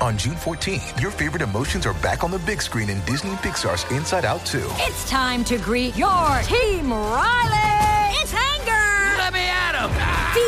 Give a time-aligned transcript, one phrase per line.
[0.00, 3.38] On June 14th, your favorite emotions are back on the big screen in Disney and
[3.38, 4.58] Pixar's Inside Out 2.
[4.78, 8.16] It's time to greet your team, Riley!
[8.20, 9.18] It's anger!
[9.18, 9.92] Let me at him!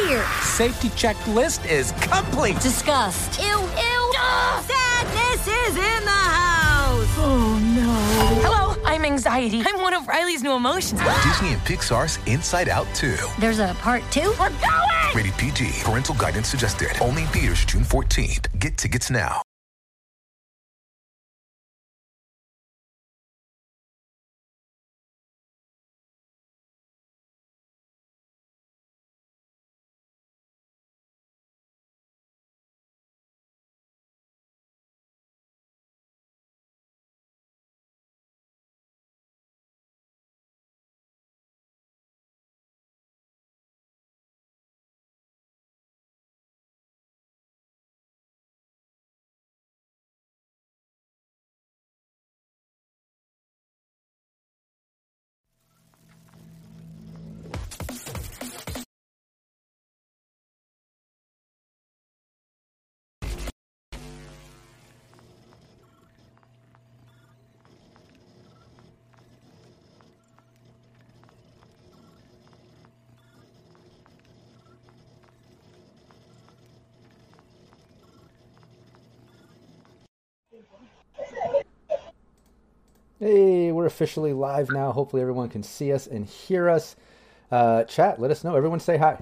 [0.09, 0.25] Fear!
[0.43, 2.59] Safety checklist is complete!
[2.61, 3.39] Disgust!
[3.39, 4.13] Ew, ew!
[4.19, 4.65] Ugh.
[4.65, 7.15] Sadness is in the house!
[7.19, 7.93] Oh no.
[8.43, 8.64] Hello,
[8.95, 9.61] I'm anxiety.
[9.67, 11.01] I'm one of Riley's new emotions.
[11.25, 13.17] Disney and Pixar's Inside Out 2.
[13.41, 14.33] There's a part two?
[14.39, 15.17] We're going!
[15.17, 15.83] Rated PG.
[15.83, 16.91] Parental guidance suggested.
[17.01, 18.47] Only in theaters June 14th.
[18.61, 19.44] Get tickets now.
[83.21, 84.93] Hey, we're officially live now.
[84.93, 86.97] Hopefully, everyone can see us and hear us.
[87.51, 88.57] Uh, chat, let us know.
[88.57, 89.19] Everyone say hi.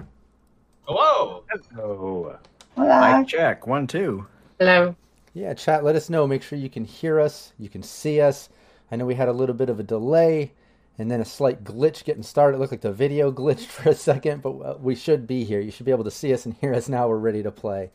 [0.85, 1.43] Hello.
[1.79, 2.37] Oh,
[2.75, 3.19] Hola.
[3.19, 4.25] mic check one two.
[4.59, 4.95] Hello.
[5.33, 6.27] Yeah, chat, let us know.
[6.27, 8.49] Make sure you can hear us, you can see us.
[8.91, 10.51] I know we had a little bit of a delay
[10.99, 12.57] and then a slight glitch getting started.
[12.57, 15.59] It looked like the video glitched for a second, but we should be here.
[15.59, 17.07] You should be able to see us and hear us now.
[17.07, 17.91] We're ready to play.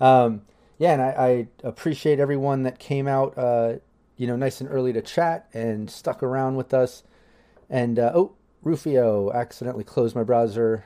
[0.00, 0.42] Um,
[0.82, 3.74] yeah, and I, I appreciate everyone that came out, uh,
[4.16, 7.04] you know, nice and early to chat and stuck around with us.
[7.70, 8.32] And uh, oh,
[8.62, 10.84] Rufio accidentally closed my browser.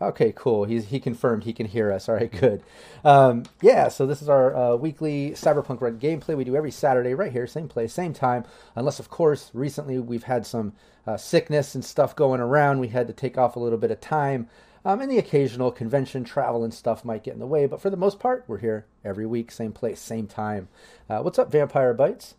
[0.00, 0.66] Okay, cool.
[0.66, 2.08] He's he confirmed he can hear us.
[2.08, 2.62] All right, good.
[3.04, 6.36] Um, yeah, so this is our uh, weekly Cyberpunk Red gameplay.
[6.36, 8.44] We do every Saturday right here, same place, same time.
[8.76, 10.74] Unless, of course, recently we've had some
[11.08, 12.78] uh, sickness and stuff going around.
[12.78, 14.48] We had to take off a little bit of time.
[14.84, 17.88] Um, and the occasional convention travel and stuff might get in the way, but for
[17.88, 20.68] the most part, we're here every week, same place, same time.
[21.08, 22.34] Uh, what's up, Vampire Bites?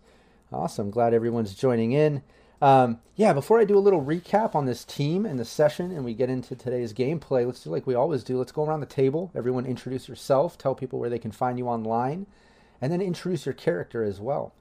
[0.54, 0.92] Awesome.
[0.92, 2.22] Glad everyone's joining in.
[2.62, 6.06] Um, yeah, before I do a little recap on this team and the session and
[6.06, 8.38] we get into today's gameplay, let's do like we always do.
[8.38, 9.32] Let's go around the table.
[9.34, 12.28] Everyone introduce yourself, tell people where they can find you online,
[12.80, 14.54] and then introduce your character as well.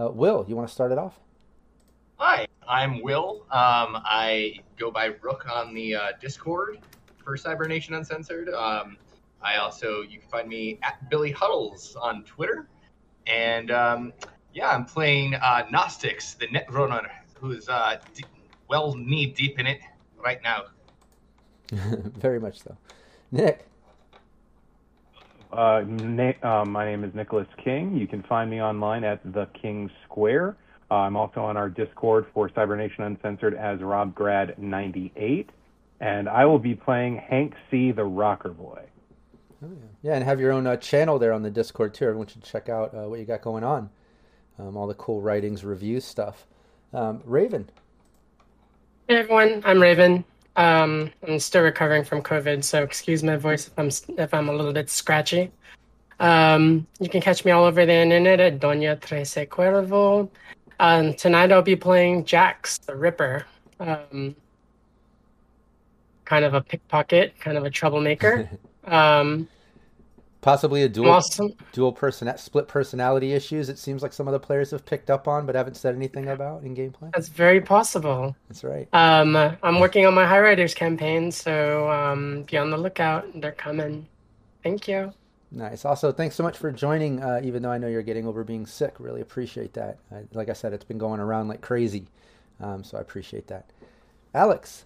[0.00, 1.20] Uh, Will, you want to start it off?
[2.16, 3.42] Hi, I'm Will.
[3.50, 6.78] Um, I go by Rook on the uh, Discord
[7.26, 8.48] for Cybernation Uncensored.
[8.50, 8.96] Um,
[9.42, 12.68] I also, you can find me at Billy Huddles on Twitter.
[13.26, 14.12] And um,
[14.54, 18.24] yeah, I'm playing uh, Gnostics, the Netrunner, who's uh, d-
[18.68, 19.80] well knee deep in it
[20.24, 20.66] right now.
[21.72, 22.76] Very much so.
[23.32, 23.66] Nick,
[25.52, 27.96] Uh, na- uh, my name is Nicholas King.
[27.96, 30.56] You can find me online at the King Square.
[30.90, 35.46] Uh, I'm also on our Discord for Cybernation Uncensored as RobGrad98,
[36.00, 37.92] and I will be playing Hank C.
[37.92, 38.82] the Rocker Boy.
[40.02, 42.04] yeah, and have your own uh, channel there on the Discord too.
[42.04, 43.90] Everyone should check out uh, what you got going on.
[44.58, 46.46] Um, all the cool writings, reviews, stuff.
[46.92, 47.68] Um, Raven,
[49.08, 50.24] Hey everyone, I'm Raven.
[50.56, 54.52] Um, I'm still recovering from COVID, so excuse my voice if I'm if I'm a
[54.52, 55.52] little bit scratchy.
[56.18, 60.28] Um, you can catch me all over the internet at Doña Trece Cuervo.
[60.80, 63.46] Um, tonight I'll be playing Jax the Ripper.
[63.78, 64.34] Um,
[66.26, 68.50] kind of a pickpocket, kind of a troublemaker.
[68.86, 69.48] Um,
[70.46, 73.68] possibly a dual also dual person split personality issues.
[73.68, 76.28] It seems like some of the players have picked up on, but haven't said anything
[76.28, 77.10] about in gameplay.
[77.12, 78.36] that's very possible.
[78.48, 78.86] That's right.
[78.92, 83.26] Um, I'm working on my High Riders campaign, so um, be on the lookout.
[83.40, 84.06] They're coming.
[84.62, 85.12] Thank you.
[85.50, 85.84] Nice.
[85.84, 87.20] Also, thanks so much for joining.
[87.20, 89.98] Uh, even though I know you're getting over being sick, really appreciate that.
[90.12, 92.06] I, like I said, it's been going around like crazy,
[92.60, 93.70] um, so I appreciate that.
[94.32, 94.84] Alex,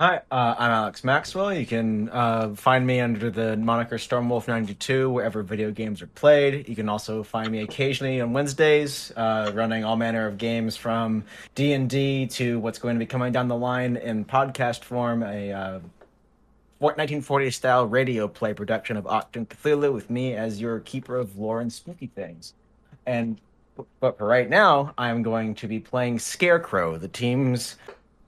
[0.00, 1.52] Hi, uh, I'm Alex Maxwell.
[1.52, 6.68] You can uh, find me under the moniker Stormwolf92 wherever video games are played.
[6.68, 11.24] You can also find me occasionally on Wednesdays, uh, running all manner of games from
[11.56, 15.24] D and D to what's going to be coming down the line in podcast form,
[15.24, 15.80] a uh,
[16.78, 21.60] 1940 style radio play production of Achtung Cthulhu with me as your keeper of lore
[21.60, 22.54] and spooky things.
[23.04, 23.40] And
[23.98, 27.76] but for right now, I'm going to be playing Scarecrow, the team's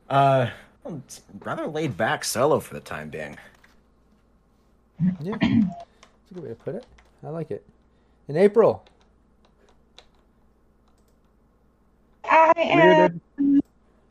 [0.08, 0.50] uh,
[0.87, 3.37] it's rather laid back solo for the time being.
[5.21, 6.85] Yeah, that's a good way to put it.
[7.25, 7.65] I like it.
[8.29, 8.85] In April,
[12.25, 13.21] I am.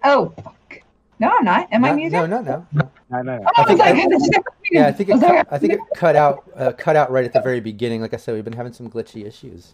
[0.03, 0.81] Oh, fuck.
[1.19, 1.67] No, I'm not.
[1.71, 2.13] Am I muted?
[2.13, 2.91] no, no, no, no.
[3.09, 3.43] No, no, no.
[3.45, 5.13] Oh, I think I I- was like, this is- Yeah, I think it.
[5.13, 6.43] was Cut, I think it cut out.
[6.55, 8.01] Uh, cut out right at the very beginning.
[8.01, 9.73] Like I said, we've been having some glitchy issues.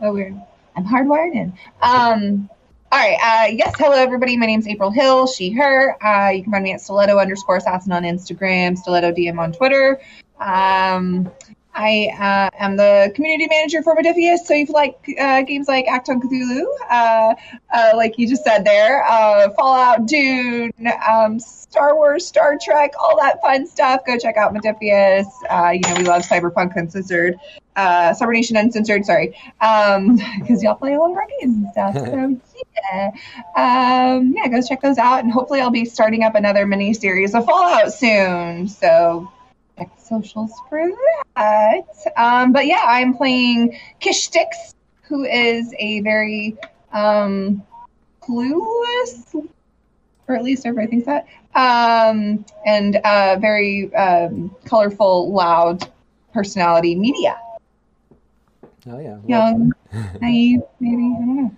[0.00, 0.34] Oh, weird.
[0.76, 1.52] I'm hardwired in.
[1.82, 2.48] Um,
[2.92, 3.18] all right.
[3.22, 3.72] Uh, yes.
[3.78, 4.36] Hello, everybody.
[4.36, 5.28] My name's April Hill.
[5.28, 5.96] She, her.
[6.04, 10.00] Uh, you can find me at stiletto underscore assassin on Instagram, stiletto DM on Twitter.
[10.40, 11.30] Um,
[11.72, 14.38] I uh, am the community manager for Modiphius.
[14.38, 17.34] So if you like uh, games like Achtung Cthulhu, uh,
[17.72, 20.72] uh, like you just said there, uh, Fallout, Dune,
[21.08, 25.26] um, Star Wars, Star Trek, all that fun stuff, go check out Modiphius.
[25.48, 27.38] Uh, you know, we love Cyberpunk and Uncensored,
[27.80, 29.34] uh, Cyber Nation Uncensored, sorry,
[30.38, 31.94] because y'all play a lot of games and stuff.
[31.94, 32.40] So,
[32.82, 33.10] yeah.
[33.56, 35.22] Um, yeah, go check those out.
[35.22, 38.68] And hopefully, I'll be starting up another mini series of Fallout soon.
[38.68, 39.30] So,
[39.78, 40.86] check the socials for
[41.36, 41.86] that.
[42.16, 46.56] Um, but yeah, I'm playing Kish Sticks, who is a very
[46.92, 47.62] um,
[48.20, 49.34] clueless,
[50.28, 55.88] or at least everybody thinks that, um, and uh, very um, colorful, loud
[56.32, 57.38] personality media.
[58.86, 59.18] Oh yeah.
[59.26, 59.72] Young,
[60.20, 61.14] naive, maybe.
[61.16, 61.56] I don't know.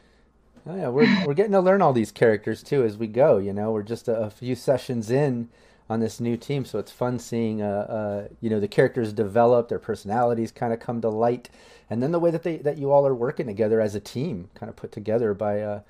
[0.67, 3.39] Oh yeah, we're we're getting to learn all these characters too as we go.
[3.39, 5.49] You know, we're just a, a few sessions in
[5.91, 9.69] on this new team, so it's fun seeing uh, uh you know the characters develop,
[9.69, 11.51] their personalities kind of come to light,
[11.91, 14.51] and then the way that they that you all are working together as a team,
[14.55, 15.81] kind of put together by uh,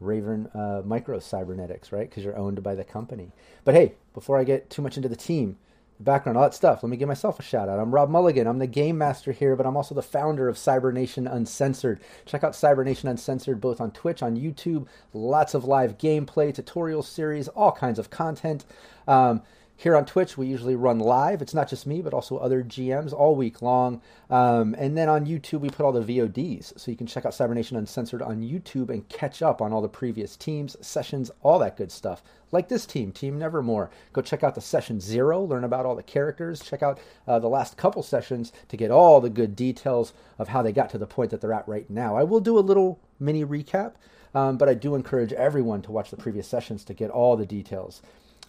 [0.00, 2.08] Raven uh, Micro Cybernetics, right?
[2.08, 3.32] Because you're owned by the company.
[3.64, 5.58] But hey, before I get too much into the team,
[6.00, 7.78] background, all that stuff, let me give myself a shout out.
[7.78, 8.46] I'm Rob Mulligan.
[8.46, 12.00] I'm the game master here, but I'm also the founder of Cybernation Uncensored.
[12.24, 14.86] Check out Cybernation Uncensored both on Twitch, on YouTube.
[15.12, 18.64] Lots of live gameplay, tutorial series, all kinds of content.
[19.08, 19.42] Um,
[19.78, 21.42] here on Twitch, we usually run live.
[21.42, 24.00] It's not just me, but also other GMs all week long.
[24.30, 26.78] Um, and then on YouTube, we put all the VODs.
[26.80, 29.88] So you can check out Cybernation Uncensored on YouTube and catch up on all the
[29.88, 32.22] previous teams, sessions, all that good stuff.
[32.52, 33.90] Like this team, Team Nevermore.
[34.14, 36.60] Go check out the session zero, learn about all the characters.
[36.60, 36.98] Check out
[37.28, 40.88] uh, the last couple sessions to get all the good details of how they got
[40.90, 42.16] to the point that they're at right now.
[42.16, 43.92] I will do a little mini recap,
[44.34, 47.46] um, but I do encourage everyone to watch the previous sessions to get all the
[47.46, 48.00] details.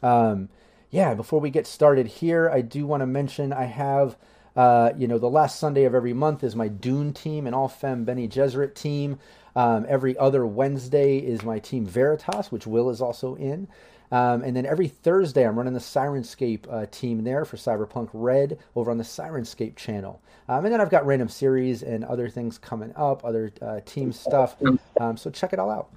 [0.02, 0.48] Um,
[0.90, 4.16] yeah, before we get started here, I do want to mention I have,
[4.56, 7.68] uh, you know, the last Sunday of every month is my Dune team, an all
[7.68, 9.20] fem Bene Gesserit team.
[9.56, 13.68] Um, every other Wednesday is my team Veritas, which Will is also in.
[14.12, 18.58] Um, and then every Thursday, I'm running the Syrinscape uh, team there for Cyberpunk Red
[18.76, 20.22] over on the Syrinscape channel.
[20.48, 24.14] Um, and then I've got random series and other things coming up, other uh, team
[24.14, 24.56] stuff.
[25.02, 25.90] Um, so check it all out.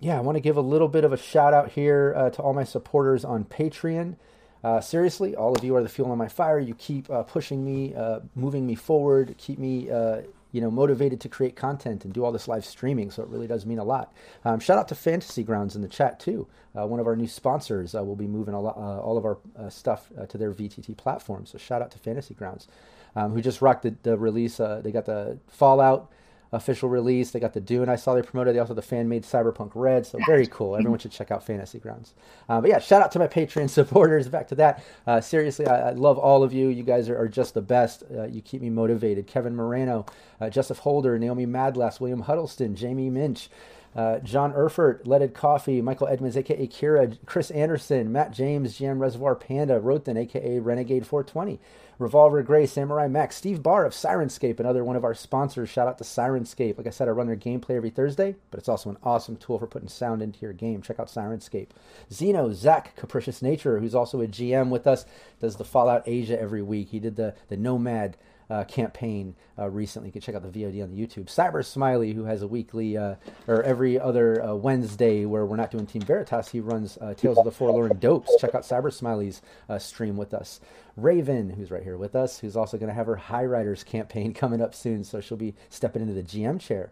[0.00, 2.42] Yeah, I want to give a little bit of a shout out here uh, to
[2.42, 4.14] all my supporters on Patreon.
[4.62, 6.60] Uh, seriously, all of you are the fuel on my fire.
[6.60, 10.22] You keep uh, pushing me, uh, moving me forward, keep me, uh,
[10.52, 13.10] you know, motivated to create content and do all this live streaming.
[13.10, 14.12] So it really does mean a lot.
[14.44, 16.46] Um, shout out to Fantasy Grounds in the chat too.
[16.78, 19.38] Uh, one of our new sponsors will be moving lot, all of our
[19.68, 21.44] stuff to their VTT platform.
[21.44, 22.68] So shout out to Fantasy Grounds,
[23.16, 24.58] um, who just rocked the, the release.
[24.58, 26.08] They got the Fallout
[26.52, 27.30] official release.
[27.30, 28.54] They got the Dune I saw they promoted.
[28.54, 30.06] They also have the fan made Cyberpunk Red.
[30.06, 30.76] So very cool.
[30.76, 32.14] Everyone should check out Fantasy Grounds.
[32.48, 34.28] Uh, but yeah, shout out to my Patreon supporters.
[34.28, 34.84] Back to that.
[35.06, 36.68] Uh, seriously, I, I love all of you.
[36.68, 38.04] You guys are, are just the best.
[38.14, 39.26] Uh, you keep me motivated.
[39.26, 40.06] Kevin Moreno,
[40.40, 43.48] uh, Joseph Holder, Naomi Madlass, William Huddleston, Jamie Minch.
[43.96, 49.34] Uh, John Erfurt, Leaded Coffee, Michael Edmonds, aka Kira, Chris Anderson, Matt James, GM Reservoir
[49.34, 51.58] Panda, Rothan, aka Renegade 420,
[51.98, 55.68] Revolver Gray, Samurai Max, Steve Barr of Syrinscape, another one of our sponsors.
[55.68, 56.78] Shout out to Syrinscape.
[56.78, 59.58] Like I said, I run their gameplay every Thursday, but it's also an awesome tool
[59.58, 60.80] for putting sound into your game.
[60.80, 61.68] Check out Syrinscape.
[62.12, 65.06] Zeno, Zach, Capricious Nature, who's also a GM with us,
[65.40, 66.90] does the Fallout Asia every week.
[66.90, 68.16] He did the, the Nomad
[68.50, 70.08] uh, campaign uh, recently.
[70.08, 71.26] You can check out the VOD on the YouTube.
[71.26, 75.70] Cyber Smiley, who has a weekly uh, or every other uh, Wednesday where we're not
[75.70, 78.34] doing Team Veritas, he runs uh, Tales of the Forlorn Dopes.
[78.40, 80.60] Check out Cyber Smiley's uh, stream with us.
[80.96, 84.32] Raven, who's right here with us, who's also going to have her High Riders campaign
[84.34, 86.90] coming up soon, so she'll be stepping into the GM chair.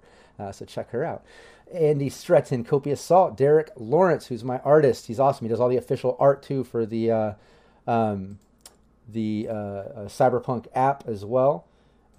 [0.52, 1.24] So check her out.
[1.72, 5.06] Andy Stretton, Copious Salt, Derek Lawrence, who's my artist.
[5.06, 5.46] He's awesome.
[5.46, 7.34] He does all the official art too for the
[7.86, 8.38] um,
[9.08, 11.66] the uh, uh, Cyberpunk app as well.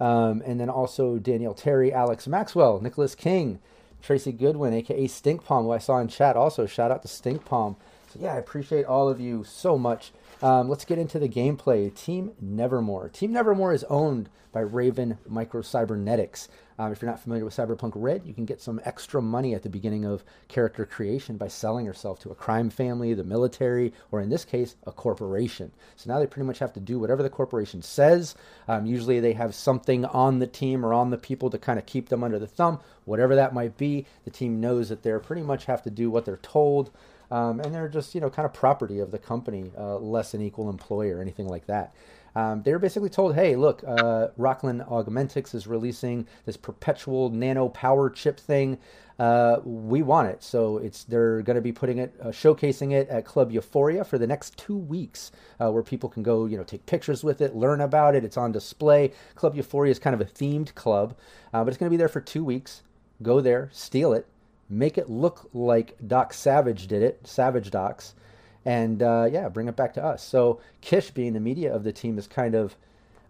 [0.00, 3.58] Um, and then also Danielle Terry, Alex Maxwell, Nicholas King,
[4.00, 6.36] Tracy Goodwin, aka Stink Palm, who I saw in chat.
[6.36, 7.76] Also, shout out to Stink Palm.
[8.12, 10.12] So yeah, I appreciate all of you so much.
[10.40, 11.92] Um, let's get into the gameplay.
[11.92, 13.08] Team Nevermore.
[13.08, 16.48] Team Nevermore is owned by Raven Micro Cybernetics.
[16.78, 19.64] Um, if you're not familiar with Cyberpunk Red, you can get some extra money at
[19.64, 24.20] the beginning of character creation by selling yourself to a crime family, the military, or
[24.20, 25.72] in this case, a corporation.
[25.96, 28.36] So now they pretty much have to do whatever the corporation says.
[28.68, 31.86] Um, usually they have something on the team or on the people to kind of
[31.86, 34.06] keep them under the thumb, whatever that might be.
[34.24, 36.92] The team knows that they're pretty much have to do what they're told.
[37.30, 40.40] Um, and they're just, you know, kind of property of the company, uh, less an
[40.40, 41.94] equal employee or anything like that.
[42.34, 47.68] Um, they were basically told, hey, look, uh, Rocklin Augmentics is releasing this perpetual nano
[47.68, 48.78] power chip thing.
[49.18, 50.42] Uh, we want it.
[50.44, 54.16] So it's they're going to be putting it, uh, showcasing it at Club Euphoria for
[54.18, 57.56] the next two weeks, uh, where people can go, you know, take pictures with it,
[57.56, 58.24] learn about it.
[58.24, 59.12] It's on display.
[59.34, 61.16] Club Euphoria is kind of a themed club,
[61.52, 62.82] uh, but it's going to be there for two weeks.
[63.20, 64.28] Go there, steal it,
[64.68, 68.14] make it look like Doc Savage did it, Savage Docs,
[68.64, 70.22] and uh, yeah, bring it back to us.
[70.22, 72.76] So Kish, being the media of the team, is kind of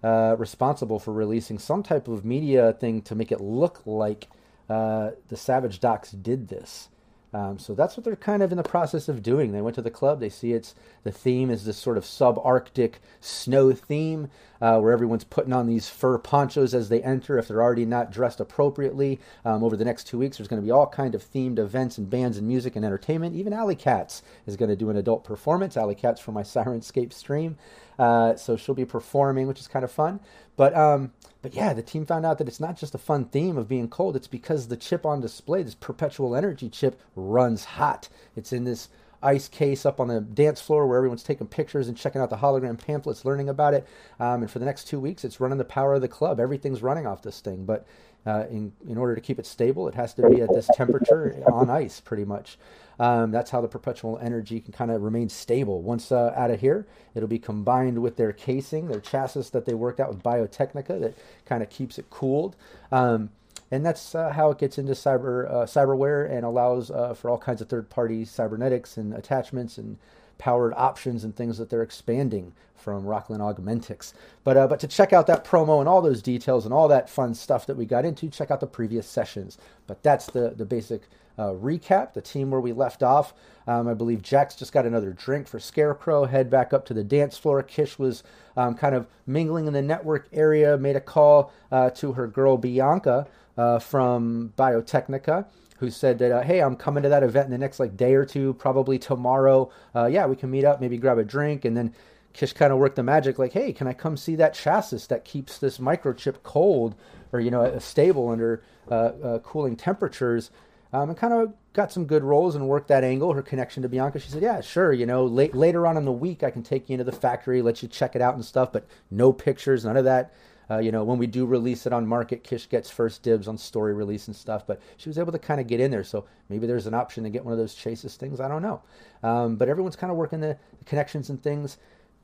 [0.02, 4.28] uh, responsible for releasing some type of media thing to make it look like
[4.68, 6.88] uh, the Savage Docs did this.
[7.35, 9.52] Um, so that's what they're kind of in the process of doing.
[9.52, 10.18] They went to the club.
[10.18, 14.30] They see it's the theme is this sort of subarctic snow theme,
[14.62, 18.11] uh, where everyone's putting on these fur ponchos as they enter if they're already not
[18.11, 19.20] dressed appropriately.
[19.44, 21.99] Um, over the next two weeks, there's going to be all kind of themed events
[21.99, 23.37] and bands and music and entertainment.
[23.37, 25.76] Even Alley Cats is going to do an adult performance.
[25.76, 27.58] Alley Cats for my Syrinscape stream.
[27.99, 30.20] Uh, so she'll be performing, which is kind of fun.
[30.56, 31.12] But um,
[31.49, 33.88] but yeah, the team found out that it's not just a fun theme of being
[33.88, 34.17] cold.
[34.17, 38.11] It's because the chip on display, this perpetual energy chip, runs hot.
[38.37, 38.90] It's in this
[39.23, 42.37] ice case up on the dance floor where everyone's taking pictures and checking out the
[42.37, 43.88] hologram pamphlets, learning about it.
[44.21, 46.38] Um, and for the next two weeks, it's running the power of the club.
[46.38, 47.64] Everything's running off this thing.
[47.64, 47.87] But
[48.27, 51.43] uh, in, in order to keep it stable, it has to be at this temperature
[51.51, 52.59] on ice, pretty much.
[53.01, 55.83] Um, that's how the perpetual energy can kind of remain stable.
[55.83, 59.75] Once uh, out of here, it'll be combined with their casing, their chassis that they
[59.75, 62.57] worked out with Biotechnica that kind of keeps it cooled.
[62.91, 63.31] Um,
[63.71, 67.39] and that's uh, how it gets into cyber uh, cyberware and allows uh, for all
[67.39, 69.99] kinds of third-party cybernetics and attachments and
[70.38, 74.12] powered options and things that they're expanding from Rocklin Augmentics.
[74.45, 77.11] But uh, but to check out that promo and all those details and all that
[77.11, 79.59] fun stuff that we got into, check out the previous sessions.
[79.87, 81.02] But that's the the basic
[81.38, 83.33] uh, recap, the team where we left off.
[83.66, 87.04] Um, I believe Jack's just got another drink for Scarecrow, head back up to the
[87.04, 87.62] dance floor.
[87.62, 88.23] Kish was
[88.57, 92.57] um, kind of mingling in the network area, made a call uh, to her girl
[92.57, 93.26] Bianca
[93.57, 95.47] uh, from Biotechnica.
[95.78, 96.32] Who said that?
[96.32, 98.99] Uh, hey, I'm coming to that event in the next like day or two, probably
[98.99, 99.70] tomorrow.
[99.94, 101.94] Uh, yeah, we can meet up, maybe grab a drink, and then
[102.32, 103.38] Kish kind of worked the magic.
[103.38, 106.94] Like, hey, can I come see that chassis that keeps this microchip cold
[107.32, 110.50] or you know stable under uh, cooling temperatures?
[110.92, 113.32] um, and kind of got some good roles and worked that angle.
[113.32, 114.92] Her connection to Bianca, she said, "Yeah, sure.
[114.92, 117.61] You know, late, later on in the week, I can take you into the factory,
[117.62, 120.32] let you check it out and stuff, but no pictures, none of that."
[120.71, 123.57] Uh, you know, when we do release it on market, Kish gets first dibs on
[123.57, 124.67] story release and stuff.
[124.67, 127.25] But she was able to kind of get in there, so maybe there's an option
[127.25, 128.41] to get one of those chases things.
[128.41, 128.83] I don't know,
[129.23, 131.79] um, but everyone's kind of working the, the, connections and things.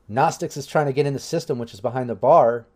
[0.09, 2.67] Gnostics is trying to get in the system, which is behind the bar.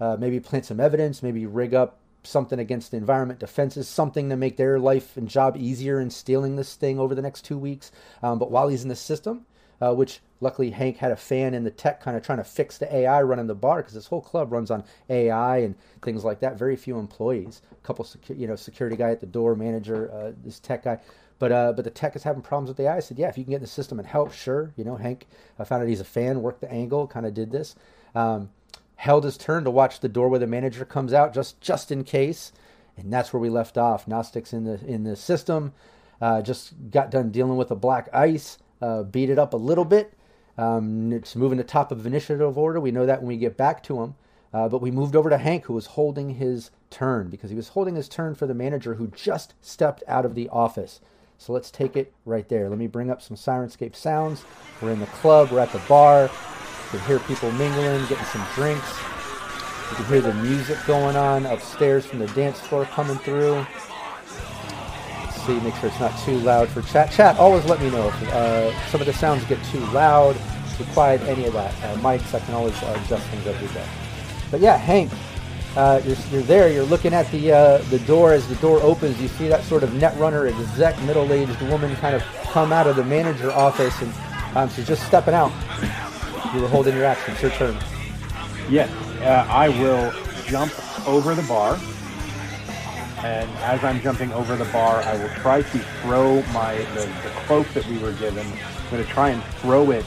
[0.00, 4.36] Uh, maybe plant some evidence, maybe rig up something against the environment defenses, something to
[4.36, 7.92] make their life and job easier in stealing this thing over the next two weeks.
[8.22, 9.46] Um, but while he's in the system,
[9.80, 12.78] uh, which luckily Hank had a fan in the tech kind of trying to fix
[12.78, 16.40] the AI running the bar because this whole club runs on AI and things like
[16.40, 16.58] that.
[16.58, 20.32] Very few employees, a couple, secu- you know, security guy at the door, manager, uh,
[20.44, 20.98] this tech guy.
[21.38, 22.96] But uh, but the tech is having problems with the AI.
[22.96, 24.72] I said, yeah, if you can get in the system and help, sure.
[24.76, 25.26] You know, Hank,
[25.58, 27.74] I found out he's a fan, worked the angle, kind of did this.
[28.14, 28.50] Um,
[28.96, 32.04] held his turn to watch the door where the manager comes out just just in
[32.04, 32.52] case
[32.96, 35.72] and that's where we left off gnostics in the in the system
[36.20, 39.84] uh, just got done dealing with the black ice uh, beat it up a little
[39.84, 40.12] bit.
[40.58, 42.78] Um, it's moving to top of initiative order.
[42.78, 44.14] We know that when we get back to him.
[44.52, 47.68] Uh, but we moved over to hank who was holding his turn because he was
[47.68, 51.00] holding his turn for the manager who just stepped out of the office.
[51.38, 52.68] So let's take it right there.
[52.68, 54.44] Let me bring up some syrinscape sounds.
[54.80, 55.50] We're in the club.
[55.50, 56.24] We're at the bar.
[56.92, 58.96] You can hear people mingling, getting some drinks.
[59.90, 63.66] You can hear the music going on upstairs from the dance floor coming through.
[65.46, 67.12] See, make sure it's not too loud for chat.
[67.12, 70.36] Chat, always let me know if uh, some of the sounds get too loud,
[70.78, 71.72] too quiet, any of that.
[71.84, 73.86] Uh, mics, I can always adjust things every day.
[74.50, 75.10] But yeah, Hank,
[75.76, 76.68] Uh, you're, you're there.
[76.70, 78.32] You're looking at the uh, the door.
[78.32, 82.22] As the door opens, you see that sort of netrunner exec, middle-aged woman kind of
[82.52, 84.12] come out of the manager office, and
[84.54, 85.50] um, she's just stepping out.
[86.54, 87.34] You were holding your action.
[87.34, 87.76] It's your turn.
[88.70, 88.88] Yes,
[89.22, 90.12] uh, I will
[90.46, 90.72] jump
[91.08, 91.76] over the bar.
[93.24, 97.30] And as I'm jumping over the bar, I will try to throw my the, the
[97.46, 98.46] cloak that we were given.
[98.46, 100.04] I'm going to try and throw it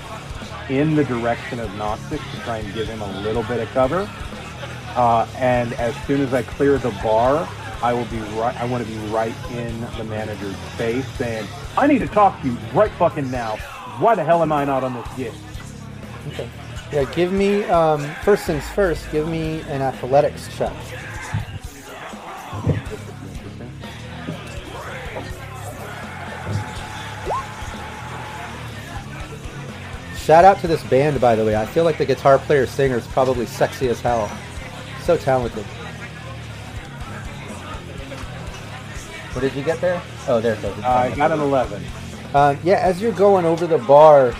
[0.70, 4.08] in the direction of Gnostic to try and give him a little bit of cover.
[4.96, 7.50] Uh, and as soon as I clear the bar,
[7.82, 8.56] I will be right.
[8.62, 12.48] I want to be right in the manager's face, saying, "I need to talk to
[12.48, 13.58] you right fucking now.
[14.00, 15.34] Why the hell am I not on this gig?"
[16.28, 16.50] Okay.
[16.92, 19.12] Yeah, give me um, first things first.
[19.12, 20.74] Give me an athletics check.
[30.28, 31.56] Shout out to this band, by the way.
[31.56, 34.30] I feel like the guitar player singer is probably sexy as hell.
[35.04, 35.64] So talented.
[39.32, 40.02] What did you get there?
[40.28, 40.78] Oh, there it goes.
[40.80, 41.82] I got an 11.
[42.34, 44.36] Um, yeah, as you're going over the bar,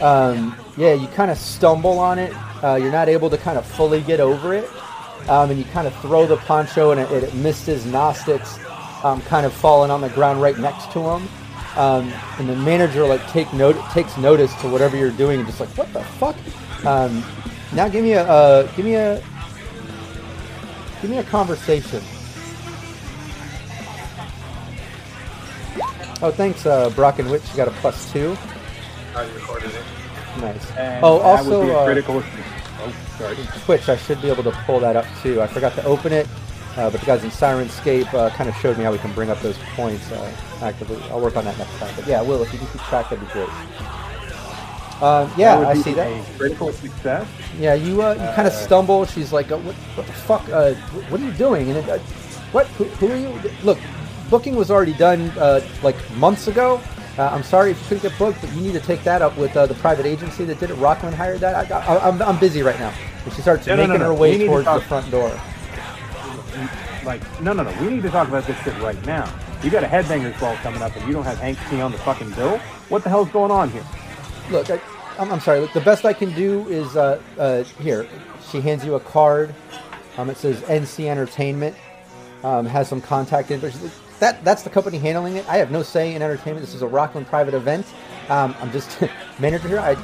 [0.00, 2.32] um, yeah, you kind of stumble on it.
[2.64, 4.70] Uh, you're not able to kind of fully get over it,
[5.28, 8.58] um, and you kind of throw the poncho, and it, it misses Gnostics,
[9.04, 11.28] um, kind of falling on the ground right next to him.
[11.76, 15.60] Um, and the manager like take note takes notice to whatever you're doing, and just
[15.60, 16.36] like, what the fuck?
[16.86, 17.22] Um,
[17.74, 19.22] now give me a uh, give me a
[21.02, 22.02] give me a conversation.
[26.22, 27.42] Oh, thanks, uh, Brock and Witch.
[27.50, 28.36] You got a plus two.
[29.14, 29.84] I recorded it.
[30.40, 30.70] Nice.
[30.72, 32.22] And oh, also, uh, critical.
[32.24, 33.36] oh, sorry.
[33.64, 35.42] Twitch, I should be able to pull that up too.
[35.42, 36.26] I forgot to open it,
[36.76, 39.40] but the guys in Syrinscape uh, kind of showed me how we can bring up
[39.40, 40.30] those points uh,
[40.62, 41.00] actively.
[41.10, 41.92] I'll work on that next time.
[41.96, 43.48] But yeah, Will, if you can keep track, that'd be great.
[45.02, 46.24] Um, yeah, I see that.
[46.38, 47.26] Critical success.
[47.58, 49.04] Yeah, you uh, you kind of Uh, stumble.
[49.04, 50.48] She's like, uh, "What, what the fuck?
[50.48, 50.72] Uh,
[51.10, 51.98] what are you doing?" And it, uh,
[52.52, 52.66] what?
[52.78, 53.50] Who, who are you?
[53.62, 53.78] Look,
[54.30, 56.80] booking was already done uh, like months ago.
[57.18, 59.36] Uh, I'm sorry if you couldn't get booked, but you need to take that up
[59.36, 60.76] with uh, the private agency that did it.
[60.76, 61.70] Rocklin hired that.
[61.70, 62.92] I, I, I'm, I'm busy right now.
[63.24, 64.06] And she starts No, no, no, making no.
[64.08, 65.30] her way need to towards the front door.
[67.04, 67.82] Like, no, no, no.
[67.82, 69.32] We need to talk about this shit right now.
[69.62, 71.98] You got a headbangers ball coming up, and you don't have Hank T on the
[71.98, 72.58] fucking bill.
[72.88, 73.84] What the hell's going on here?
[74.50, 74.80] Look, I,
[75.18, 75.60] I'm, I'm sorry.
[75.60, 78.06] Look, the best I can do is uh, uh, here.
[78.50, 79.54] She hands you a card.
[80.18, 81.76] Um, it says NC Entertainment.
[82.44, 83.70] Um, has some contact info.
[83.70, 85.48] She's like, That that's the company handling it.
[85.48, 86.64] I have no say in entertainment.
[86.64, 87.86] This is a Rocklin private event.
[88.28, 88.98] Um, I'm just
[89.38, 89.80] manager here.
[89.80, 89.96] I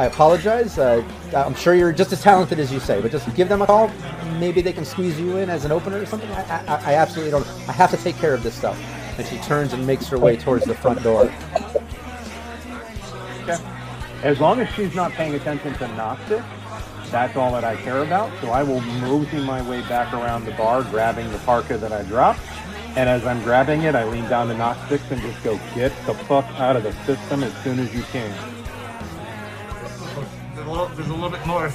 [0.00, 0.78] I apologize.
[0.78, 3.66] Uh, I'm sure you're just as talented as you say, but just give them a
[3.66, 3.90] call.
[4.38, 6.30] Maybe they can squeeze you in as an opener or something.
[6.30, 7.46] I, I, I absolutely don't.
[7.68, 8.80] I have to take care of this stuff.
[9.18, 11.30] And she turns and makes her way towards the front door.
[13.42, 13.58] Okay.
[14.22, 16.42] As long as she's not paying attention to Gnostic,
[17.10, 18.30] that's all that I care about.
[18.40, 22.04] So I will mosey my way back around the bar, grabbing the parka that I
[22.04, 22.40] dropped.
[22.96, 26.14] And as I'm grabbing it, I lean down to Gnostics and just go, get the
[26.14, 28.30] fuck out of the system as soon as you can.
[30.54, 31.72] There's a little, there's a little bit more.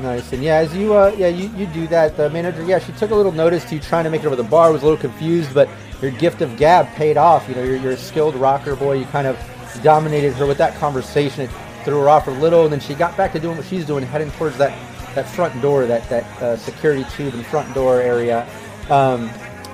[0.00, 0.32] Nice.
[0.32, 3.10] And yeah, as you uh yeah, you, you do that, the manager yeah, she took
[3.10, 5.00] a little notice to you trying to make it over the bar, was a little
[5.00, 5.68] confused, but
[6.00, 7.48] your gift of gab paid off.
[7.48, 9.38] You know, you're, you're a skilled rocker boy, you kind of
[9.82, 11.42] dominated her with that conversation.
[11.42, 11.50] It
[11.84, 14.02] threw her off a little and then she got back to doing what she's doing,
[14.04, 14.70] heading towards that,
[15.14, 18.48] that front door, that, that uh, security tube and front door area.
[18.88, 19.30] Um,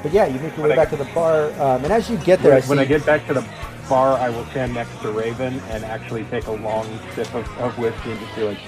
[0.07, 2.17] but yeah, you make your way I- back to the bar, um, and as you
[2.19, 3.45] get there, When, I when I get back to the
[3.89, 7.77] bar, I will stand next to Raven and actually take a long sip of, of
[7.77, 8.59] whiskey and just be like,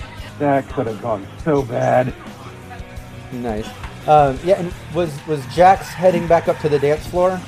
[0.40, 2.12] that could have gone so bad.
[3.30, 3.68] Nice.
[4.08, 7.40] Um, yeah, and was was Jax heading back up to the dance floor?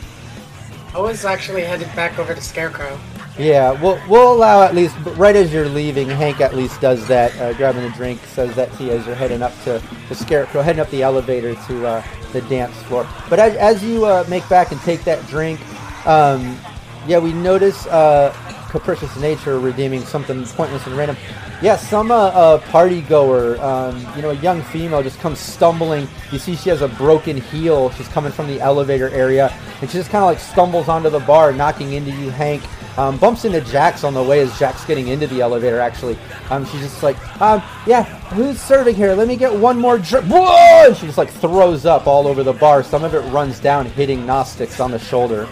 [0.95, 2.97] I was actually headed back over to Scarecrow.
[3.37, 6.09] Yeah, we'll we'll allow at least but right as you're leaving.
[6.09, 9.17] Hank at least does that, uh, grabbing a drink, says that to you as you're
[9.17, 13.07] heading up to the scarecrow, heading up the elevator to uh, the dance floor.
[13.29, 15.61] But as, as you uh, make back and take that drink,
[16.07, 16.59] um,
[17.07, 18.33] yeah, we notice uh,
[18.71, 21.17] capricious nature redeeming something pointless and random.
[21.63, 26.09] Yeah, some uh, uh, party goer, um, you know, a young female just comes stumbling.
[26.33, 27.91] You see she has a broken heel.
[27.91, 31.21] She's coming from the elevator area, and she just kind of like stumbles onto the
[31.21, 32.63] bar, knocking into you, Hank.
[33.01, 35.81] Um, bumps into Jax on the way as Jack's getting into the elevator.
[35.81, 36.19] Actually,
[36.51, 38.03] um, she's just like, um, yeah,
[38.35, 39.15] who's serving here?
[39.15, 40.27] Let me get one more drink.
[40.27, 40.89] Whoa!
[40.89, 42.83] And she just like throws up all over the bar.
[42.83, 45.49] Some of it runs down, hitting Gnostics on the shoulder.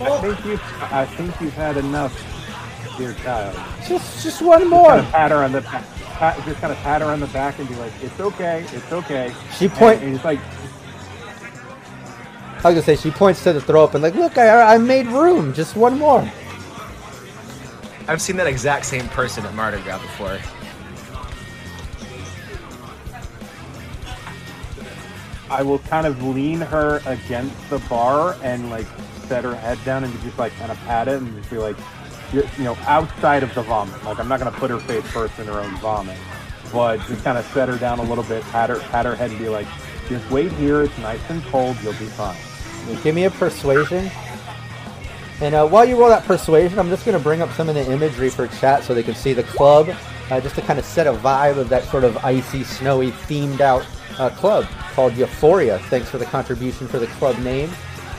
[0.00, 2.16] I think you I think you've had enough,
[2.96, 3.60] dear child.
[3.86, 4.86] Just just one more.
[4.88, 7.58] Kind of pat her on the pat, just kind of pat her on the back
[7.58, 10.40] and be like, "It's okay, it's okay." She point- And, and it's like,
[12.64, 14.78] I was gonna say she points to the throw up and like, look, I, I
[14.78, 15.54] made room.
[15.54, 16.28] Just one more.
[18.08, 20.40] I've seen that exact same person at Mardi Gras before.
[25.50, 28.86] I will kind of lean her against the bar and like
[29.28, 31.76] set her head down and just like kind of pat it and just be like,
[32.32, 34.02] you you know, outside of the vomit.
[34.04, 36.18] Like I'm not gonna put her face first in her own vomit,
[36.72, 39.30] but just kind of set her down a little bit, pat her, pat her head,
[39.30, 39.68] and be like,
[40.08, 40.82] just wait here.
[40.82, 41.76] It's nice and cold.
[41.82, 42.36] You'll be fine.
[43.02, 44.10] Give me a persuasion.
[45.40, 47.74] And uh, while you roll that persuasion, I'm just going to bring up some of
[47.74, 49.88] the imagery for chat so they can see the club,
[50.30, 53.60] uh, just to kind of set a vibe of that sort of icy, snowy, themed
[53.60, 53.86] out
[54.18, 55.78] uh, club called Euphoria.
[55.90, 57.70] Thanks for the contribution for the club name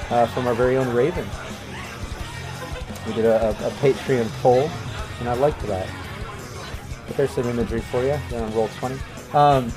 [0.10, 1.28] uh, from our very own Raven.
[3.06, 4.70] We did a, a, a Patreon poll,
[5.20, 5.90] and I liked that.
[7.06, 8.18] But there's some imagery for you.
[8.30, 8.96] Then on roll 20.
[9.34, 9.72] Um,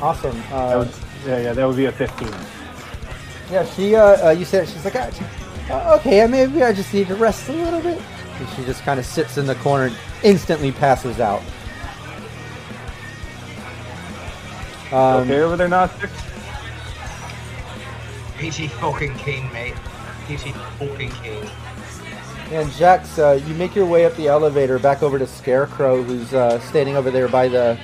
[0.00, 0.40] awesome.
[0.52, 0.86] Uh,
[1.26, 2.28] yeah, yeah, that would be a 15.
[3.50, 7.14] Yeah, she, uh, uh, you said, she's like, uh, okay, maybe I just need to
[7.14, 8.00] rest a little bit.
[8.38, 11.42] And she just kind of sits in the corner and instantly passes out.
[14.92, 16.10] Um, okay over there, Gnostic?
[18.38, 19.74] Peachy fucking king, mate.
[20.26, 21.48] Peachy fucking king.
[22.50, 26.34] And Jax, uh, you make your way up the elevator back over to Scarecrow, who's
[26.34, 27.78] uh, standing over there by the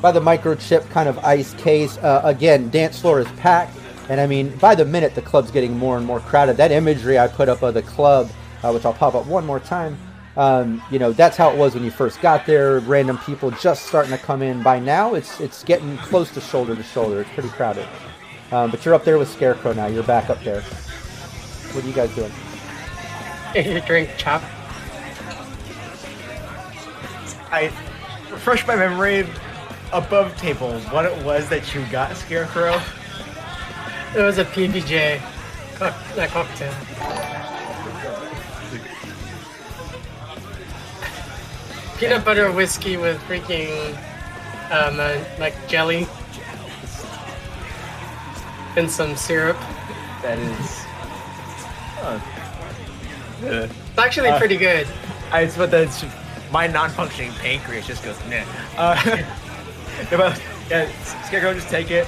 [0.00, 1.98] by the microchip kind of ice case.
[1.98, 3.76] Uh, again, dance floor is packed,
[4.08, 6.56] and I mean, by the minute, the club's getting more and more crowded.
[6.56, 8.30] That imagery I put up of the club,
[8.62, 9.98] uh, which I'll pop up one more time.
[10.36, 12.80] Um, you know, that's how it was when you first got there.
[12.80, 14.62] Random people just starting to come in.
[14.62, 17.20] By now, it's it's getting close to shoulder to shoulder.
[17.20, 17.86] It's pretty crowded.
[18.50, 19.86] Um, but you're up there with Scarecrow now.
[19.86, 20.60] You're back up there.
[20.60, 22.32] What are you guys doing?
[23.54, 24.42] A drink chop.
[27.50, 27.70] I
[28.30, 29.26] refresh my memory
[29.92, 32.80] above table what it was that you got, Scarecrow.
[34.14, 35.20] It was a PBJ
[35.78, 36.72] cock- a cocktail.
[41.98, 43.96] Peanut butter whiskey with freaking
[44.70, 46.06] um, uh, like jelly
[48.76, 49.56] and some syrup.
[50.22, 50.84] That is.
[52.02, 52.20] Uh,
[53.44, 54.86] It's actually Uh, pretty good.
[55.30, 56.04] I it's but that's
[56.50, 58.44] my non-functioning pancreas just goes nah.
[58.76, 58.96] Uh,
[60.70, 60.88] yeah,
[61.26, 62.06] Scarecrow, just take it.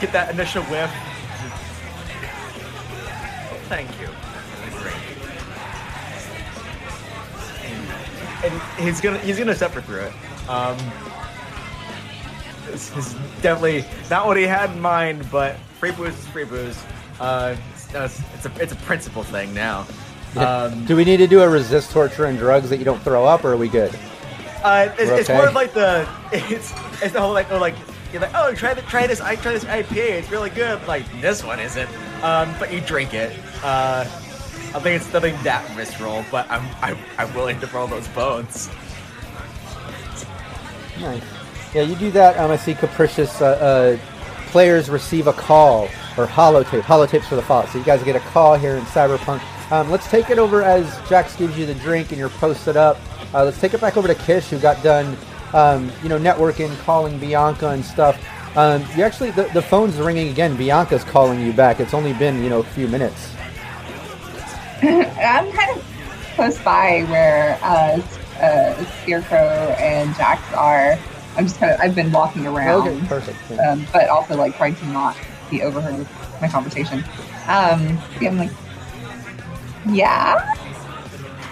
[0.00, 0.90] Get that initial whiff.
[3.68, 4.08] Thank you.
[8.44, 10.12] And, and he's gonna he's gonna suffer through it.
[10.48, 10.78] Um,
[12.66, 16.80] this is definitely not what he had in mind, but free booze is free booze.
[17.18, 19.86] Uh, it's, it's a it's a principle thing now.
[20.36, 23.24] Um, do we need to do a resist torture and drugs that you don't throw
[23.24, 23.98] up, or are we good?
[24.62, 27.74] Uh, it's, We're it's more of like the it's it's the whole like oh like
[28.12, 31.04] you're like oh try the, try this I try this IPA it's really good like
[31.20, 31.88] this one isn't
[32.22, 34.04] um but you drink it uh
[34.74, 38.70] I think it's nothing that visceral but I'm I'm, I'm willing to roll those bones
[41.00, 41.22] Nice.
[41.74, 42.36] Yeah, you do that.
[42.38, 45.84] Um, I see capricious uh, uh, players receive a call
[46.16, 46.80] or holotape.
[46.80, 47.66] Holotapes for the fall.
[47.66, 49.42] So you guys get a call here in Cyberpunk.
[49.70, 52.98] Um, let's take it over as Jax gives you the drink and you're posted up.
[53.34, 55.16] Uh, let's take it back over to Kish, who got done,
[55.54, 58.22] um, you know, networking, calling Bianca and stuff.
[58.56, 60.56] Um, you actually, the, the phone's ringing again.
[60.56, 61.80] Bianca's calling you back.
[61.80, 63.32] It's only been, you know, a few minutes.
[64.82, 65.84] I'm kind of
[66.34, 68.00] close by where uh,
[68.40, 70.98] uh, Scarecrow and Jax are.
[71.36, 73.38] I'm just kind of I've been walking around, Okay, perfect.
[73.50, 73.70] Yeah.
[73.72, 75.16] um, but also like trying to not
[75.50, 76.08] be overheard with
[76.40, 76.98] my conversation.
[77.46, 78.50] Um, yeah, I'm like,
[79.88, 80.54] yeah,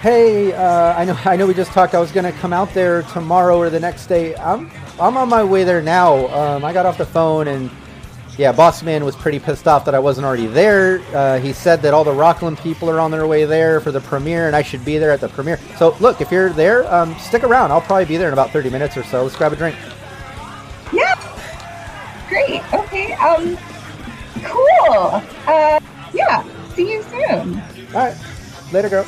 [0.06, 1.92] Hey, uh, I know I know we just talked.
[1.92, 4.36] I was gonna come out there tomorrow or the next day.
[4.36, 6.28] I'm I'm on my way there now.
[6.28, 7.68] Um, I got off the phone and
[8.38, 11.00] yeah, Boss Man was pretty pissed off that I wasn't already there.
[11.12, 14.00] Uh, he said that all the Rocklin people are on their way there for the
[14.00, 15.58] premiere, and I should be there at the premiere.
[15.76, 17.72] So look, if you're there, um, stick around.
[17.72, 19.24] I'll probably be there in about 30 minutes or so.
[19.24, 19.74] Let's grab a drink.
[20.92, 21.16] yeah,
[22.28, 23.58] great, okay, um,
[24.44, 25.20] cool.
[25.48, 25.80] Uh,
[26.14, 26.44] yeah,
[26.76, 27.60] see you soon.
[27.92, 28.16] All right,
[28.70, 29.06] later, girl.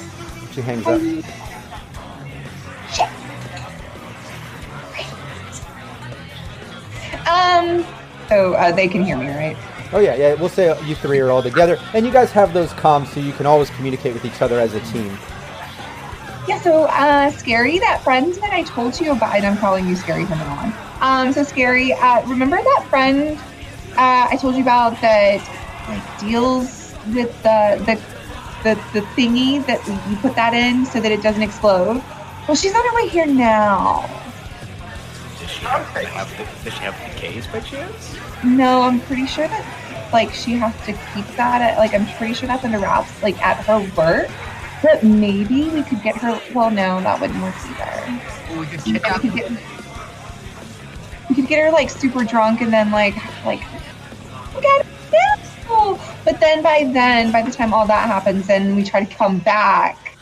[0.59, 1.01] She hangs up.
[7.29, 7.87] Um,
[8.29, 9.57] so uh, they can hear me, right?
[9.93, 10.35] Oh yeah, yeah.
[10.35, 13.31] We'll say you three are all together, and you guys have those comms, so you
[13.31, 15.17] can always communicate with each other as a team.
[16.49, 19.95] Yeah, so uh, Scary, that friend that I told you about, and I'm calling you
[19.95, 21.27] Scary from now on.
[21.27, 23.39] Um, so Scary, uh, remember that friend
[23.93, 25.39] uh, I told you about that
[25.87, 28.18] like deals with the the
[28.75, 32.03] the, the thingy that you put that in so that it doesn't explode?
[32.47, 34.09] Well, she's on her way here now.
[35.39, 39.27] does she have, have the, does she have the K's by chance No, I'm pretty
[39.27, 42.79] sure that like she has to keep that at like I'm pretty sure that's under
[42.79, 44.31] wraps like at her work.
[44.83, 46.41] But maybe we could get her.
[46.55, 48.59] Well, no, that wouldn't work either.
[48.61, 49.51] We could We kidnap could get
[51.29, 53.61] we could get her like super drunk and then like like
[54.61, 54.87] get
[55.69, 55.99] now.
[56.25, 59.39] But then by then, by the time all that happens and we try to come
[59.39, 60.17] back,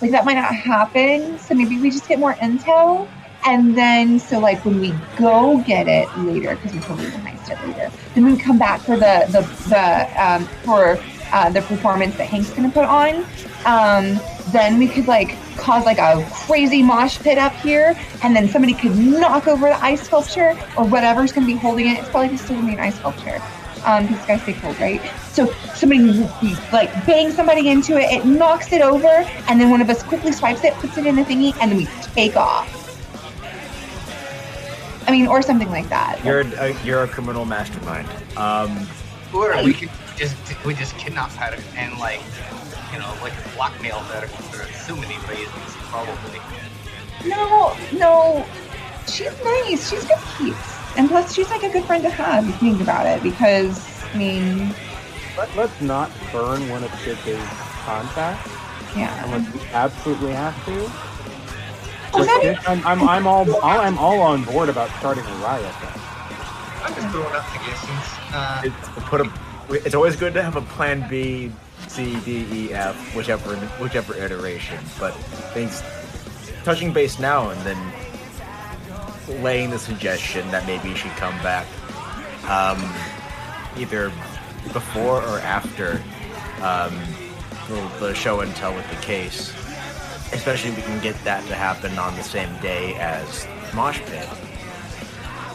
[0.00, 1.38] like that might not happen.
[1.38, 3.08] So maybe we just get more intel.
[3.44, 7.66] And then, so like when we go get it later, because we totally heist it
[7.66, 10.98] later, then we come back for the the the um, for
[11.32, 13.24] uh, the performance that Hank's gonna put on.
[13.64, 14.20] Um,
[14.52, 18.74] then we could like cause like a crazy mosh pit up here, and then somebody
[18.74, 21.98] could knock over the ice sculpture or whatever's gonna be holding it.
[21.98, 23.42] It's probably just still gonna be an ice sculpture.
[23.84, 25.00] Um, because guys stay cold, right?
[25.32, 26.02] So somebody
[26.72, 29.08] like bang somebody into it, it knocks it over,
[29.48, 31.78] and then one of us quickly swipes it, puts it in the thingy, and then
[31.78, 32.78] we take off.
[35.08, 36.24] I mean, or something like that.
[36.24, 38.08] You're a, you're a criminal mastermind.
[38.36, 38.86] Um,
[39.34, 42.20] Or we could just we just kidnap her and like
[42.92, 46.38] you know like blackmail her for so many reasons probably.
[47.26, 48.46] No, no,
[49.06, 49.90] she's nice.
[49.90, 52.48] She's good keeps, and plus she's like a good friend to have.
[52.48, 54.74] If you think about it, because I mean,
[55.36, 57.24] Let, let's not burn one of Chip's
[57.84, 58.50] contacts
[58.96, 59.24] yeah.
[59.24, 60.90] unless we absolutely have to.
[62.14, 65.34] Oh, that is- Chick, I'm, I'm, I'm all I'm all on board about starting a
[65.36, 65.74] riot.
[66.84, 68.32] I'm just throwing out suggestions.
[68.34, 69.32] Uh, it's, put a,
[69.86, 71.52] it's always good to have a plan B,
[71.88, 74.78] C, D, E, F, whichever whichever iteration.
[74.98, 75.12] But
[75.54, 75.82] things
[76.64, 77.92] touching base now and then
[79.40, 81.66] laying the suggestion that maybe should come back,
[82.48, 82.78] um,
[83.76, 84.10] either
[84.72, 86.02] before or after
[86.62, 86.94] um,
[87.68, 89.52] the, the show and tell with the case.
[90.32, 94.28] Especially if we can get that to happen on the same day as Mosh Pit.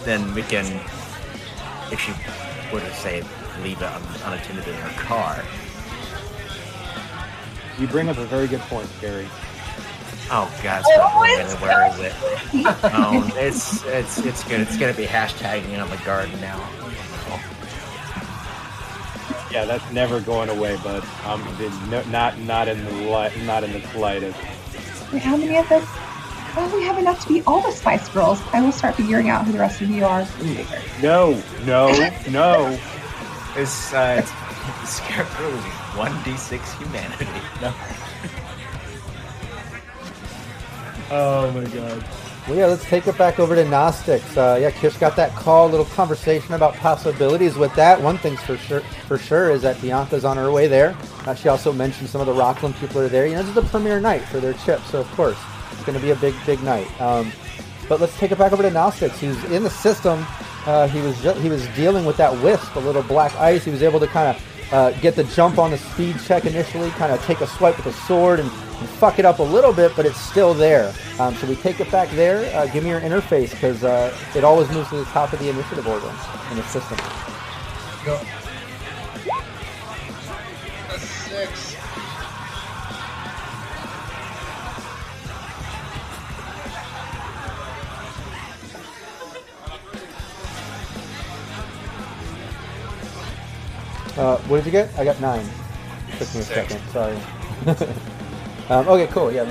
[0.04, 0.66] Then we can
[1.92, 2.12] if she
[2.74, 3.24] were to say
[3.64, 5.44] leave it un- unattended in her car.
[7.80, 9.28] You bring up a very good point, Gary.
[10.30, 12.14] Oh God, Oh, it's where is it?
[12.84, 14.60] Oh, it's it's it's good.
[14.62, 16.58] It's gonna be hashtagging on the garden now.
[19.50, 21.42] Yeah, that's never going away, but um,
[21.90, 24.38] no, not not in the light, not in the slightest.
[25.14, 25.88] Wait, how many of us?
[26.56, 28.42] Well, we have enough to be all the Spice Girls.
[28.52, 30.28] I will start figuring out who the rest of you are.
[31.02, 31.92] No, no,
[32.30, 32.78] no.
[33.56, 35.64] It's uh, it's, Scarecrow is
[35.96, 37.28] one d six humanity.
[37.62, 37.74] No.
[41.12, 42.04] oh my God.
[42.48, 44.38] Well, yeah, let's take it back over to Gnostics.
[44.38, 48.02] Uh, yeah, Kish got that call, little conversation about possibilities with that.
[48.02, 50.96] One thing's for sure, for sure, is that Bianca's on her way there.
[51.26, 53.28] Uh, she also mentioned some of the Rocklin people are there.
[53.28, 55.38] You know, this is the premiere night for their chip, so of course
[55.74, 56.90] it's going to be a big, big night.
[57.02, 57.34] Um,
[57.90, 59.20] but let's take it back over to Gnostics.
[59.20, 60.26] He's in the system.
[60.66, 63.66] Uh, he was ju- he was dealing with that wisp, a little black ice.
[63.66, 66.92] He was able to kind of uh, get the jump on the speed check initially,
[66.92, 68.50] kind of take a swipe with a sword and
[69.00, 70.94] fuck it up a little bit, but it's still there.
[71.20, 72.54] Um, so we take it back there.
[72.56, 75.50] Uh, give me your interface because uh, it always moves to the top of the
[75.50, 76.10] initiative order
[76.52, 76.98] in the system.
[78.06, 78.20] go.
[80.94, 81.76] A six.
[94.18, 94.90] Uh, what did you get?
[94.98, 95.46] I got nine.
[96.18, 96.48] Took me a Six.
[96.48, 96.82] second.
[96.90, 97.18] Sorry.
[98.70, 99.32] um, okay, cool.
[99.32, 99.44] Yeah.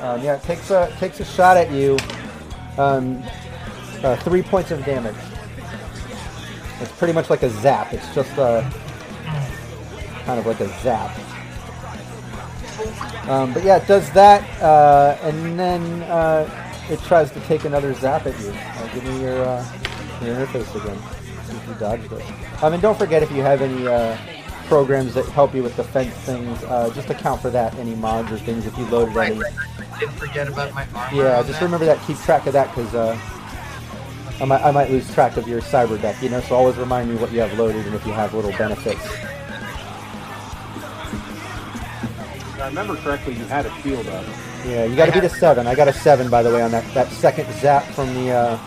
[0.00, 1.98] Um, yeah, it takes a takes a shot at you.
[2.78, 3.22] Um,
[4.02, 5.16] uh, three points of damage.
[6.80, 7.92] It's pretty much like a zap.
[7.92, 8.68] It's just a
[10.24, 11.16] kind of like a zap.
[13.28, 16.48] Um, but yeah, it does that, uh, and then uh,
[16.90, 18.50] it tries to take another zap at you.
[18.50, 19.64] Uh, give me your uh,
[20.22, 20.98] your interface again.
[21.44, 22.62] See if you it.
[22.62, 24.16] Um, and don't forget if you have any uh,
[24.72, 27.74] programs that help you with defense things, uh, just account for that.
[27.74, 29.40] Any mods or things if you loaded Right, any.
[29.42, 30.00] right, right.
[30.00, 31.14] Didn't forget about my armor.
[31.14, 31.64] Yeah, just that.
[31.66, 32.00] remember that.
[32.06, 33.18] Keep track of that because uh,
[34.40, 36.22] I might I might lose track of your cyber deck.
[36.22, 38.50] You know, so always remind me what you have loaded and if you have little
[38.52, 39.04] benefits.
[39.04, 39.28] If
[42.62, 44.24] I remember correctly, you had a shield up.
[44.66, 45.66] Yeah, you got to beat a seven.
[45.66, 48.58] I got a seven by the way on that that second zap from the uh,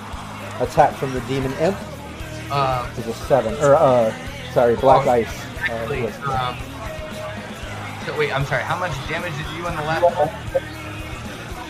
[0.60, 1.76] attack from the demon imp
[2.52, 4.13] Uh, is a seven or uh,
[4.56, 5.46] sorry, black Oh, ice.
[5.70, 6.56] Uh, um,
[8.06, 8.63] so wait, I'm sorry.
[8.63, 9.84] How much damage did you on the?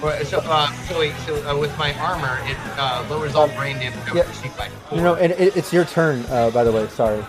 [0.04, 3.80] Well, So, uh, so wait, so uh, with my armor, it uh, lowers all brain
[3.80, 4.28] damage Yeah.
[4.28, 5.00] received by four.
[5.00, 6.24] No, it, it's your turn.
[6.30, 7.26] Uh, by the way, sorry.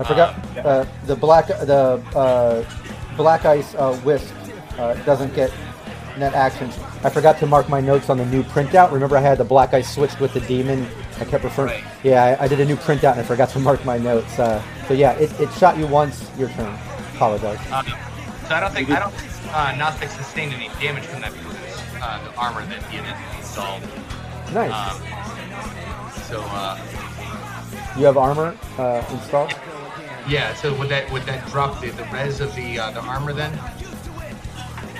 [0.00, 0.66] I forgot yeah.
[0.66, 2.64] uh, the black the uh,
[3.16, 4.34] black ice uh, wisp
[4.76, 5.52] uh, doesn't get
[6.16, 6.76] net actions.
[7.04, 8.90] I forgot to mark my notes on the new printout.
[8.90, 10.88] Remember, I had the black ice switched with the demon.
[11.20, 11.82] I kept referring.
[11.82, 11.84] Right.
[12.04, 14.38] Yeah, I, I did a new printout and I forgot to mark my notes.
[14.38, 16.30] Uh, so yeah, it, it shot you once.
[16.38, 16.76] Your turn.
[17.14, 17.58] Apologize.
[17.72, 17.86] Um,
[18.46, 21.56] so I don't think I don't think uh, Gnostic sustained any damage from that because
[21.64, 23.82] it's uh, the armor that he had installed.
[24.54, 24.72] Nice.
[24.72, 25.02] Um,
[26.22, 26.78] so uh,
[27.98, 29.52] You have armor uh, installed?
[30.28, 30.54] Yeah.
[30.54, 33.58] So would that would that drop the, the res of the uh, the armor then?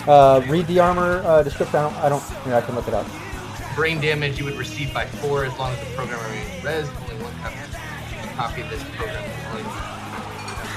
[0.07, 1.78] Uh, read the armor uh, description.
[1.78, 1.94] I don't.
[1.96, 2.52] I don't.
[2.54, 3.07] I can look it up.
[3.79, 6.88] Brain damage you would receive by four as long as the program remains res.
[6.88, 7.57] Only one copy,
[8.35, 9.62] copy of this program is only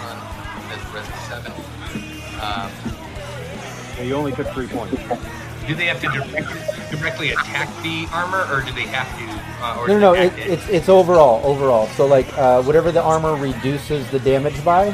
[0.06, 0.18] run
[0.70, 1.52] as res seven.
[2.40, 2.70] Um,
[3.98, 4.96] Yeah, you only took three points.
[5.68, 9.66] do they have to direct, directly attack the armor, or do they have to?
[9.66, 10.22] Uh, or No, no, no.
[10.22, 11.44] It, it it's it's overall.
[11.44, 11.88] Overall.
[11.98, 14.90] So like uh, whatever the armor reduces the damage by.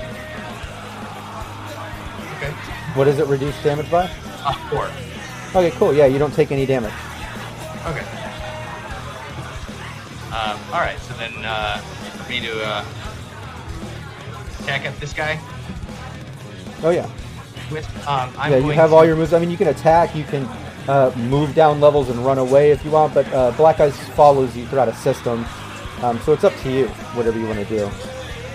[2.38, 2.52] Okay.
[2.96, 4.10] What does it reduce damage by?
[4.46, 4.90] Uh, four.
[5.62, 5.94] Okay, cool.
[5.94, 6.94] Yeah, you don't take any damage.
[7.86, 8.06] Okay.
[10.34, 10.98] Um, all right.
[11.00, 12.86] So then, uh, for me to uh,
[14.60, 15.40] attack at this guy
[16.84, 17.10] Oh yeah.
[17.72, 19.34] with, um, I'm yeah, you have all your moves.
[19.34, 20.44] I mean, you can attack, you can
[20.88, 24.56] uh, move down levels and run away if you want, but uh, Black Ice follows
[24.56, 25.46] you throughout a system.
[26.02, 27.90] Um, so it's up to you, whatever you want to do.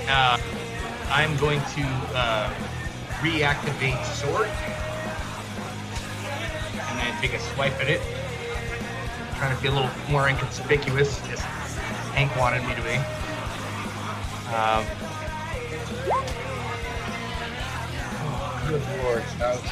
[0.09, 0.39] Uh,
[1.11, 1.83] I'm going to
[2.15, 2.55] uh,
[3.21, 4.49] reactivate sword
[6.89, 8.01] and then take a swipe at it.
[9.42, 11.40] Trying to be a little more inconspicuous, as
[12.14, 12.94] Hank wanted me to be.
[14.55, 14.87] Um,
[18.22, 19.66] oh, good lord, ouch.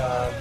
[0.00, 0.32] Um,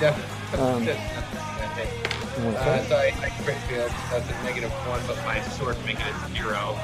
[0.00, 2.88] def- Um, just- uh, sec.
[2.88, 3.92] so I, I crit failed.
[4.10, 6.74] That's a negative one, but my sword making it zero.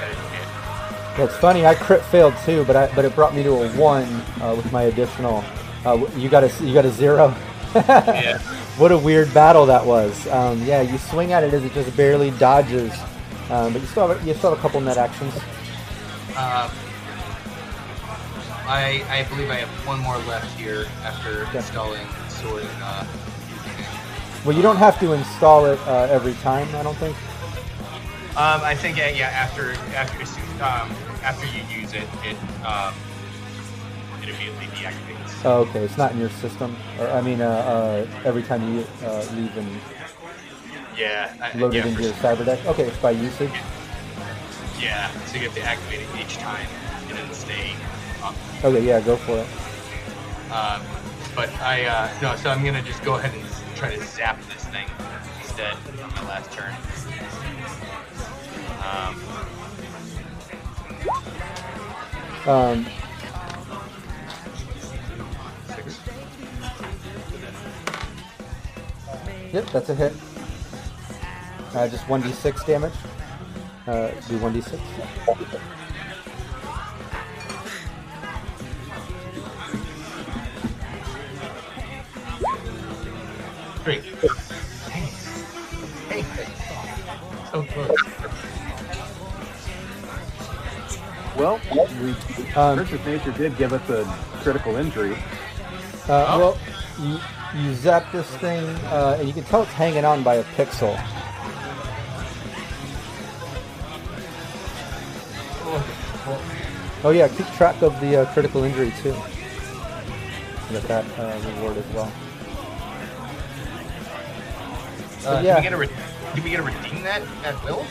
[0.00, 1.64] That is it's funny.
[1.64, 4.70] I crit failed too, but I, but it brought me to a one uh, with
[4.70, 5.42] my additional.
[5.86, 7.34] Uh, you got a you got a zero.
[7.74, 8.38] Yeah.
[8.76, 10.26] What a weird battle that was.
[10.26, 12.92] Um, yeah, you swing at it as it just barely dodges,
[13.48, 15.32] um, but you still have a, you still have a couple net actions.
[16.36, 16.68] Uh,
[18.68, 21.58] I I believe I have one more left here after Okay.
[21.58, 23.04] installing sword and uh,
[24.44, 26.68] Well, you don't have to install it uh, every time.
[26.76, 27.16] I don't think.
[28.36, 30.92] um I think yeah, yeah after after you um
[31.24, 32.92] after you use it it um
[34.22, 35.15] it immediately deactivates.
[35.46, 35.84] Oh, okay.
[35.84, 39.56] It's not in your system, or I mean, uh, uh, every time you uh, leave
[39.56, 39.80] and
[40.96, 41.32] Yeah.
[41.40, 42.66] I, load yeah, it into your cyber deck.
[42.66, 43.52] Okay, it's by usage.
[44.80, 45.08] Yeah.
[45.26, 46.66] So you have to activate it each time
[47.08, 47.74] and then stay
[48.24, 48.34] up.
[48.64, 49.46] Okay, yeah, go for it.
[50.52, 50.82] Um,
[51.36, 54.64] but I uh, no, so I'm gonna just go ahead and try to zap this
[54.64, 54.88] thing
[55.42, 56.74] instead on my last turn.
[58.82, 59.22] Um,
[62.46, 62.86] Um,
[69.52, 70.12] yep, that's a hit.
[71.74, 72.94] Uh, just one d six damage.
[73.86, 74.80] Uh, do one d six.
[83.84, 84.02] Great.
[86.08, 86.46] Hey, hey,
[87.52, 87.96] so close.
[91.36, 91.60] Well,
[92.02, 92.14] we,
[92.54, 94.04] Um, Princess Nature did give us a
[94.42, 95.16] critical injury.
[96.08, 96.38] Uh, Oh.
[96.38, 97.20] Well,
[97.56, 100.94] you, zap this thing, uh, and you can tell it's hanging on by a pixel.
[107.04, 109.14] Oh yeah, keep track of the uh, critical injury too.
[110.70, 112.12] Get that uh, reward as well.
[115.24, 115.60] Uh, yeah.
[115.60, 115.88] Do we a
[116.34, 117.86] do we get to redeem that at will?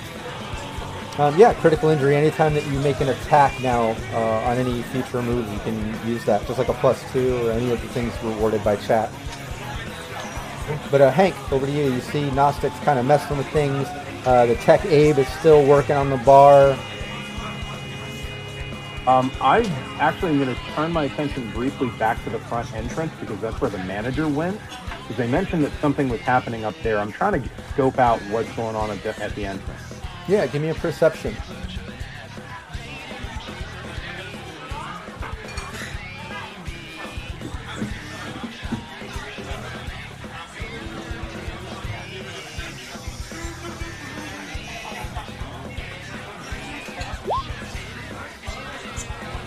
[1.17, 2.17] Um, yeah, critical injury.
[2.17, 6.25] Anytime that you make an attack now uh, on any future move, you can use
[6.25, 9.09] that, just like a plus two or any of the things rewarded by chat.
[10.89, 11.91] But uh, Hank, over to you.
[11.91, 13.87] You see Gnostic's kind of messing with things.
[14.25, 16.77] Uh, the Tech Abe is still working on the bar.
[19.07, 19.63] Um, I
[19.99, 23.61] actually am going to turn my attention briefly back to the front entrance because that's
[23.61, 24.59] where the manager went.
[25.01, 26.97] Because they mentioned that something was happening up there.
[26.97, 29.79] I'm trying to scope out what's going on at the, at the entrance.
[30.27, 31.35] Yeah, give me a perception.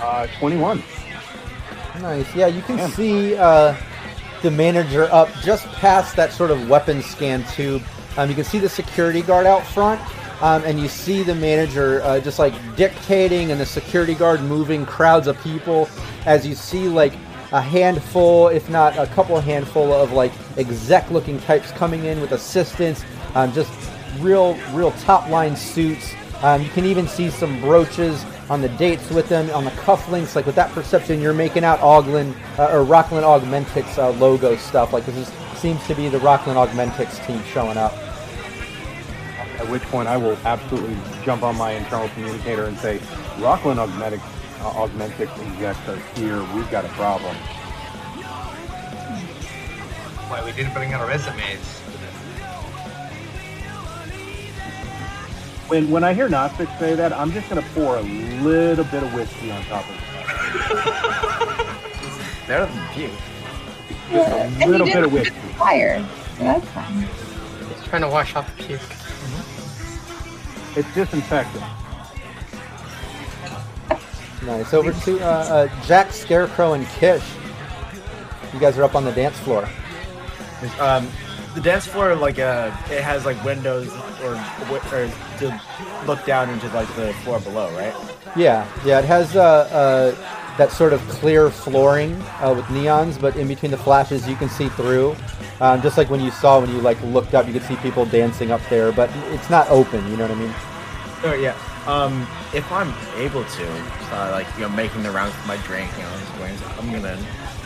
[0.01, 0.83] Uh, 21.
[2.01, 2.35] Nice.
[2.35, 2.91] Yeah, you can Damn.
[2.91, 3.75] see uh,
[4.43, 7.83] the manager up just past that sort of weapon scan tube.
[8.17, 10.01] Um, you can see the security guard out front,
[10.43, 14.87] um, and you see the manager uh, just like dictating, and the security guard moving
[14.87, 15.89] crowds of people.
[16.27, 17.15] As you see, like
[17.53, 23.05] a handful, if not a couple handful of like exec-looking types coming in with assistants,
[23.35, 23.73] um, just
[24.21, 26.13] real, real top-line suits.
[26.43, 30.37] Um, you can even see some brooches on the dates with them, on the cufflinks,
[30.37, 34.93] like with that perception, you're making out Auglin uh, or Rocklin Augmentics uh, logo stuff.
[34.93, 35.29] Like this is,
[35.59, 37.93] seems to be the Rocklin Augmentics team showing up.
[39.59, 42.99] At which point I will absolutely jump on my internal communicator and say,
[43.39, 44.23] Rocklin Augmentics,
[44.61, 46.41] uh, Augmentics injects us here.
[46.55, 47.35] We've got a problem.
[50.29, 51.83] Why we didn't bring our resumes.
[55.69, 59.03] When when I hear Gnostic say that, I'm just going to pour a little bit
[59.03, 60.01] of whiskey on top of it.
[62.49, 63.11] Better than puke.
[64.11, 65.37] Just And a you little bit of whiskey.
[65.59, 66.03] fire,
[66.39, 67.07] so that's fine.
[67.69, 68.81] Just trying to wash off the puke.
[70.77, 71.65] It's disinfectant.
[74.45, 74.73] Nice.
[74.73, 77.23] Over to uh, uh, Jack, Scarecrow, and Kish.
[78.55, 79.69] You guys are up on the dance floor.
[80.81, 81.09] Um,
[81.55, 83.93] the dance floor, like uh, it has like windows
[84.23, 84.35] or
[84.93, 85.61] or to
[86.07, 87.95] look down into like the floor below, right?
[88.37, 88.99] Yeah, yeah.
[88.99, 93.71] It has uh, uh, that sort of clear flooring uh, with neons, but in between
[93.71, 95.17] the flashes, you can see through.
[95.61, 98.05] Um, just like when you saw when you like looked up, you could see people
[98.07, 100.09] dancing up there, but it's not open.
[100.11, 100.55] You know what I mean?
[101.25, 101.57] Oh yeah.
[101.87, 103.67] Um, if I'm able to,
[104.13, 107.19] uh, like you know, making the rounds with my drink, you know, I'm gonna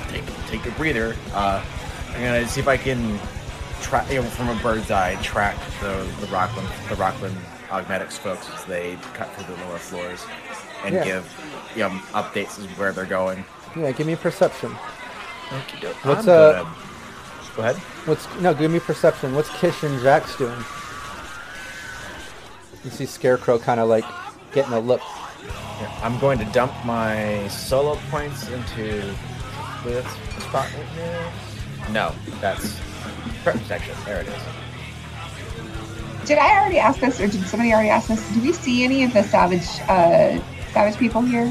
[0.08, 1.16] take take a breather.
[1.34, 1.64] Uh,
[2.10, 3.18] I'm gonna see if I can
[3.82, 7.34] track, you know, from a bird's eye, track the the Rocklin the Rocklin
[7.68, 10.24] Augmentics folks as they cut through the lower floors
[10.84, 11.04] and Yeah.
[11.04, 13.44] give you know updates as where they're going.
[13.76, 13.92] Yeah.
[13.92, 14.74] Give me perception.
[15.52, 16.04] Okey-doke.
[16.04, 16.52] What's I'm uh?
[16.62, 16.74] gonna-
[17.56, 17.76] Go ahead.
[18.06, 18.54] What's no?
[18.54, 19.34] Give me perception.
[19.34, 20.64] What's Kish and Jax doing?
[22.84, 24.04] You see Scarecrow kind of like
[24.52, 25.00] getting a look.
[25.80, 29.14] Yeah, I'm going to dump my solo points into
[29.84, 30.06] this
[30.38, 31.32] spot right there.
[31.90, 32.78] No, that's
[33.42, 33.94] threat protection.
[34.04, 34.42] There it is.
[36.26, 38.26] Did I already ask this, or did somebody already ask this?
[38.32, 40.40] Do we see any of the savage, uh,
[40.72, 41.46] savage people here?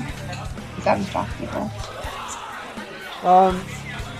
[0.78, 1.70] The savage dock people.
[3.24, 3.64] Um,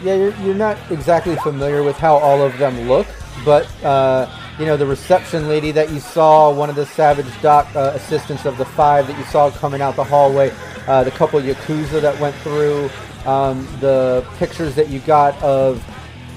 [0.04, 3.08] yeah, you're, you're not exactly familiar with how all of them look,
[3.46, 7.74] but uh, you know the reception lady that you saw, one of the Savage Doc
[7.76, 10.52] uh, assistants of the five that you saw coming out the hallway,
[10.88, 12.90] uh, the couple yakuza that went through,
[13.26, 15.84] um, the pictures that you got of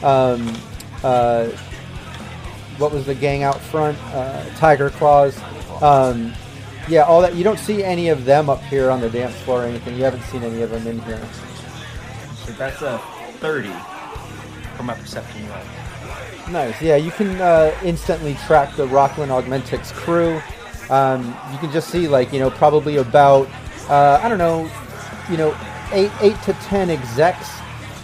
[0.05, 0.55] um,
[1.05, 1.49] uh,
[2.79, 5.39] what was the gang out front, uh, Tyger Claws.
[5.83, 6.33] Um,
[6.89, 7.35] yeah, all that.
[7.35, 9.97] You don't see any of them up here on the dance floor or anything.
[9.97, 11.25] You haven't seen any of them in here.
[12.45, 12.99] So that's a
[13.39, 13.71] 30
[14.77, 15.59] from my perception roll.
[16.51, 16.81] Nice.
[16.83, 20.41] Yeah, you can uh, instantly track the Rocklin Augmentics crew.
[20.91, 23.49] Um, you can just see, like, you know, probably about,
[23.89, 24.71] uh, I don't know,
[25.31, 25.57] you know,
[25.93, 27.51] eight, eight to ten execs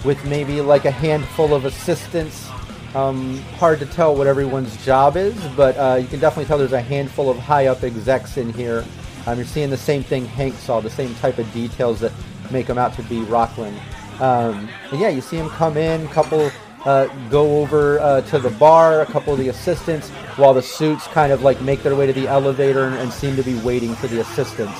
[0.04, 2.48] with maybe like a handful of assistants.
[2.94, 6.72] Um, hard to tell what everyone's job is, but uh, you can definitely tell there's
[6.72, 8.84] a handful of high up execs in here.
[9.26, 12.12] Um, you're seeing the same thing Hank saw, the same type of details that
[12.50, 13.78] make him out to be Rocklin.
[14.20, 16.50] Um, and yeah, you see him come in, couple
[16.84, 21.06] uh, go over uh, to the bar, a couple of the assistants, while the suits
[21.08, 23.94] kind of like make their way to the elevator and, and seem to be waiting
[23.94, 24.78] for the assistants.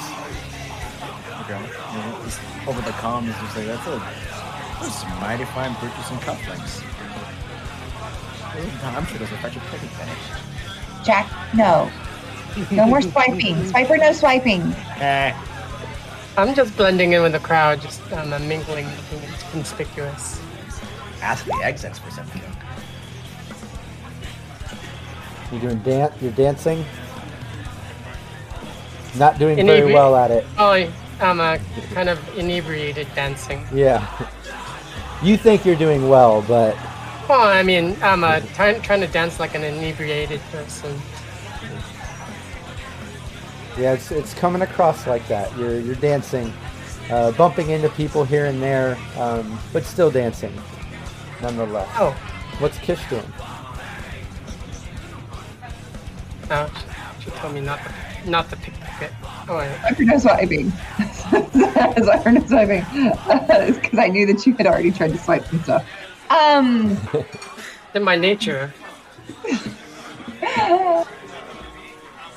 [1.43, 1.63] Okay.
[2.67, 3.99] Over the comms, just like that's a
[4.81, 6.90] that's some mighty fine bridges and cufflinks.
[8.83, 11.05] I'm sure those are fetch a pretty finish.
[11.05, 11.91] Jack, no.
[12.71, 13.55] No more swiping.
[13.71, 14.63] Swiper, no swiping.
[15.01, 15.35] Eh.
[16.37, 20.41] I'm just blending in with the crowd, just um, I'm mingling, looking conspicuous.
[21.21, 22.43] Ask the execs for something.
[25.53, 26.15] You're doing dance.
[26.23, 26.85] You're dancing.
[29.17, 30.47] Not doing very well at it.
[30.57, 30.91] Oh,
[31.21, 31.59] I'm a
[31.93, 33.67] kind of inebriated dancing.
[33.73, 34.07] Yeah.
[35.23, 36.77] You think you're doing well, but
[37.31, 41.01] Well, I mean, I'm uh, trying trying to dance like an inebriated person.
[43.79, 45.57] yeah, it's it's coming across like that.
[45.57, 46.53] You're you're dancing,
[47.09, 50.53] uh, bumping into people here and there, um, but still dancing,
[51.41, 51.89] nonetheless.
[52.01, 52.11] Oh,
[52.59, 53.23] What's Kish doing?
[56.51, 56.69] uh,
[57.21, 59.13] she told me not to, not to pickpocket.
[59.49, 59.71] Oh, wait.
[59.71, 60.71] Swiper, no swiping.
[62.03, 63.71] Swiper, no swiping.
[63.81, 65.87] Because I knew that you had already tried to swipe some stuff.
[66.31, 66.97] Um,
[67.95, 68.73] in my nature.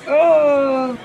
[0.07, 0.99] oh,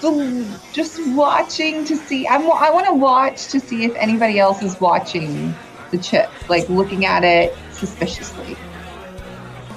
[0.00, 2.28] so just watching to see.
[2.28, 5.52] I'm, I want to watch to see if anybody else is watching
[5.90, 8.56] the chip, like looking at it suspiciously.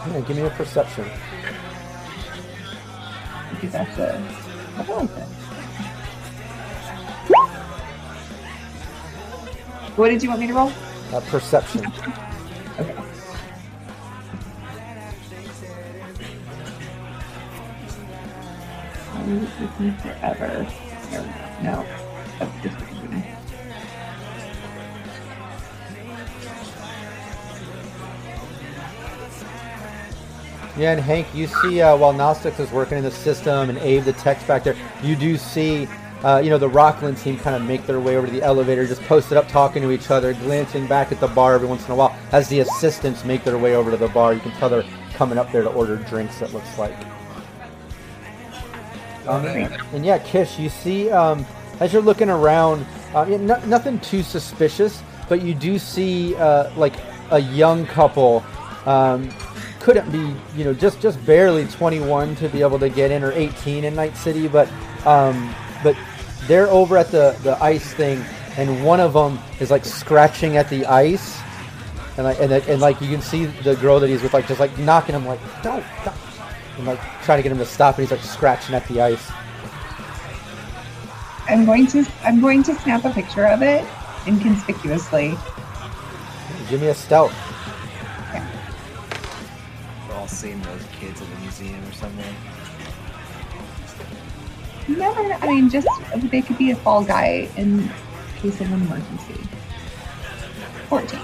[0.07, 1.05] Yeah, give me a perception.
[3.49, 4.17] Because that's a.
[4.77, 5.27] I feel like that.
[9.95, 10.71] What did you want me to roll?
[11.11, 11.85] Uh, perception.
[12.79, 12.93] Okay.
[20.01, 20.67] Forever.
[21.61, 21.85] No.
[30.77, 34.03] Yeah, and Hank, you see uh, while Gnostics is working in the system and Abe
[34.03, 35.89] the text back there, you do see,
[36.23, 38.85] uh, you know, the Rocklin team kind of make their way over to the elevator,
[38.85, 41.91] just posted up, talking to each other, glancing back at the bar every once in
[41.91, 42.15] a while.
[42.31, 45.37] As the assistants make their way over to the bar, you can tell they're coming
[45.37, 46.41] up there to order drinks.
[46.41, 46.95] It looks like.
[49.27, 51.45] Um, and yeah, Kish, you see, um,
[51.79, 56.95] as you're looking around, uh, no, nothing too suspicious, but you do see uh, like
[57.31, 58.43] a young couple.
[58.85, 59.29] Um,
[59.79, 63.31] couldn't be, you know, just just barely 21 to be able to get in, or
[63.31, 64.69] 18 in Night City, but
[65.05, 65.95] um, but
[66.47, 68.23] they're over at the the ice thing,
[68.57, 71.39] and one of them is like scratching at the ice,
[72.17, 74.59] and like and, and like you can see the girl that he's with, like just
[74.59, 76.15] like knocking him, like don't, don't
[76.77, 79.31] and like trying to get him to stop, and he's like scratching at the ice.
[81.47, 83.85] I'm going to I'm going to snap a picture of it
[84.25, 85.37] inconspicuously.
[86.69, 87.33] Give me a stealth.
[90.07, 92.35] We're all seeing those kids at the museum or somewhere.
[94.97, 95.33] Never.
[95.33, 95.87] I mean, just
[96.31, 97.89] they could be a fall guy in
[98.37, 99.35] case of an emergency.
[100.87, 101.21] Fourteen.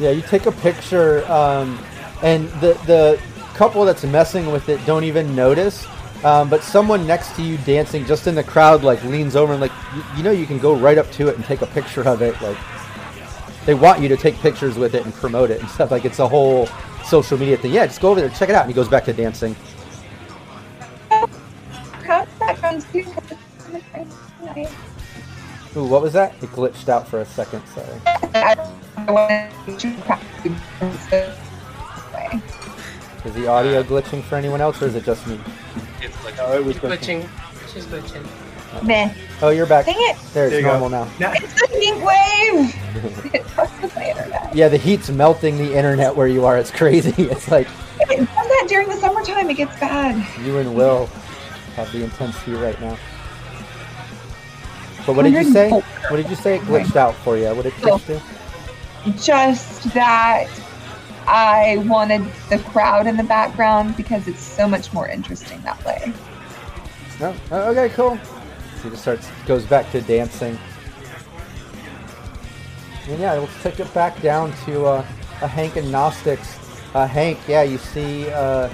[0.00, 1.78] Yeah, you take a picture, um,
[2.22, 3.20] and the the
[3.54, 5.86] couple that's messing with it don't even notice.
[6.24, 9.60] Um, but someone next to you dancing just in the crowd like leans over and
[9.60, 12.06] like you, you know you can go right up to it and take a picture
[12.06, 12.38] of it.
[12.42, 12.58] Like
[13.64, 15.90] they want you to take pictures with it and promote it and stuff.
[15.90, 16.66] Like it's a whole
[17.04, 17.72] social media thing.
[17.72, 18.62] Yeah, just go over there, check it out.
[18.62, 19.54] And he goes back to dancing.
[25.76, 26.34] Ooh, what was that?
[26.42, 27.62] It glitched out for a second.
[27.68, 27.86] Sorry.
[33.24, 35.38] Is the audio glitching for anyone else, or is it just me?
[36.00, 36.36] It's glitching.
[36.38, 37.22] No, it was glitching.
[37.22, 37.72] glitching.
[37.72, 38.26] She's glitching.
[38.84, 39.12] Meh.
[39.42, 39.84] Oh, you're back.
[39.86, 40.16] Dang it!
[40.32, 40.78] There, it's There you go.
[40.78, 41.08] normal now.
[41.18, 43.34] It's the heat wave.
[43.34, 44.54] it fucks with my internet.
[44.54, 46.56] Yeah, the heat's melting the internet where you are.
[46.56, 47.12] It's crazy.
[47.30, 47.66] It's like
[48.00, 49.50] It does that during the summertime.
[49.50, 50.24] It gets bad.
[50.44, 51.06] you and Will
[51.76, 52.96] have the intense heat right now.
[55.06, 55.70] But what did you say?
[55.70, 56.56] What did you say?
[56.56, 57.54] It glitched out for you.
[57.54, 57.98] What did Oh.
[57.98, 58.20] Kish do?
[59.22, 60.48] Just that
[61.26, 66.12] I wanted the crowd in the background because it's so much more interesting that way.
[67.18, 67.34] No.
[67.50, 68.18] Oh, okay, cool.
[68.76, 70.58] So he just starts goes back to dancing.
[73.08, 75.06] And yeah, let's take it back down to uh,
[75.42, 76.58] a Hank and Gnostics.
[76.94, 78.68] Uh, Hank, yeah, you see uh,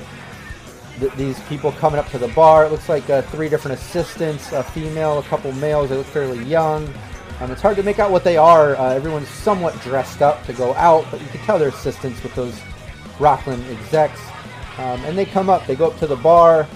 [1.01, 2.67] th- these people coming up to the bar.
[2.67, 5.91] It looks like uh, three different assistants, a female, a couple males.
[5.91, 6.93] They look fairly young.
[7.41, 8.77] Um, it's hard to make out what they are.
[8.77, 12.35] Uh, everyone's somewhat dressed up to go out, but you can tell they're assistants with
[12.35, 12.59] those
[13.19, 14.21] Rocklin execs.
[14.79, 16.67] Um, and they come up, they go up to the bar.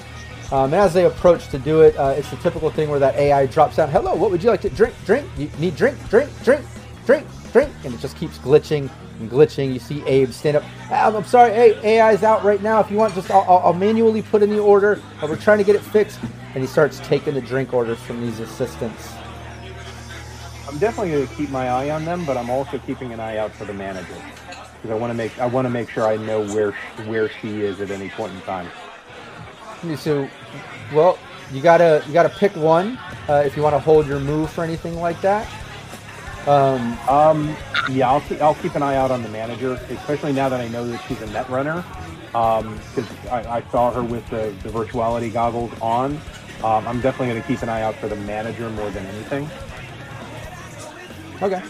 [0.53, 3.15] Um, and as they approach to do it, uh, it's the typical thing where that
[3.15, 3.89] AI drops down.
[3.91, 4.95] Hello, what would you like to drink?
[5.07, 5.27] Drink?
[5.39, 5.97] You need drink?
[6.09, 6.31] Drink?
[6.43, 6.65] Drink?
[7.07, 7.27] Drink?
[7.53, 7.73] Drink?
[7.85, 8.91] And it just keeps glitching
[9.21, 9.73] and glitching.
[9.73, 10.65] You see Abe stand up.
[10.91, 12.81] "Ah, I'm sorry, hey, AI's out right now.
[12.81, 15.01] If you want, just I'll, I'll, I'll manually put in the order.
[15.23, 16.19] We're trying to get it fixed.
[16.55, 19.13] And he starts taking the drink orders from these assistants.
[20.69, 23.37] I'm definitely going to keep my eye on them, but I'm also keeping an eye
[23.39, 24.15] out for the manager
[24.77, 26.73] because I want to make I want to make sure I know where
[27.07, 28.69] where she is at any point in time.
[29.97, 30.29] So,
[30.93, 31.19] well,
[31.53, 32.99] you gotta you gotta pick one
[33.29, 35.49] uh, if you want to hold your move for anything like that.
[36.47, 37.57] Um, Um,
[37.93, 40.69] yeah, I'll keep, I'll keep an eye out on the manager, especially now that I
[40.69, 41.85] know that she's a net runner.
[42.33, 46.21] Because I, I saw her with the, the virtuality goggles on.
[46.63, 49.49] Um, I'm definitely going to keep an eye out for the manager more than anything.
[51.43, 51.63] Okay.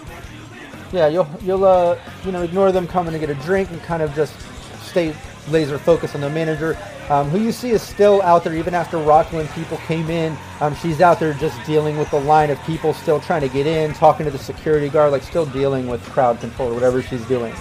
[0.92, 4.02] Yeah, you'll you'll uh you know ignore them coming to get a drink and kind
[4.02, 4.34] of just
[4.82, 5.14] stay
[5.48, 6.76] laser focused on the manager,
[7.10, 10.36] um, who you see is still out there even after Rocklin people came in.
[10.60, 13.66] Um, she's out there just dealing with the line of people still trying to get
[13.66, 17.24] in, talking to the security guard, like still dealing with crowd control or whatever she's
[17.26, 17.52] doing.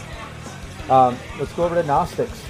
[0.88, 2.43] Um, let's go over to Gnostics.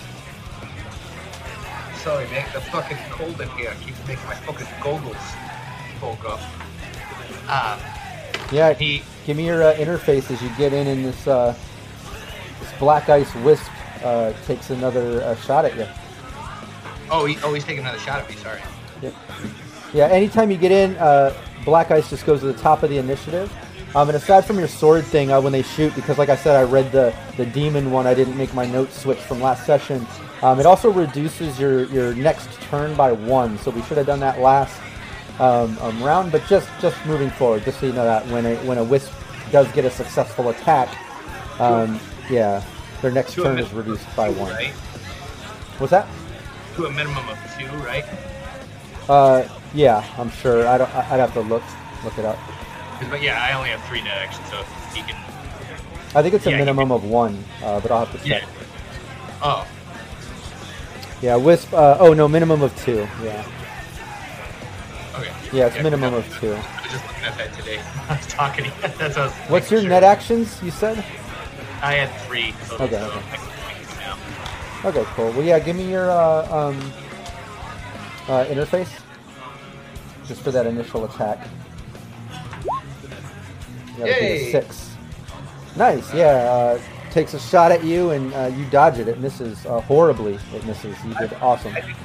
[1.95, 2.45] Sorry, mate.
[2.53, 5.15] The fucking cold in here keeps making my fucking goggles
[5.99, 6.41] fog up.
[7.49, 7.79] Um,
[8.51, 11.55] Yeah, he give me your uh, interface as you get in, and this uh,
[12.59, 13.71] this black ice wisp
[14.03, 15.87] uh, takes another uh, shot at you.
[17.11, 18.35] Oh he oh he's taking another shot at me.
[18.35, 18.61] Sorry.
[19.01, 19.13] Yep.
[19.93, 21.33] Yeah, anytime you get in, uh,
[21.65, 23.51] Black Ice just goes to the top of the initiative.
[23.95, 26.55] Um, and aside from your sword thing, uh, when they shoot, because like I said,
[26.55, 30.05] I read the, the demon one, I didn't make my notes switch from last session.
[30.43, 34.19] Um, it also reduces your, your next turn by one, so we should have done
[34.19, 34.79] that last
[35.39, 36.31] um, um, round.
[36.31, 39.11] But just just moving forward, just so you know that when a when a wisp
[39.51, 40.95] does get a successful attack,
[41.59, 41.99] um,
[42.29, 42.63] yeah,
[43.01, 44.53] their next turn is reduced by one.
[45.79, 46.07] What's that?
[46.79, 48.05] To a minimum of two, right?
[49.09, 50.65] Uh, yeah, I'm sure.
[50.65, 50.89] I don't.
[50.95, 51.61] I'd have to look
[52.05, 52.39] look it up.
[53.09, 54.63] But yeah, I only have three net actions, so
[54.95, 55.17] he can.
[56.15, 58.43] I think it's a Yeah, minimum of one, uh, but I'll have to check.
[58.43, 58.47] Yeah.
[59.41, 59.67] Oh.
[61.21, 61.73] Yeah, Wisp.
[61.73, 63.05] Uh, oh no, minimum of two.
[63.21, 63.45] Yeah.
[65.15, 65.33] Okay.
[65.51, 66.53] Yeah, it's minimum of two.
[66.53, 67.79] I was just looking at that today.
[68.07, 68.75] I was talking to you.
[68.97, 69.89] That's what I was What's your sure.
[69.89, 70.63] net actions?
[70.63, 71.03] You said.
[71.81, 72.53] I had three.
[72.69, 73.48] Total, Okay, so okay.
[74.85, 75.31] Okay, cool.
[75.31, 76.93] Well, yeah, give me your uh, um,
[78.27, 78.89] uh, interface,
[80.25, 81.47] just for that initial attack.
[82.63, 82.69] You
[83.97, 84.51] gotta hit a Yay!
[84.51, 84.95] six.
[85.75, 86.13] Nice.
[86.13, 86.27] Yeah.
[86.27, 86.79] Uh,
[87.11, 89.07] takes a shot at you, and uh, you dodge it.
[89.07, 90.39] It misses uh, horribly.
[90.53, 90.95] It misses.
[91.03, 91.75] You did awesome.
[91.75, 91.95] I did,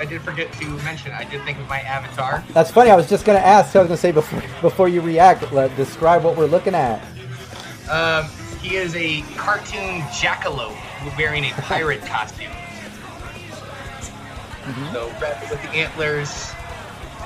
[0.00, 1.12] I did forget to mention.
[1.12, 2.44] I did think of my avatar.
[2.52, 2.90] That's funny.
[2.90, 3.74] I was just gonna ask.
[3.74, 7.02] I was gonna say before before you react, let, describe what we're looking at.
[7.88, 8.28] Um,
[8.62, 10.76] he is a cartoon jackalope
[11.16, 12.50] wearing a pirate costume.
[14.62, 14.92] Mm-hmm.
[14.92, 16.52] So red with the antlers,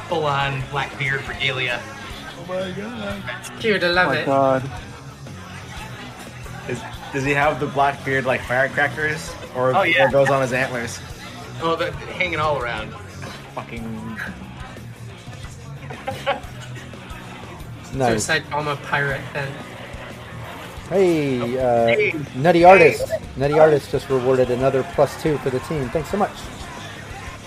[0.09, 1.81] full on black beard regalia.
[3.61, 4.27] Cute, I love it.
[4.27, 4.63] God.
[6.69, 6.81] Is,
[7.13, 10.07] does he have the black beard like firecrackers, or, Oh, yeah.
[10.07, 10.99] or goes on his antlers?
[11.63, 12.93] Oh, the, hanging all around.
[13.55, 13.83] Fucking
[17.95, 18.11] Nice.
[18.25, 19.53] Suicide Bomber Pirate then.
[20.89, 22.15] Hey, uh, Hey.
[22.37, 23.11] Nutty Artist.
[23.37, 25.89] Nutty Artist just rewarded another plus two for the team.
[25.89, 26.33] Thanks so much.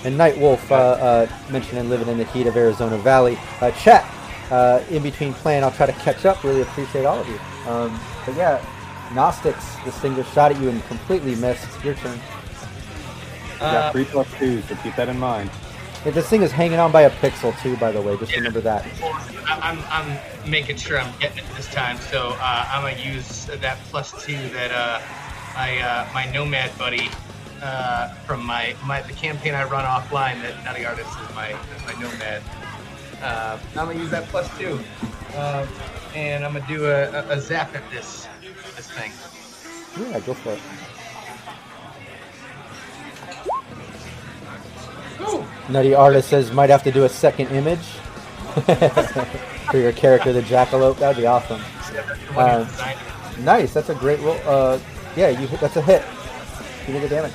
[0.03, 3.37] And Night Wolf uh, uh, mentioning living in the heat of Arizona Valley.
[3.61, 4.05] Uh, chat,
[4.51, 6.43] uh, in between playing, I'll try to catch up.
[6.43, 7.39] Really appreciate all of you.
[7.69, 8.63] Um, but yeah,
[9.13, 11.67] Gnostics, this thing just shot at you and completely missed.
[11.83, 12.15] Your turn.
[12.17, 15.49] You got Uh, three plus two, so keep that in mind.
[16.05, 18.15] Yeah, this thing is hanging on by a pixel too, by the way.
[18.17, 18.85] Just remember that.
[19.47, 23.77] I'm, I'm making sure I'm getting it this time, so uh, I'm gonna use that
[23.89, 25.01] plus two that uh,
[25.55, 27.09] I uh, my Nomad buddy
[27.61, 30.41] uh, from my, my the campaign I run offline.
[30.41, 32.41] That Nutty Artist is my is my Nomad.
[33.21, 34.79] Uh, I'm gonna use that plus two,
[35.35, 35.65] uh,
[36.15, 38.27] and I'm gonna do a, a, a zap at this
[38.75, 39.11] this thing.
[39.99, 40.59] Yeah, go for it.
[45.69, 47.79] Nutty Artist says might have to do a second image
[49.71, 50.97] for your character, the Jackalope.
[50.99, 51.61] That'd be awesome.
[51.93, 52.95] Yeah, that's the one Uh.
[53.39, 53.73] Nice.
[53.73, 54.37] That's a great roll.
[54.45, 54.79] Uh,
[55.15, 56.03] yeah, you hit, that's a hit.
[56.87, 57.33] You did the damage.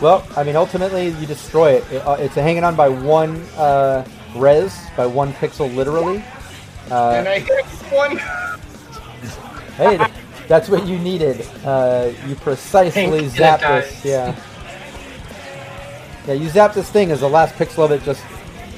[0.00, 1.92] Well, I mean, ultimately you destroy it.
[1.92, 6.24] it uh, it's hanging on by one uh, res, by one pixel, literally.
[6.86, 8.16] and Uh, I hit one.
[9.76, 9.98] hey,
[10.48, 11.46] that's what you needed.
[11.64, 14.04] Uh, you precisely Pink, and it zap this.
[14.04, 14.34] Yeah.
[16.26, 18.22] Yeah, you zap this thing as the last pixel of it just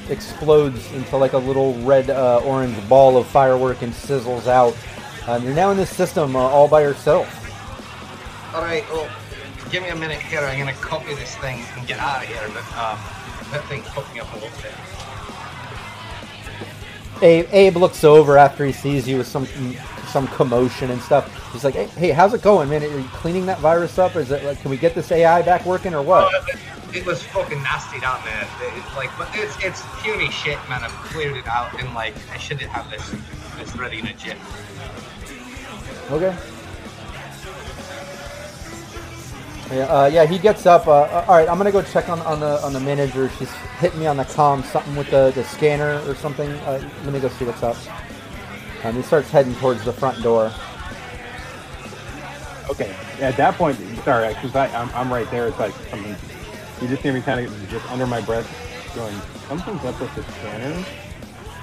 [0.09, 4.75] explodes into like a little red uh, orange ball of firework and sizzles out.
[5.27, 7.27] Um, you're now in this system uh, all by yourself.
[8.53, 9.09] All right, well,
[9.71, 10.39] give me a minute here.
[10.39, 12.47] I'm gonna copy this thing and get out of here.
[12.47, 12.99] But um,
[13.51, 14.73] that thing hooked me up a little bit.
[17.21, 19.47] Abe, Abe looks over after he sees you with some
[20.13, 21.25] some commotion and stuff.
[21.51, 22.83] He's like, "Hey, hey how's it going, man?
[22.83, 24.15] Are you cleaning that virus up?
[24.15, 26.45] Is it like, can we get this AI back working or what?" Oh,
[26.93, 28.47] it, was fucking nasty down there.
[28.77, 30.83] It's like, but it's it's puny shit, man.
[30.83, 33.15] I've cleared it out and like I shouldn't have this
[33.57, 34.37] this ready in a jiff.
[36.11, 36.37] Okay.
[39.71, 40.87] Yeah, uh, yeah, he gets up.
[40.87, 43.29] Uh, uh, all right, I'm gonna go check on, on the on the manager.
[43.39, 46.51] She's hitting me on the comm, something with the, the scanner or something.
[46.51, 47.77] Uh, let me go see what's up.
[48.83, 50.51] Um, he starts heading towards the front door.
[52.69, 52.95] Okay.
[53.21, 55.47] At that point, sorry, because I'm, I'm right there.
[55.47, 56.15] It's like something.
[56.81, 58.47] You just hear me kind of just under my breath
[58.95, 59.15] going,
[59.47, 60.85] something's up with the scanner.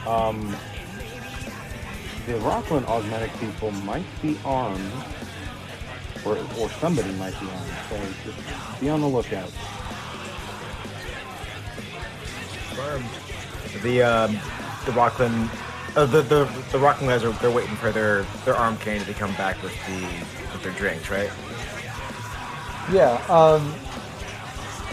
[0.07, 0.57] Um,
[2.27, 4.93] the Rocklin Augmentic people might be armed,
[6.25, 7.73] or, or somebody might be armed.
[7.89, 9.51] So just be on the lookout.
[13.83, 14.33] the um,
[14.85, 15.49] the Rocklin,
[15.97, 19.15] uh, the the the Rocklin guys are they're waiting for their their arm cane to
[19.15, 20.01] come back with the
[20.53, 21.31] with their drinks, right?
[22.93, 23.23] Yeah.
[23.29, 23.75] Um,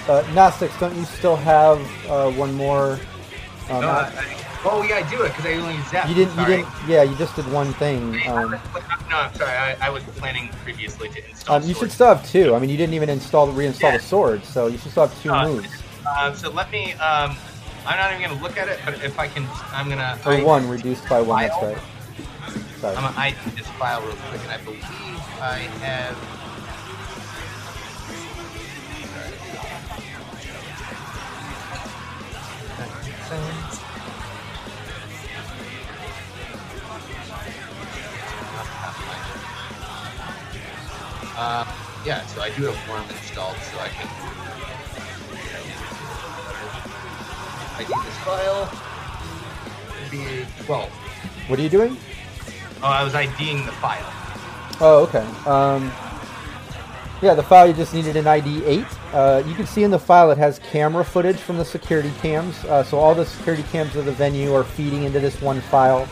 [0.08, 1.80] uh, Gnostics, don't you still have
[2.10, 3.00] uh, one more?
[3.70, 6.08] Um, No, I, I, oh yeah, I do it because I only zapped.
[6.10, 6.38] you didn't.
[6.40, 6.68] You didn't.
[6.88, 8.16] Yeah, you just did one thing.
[8.28, 8.52] Um,
[9.10, 9.52] no, I'm sorry.
[9.52, 11.56] I, I was planning previously to install.
[11.58, 12.56] um, you should still have two.
[12.56, 13.98] I mean, you didn't even install reinstall Yeah.
[13.98, 15.68] the sword, so you should still have two Uh, moves.
[16.20, 16.94] Um, so let me.
[17.88, 20.20] I'm not even gonna look at it, but if I can, I'm gonna.
[20.26, 21.44] Or I- one reduced by one.
[21.44, 21.78] That's right.
[22.82, 22.96] Sorry.
[22.98, 24.84] I'm gonna ID this file real quick, and I believe
[25.40, 26.18] I have.
[41.40, 41.66] Uh,
[42.06, 44.47] yeah, so I do have one installed, so I can.
[47.78, 48.70] I do this file.
[50.10, 50.88] Be well.
[51.48, 51.96] What are you doing?
[52.82, 54.14] Oh, I was IDing the file.
[54.82, 55.26] Oh, okay.
[55.50, 55.92] Um,
[57.22, 58.86] Yeah, the file you just needed an ID 8.
[59.12, 62.64] Uh, you can see in the file it has camera footage from the security cams.
[62.66, 66.08] Uh, so all the security cams of the venue are feeding into this one file.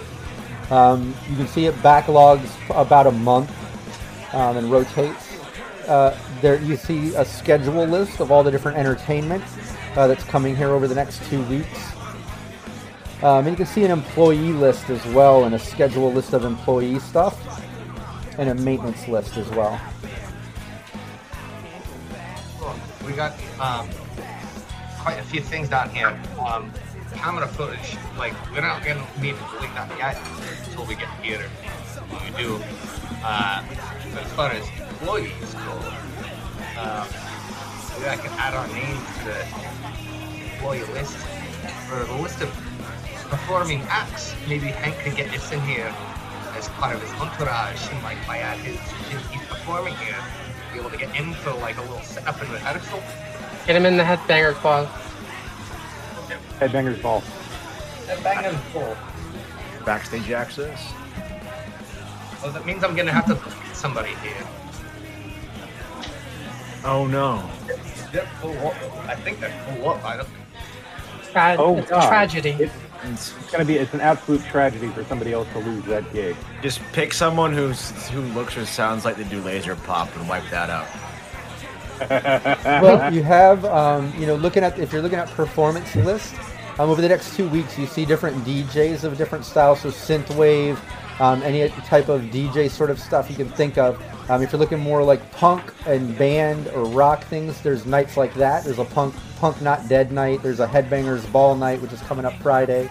[0.71, 3.51] Um, you can see it backlogs about a month
[4.33, 5.37] um, and rotates.
[5.87, 9.43] Uh, there you see a schedule list of all the different entertainment
[9.95, 11.91] uh, that's coming here over the next two weeks.
[13.23, 16.43] Um, and you can see an employee list as well and a schedule list of
[16.43, 17.35] employee stuff
[18.37, 19.79] and a maintenance list as well.
[23.05, 23.89] We got um,
[24.99, 26.19] quite a few things down here.
[26.39, 26.71] Um,
[27.13, 30.17] camera footage, like we're not gonna need to delete that yet
[30.67, 31.45] until we get here.
[32.11, 32.61] We do,
[33.23, 33.63] uh,
[34.19, 35.71] as far as employees go,
[36.79, 37.07] um,
[37.97, 41.17] maybe I can add our names to the employee list
[41.91, 42.49] or the list of
[43.29, 44.35] performing acts.
[44.47, 45.93] Maybe Hank can get this in here
[46.55, 48.79] as part of his entourage, and like by add his,
[49.09, 50.15] his he's performing here,
[50.73, 53.01] be able to get in for like a little setup and rehearsal.
[53.65, 54.87] Get him in the headbanger ball.
[56.59, 57.21] Headbangers Ball.
[58.07, 58.95] Headbangers full.
[59.85, 60.93] Backstage access.
[62.41, 64.47] Well, that means I'm gonna have to get somebody here.
[66.85, 67.49] Oh no.
[68.11, 68.75] They're full up.
[69.07, 70.03] I think they're full up.
[70.05, 70.27] I don't.
[71.31, 72.03] Tra- Oh, it's God.
[72.03, 72.51] a tragedy.
[72.51, 73.75] It's, it's gonna be.
[73.75, 76.35] It's an absolute tragedy for somebody else to lose that gig.
[76.61, 80.49] Just pick someone who's who looks or sounds like they do laser pop and wipe
[80.49, 80.87] that out.
[82.81, 86.35] well, you have, um, you know, looking at if you're looking at performance list
[86.79, 90.77] um, over the next two weeks, you see different DJs of different styles, so synthwave,
[91.19, 94.01] um, any type of DJ sort of stuff you can think of.
[94.29, 98.33] Um, if you're looking more like punk and band or rock things, there's nights like
[98.35, 98.63] that.
[98.63, 100.41] There's a punk punk not dead night.
[100.41, 102.89] There's a headbangers ball night, which is coming up Friday.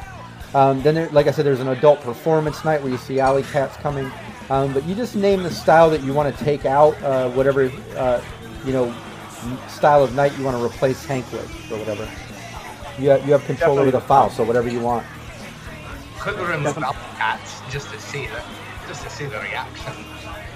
[0.55, 3.43] Um, then, there, like I said, there's an adult performance night where you see Alley
[3.43, 4.11] Cats coming.
[4.51, 7.73] Um, but you just name the style that you want to take out, uh, whatever
[7.97, 8.23] uh,
[8.65, 8.95] you know
[9.69, 12.09] style of night you want to replace Hank with, or whatever.
[12.99, 15.05] You have, you have control over the file, so whatever you want.
[16.19, 16.75] Could remove
[17.17, 18.43] Cats just to see the
[18.89, 19.93] just to see the reaction.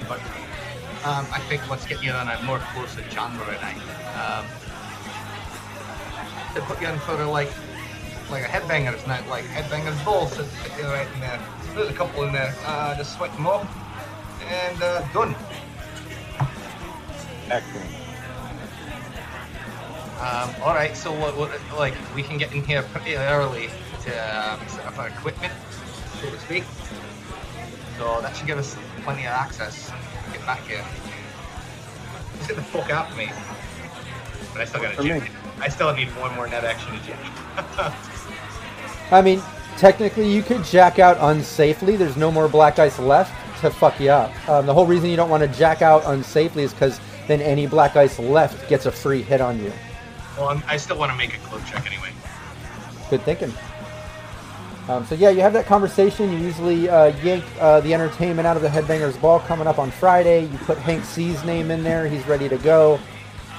[0.08, 0.20] But
[1.04, 3.76] um, I think let's get you on a more closer genre night.
[4.16, 4.46] Um,
[6.54, 7.50] to put you in for like
[8.30, 11.40] like a headbangers night, like headbangers bowl, so put you right in there.
[11.74, 12.54] There's a couple in there.
[12.64, 13.66] Uh, just swipe them off
[14.48, 15.34] and uh, done.
[17.50, 17.98] Excellent.
[20.20, 23.70] Um, all right, so what, what, like we can get in here pretty early
[24.08, 25.52] to um, set up our equipment,
[26.20, 26.64] so to speak.
[27.98, 30.84] So that should give us plenty of access to get back here.
[32.38, 33.30] Just get the fuck out of me.
[34.52, 35.28] But I still got a to
[35.60, 37.18] I still need one more net action to jam.
[39.10, 39.42] I mean,
[39.76, 41.98] technically, you could jack out unsafely.
[41.98, 44.48] There's no more black ice left to fuck you up.
[44.48, 47.66] Um, the whole reason you don't want to jack out unsafely is because then any
[47.66, 49.72] black ice left gets a free hit on you.
[50.36, 52.10] well, I'm, I still want to make a cloak check anyway.
[53.10, 53.52] Good thinking.
[54.88, 56.32] Um, so yeah, you have that conversation.
[56.32, 59.90] You usually uh, yank uh, the entertainment out of the Headbangers Ball coming up on
[59.90, 60.46] Friday.
[60.46, 62.08] You put Hank C's name in there.
[62.08, 62.98] He's ready to go.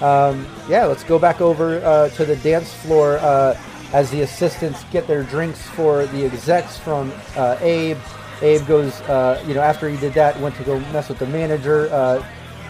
[0.01, 3.55] Um, yeah, let's go back over uh, to the dance floor uh,
[3.93, 7.97] as the assistants get their drinks for the execs from uh, Abe.
[8.41, 11.27] Abe goes, uh, you know, after he did that, went to go mess with the
[11.27, 12.23] manager.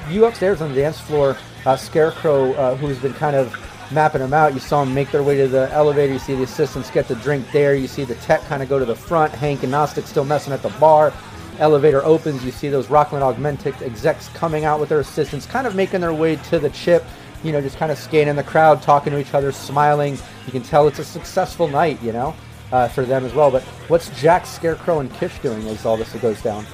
[0.09, 1.37] You upstairs on the dance floor,
[1.77, 3.55] Scarecrow, who's been kind of
[3.91, 4.53] mapping them out.
[4.53, 6.13] You saw them make their way to the elevator.
[6.13, 7.75] You see the assistants get the drink there.
[7.75, 9.33] You see the tech kind of go to the front.
[9.33, 11.13] Hank and Gnostic still messing at the bar.
[11.59, 12.43] Elevator opens.
[12.43, 16.13] You see those Rocklin Augmented execs coming out with their assistants, kind of making their
[16.13, 17.03] way to the chip.
[17.43, 20.17] You know, just kind of scanning the crowd, talking to each other, smiling.
[20.45, 22.35] You can tell it's a successful night, you know,
[22.71, 23.49] uh, for them as well.
[23.49, 26.65] But what's Jack, Scarecrow, and Kish doing as all this goes down?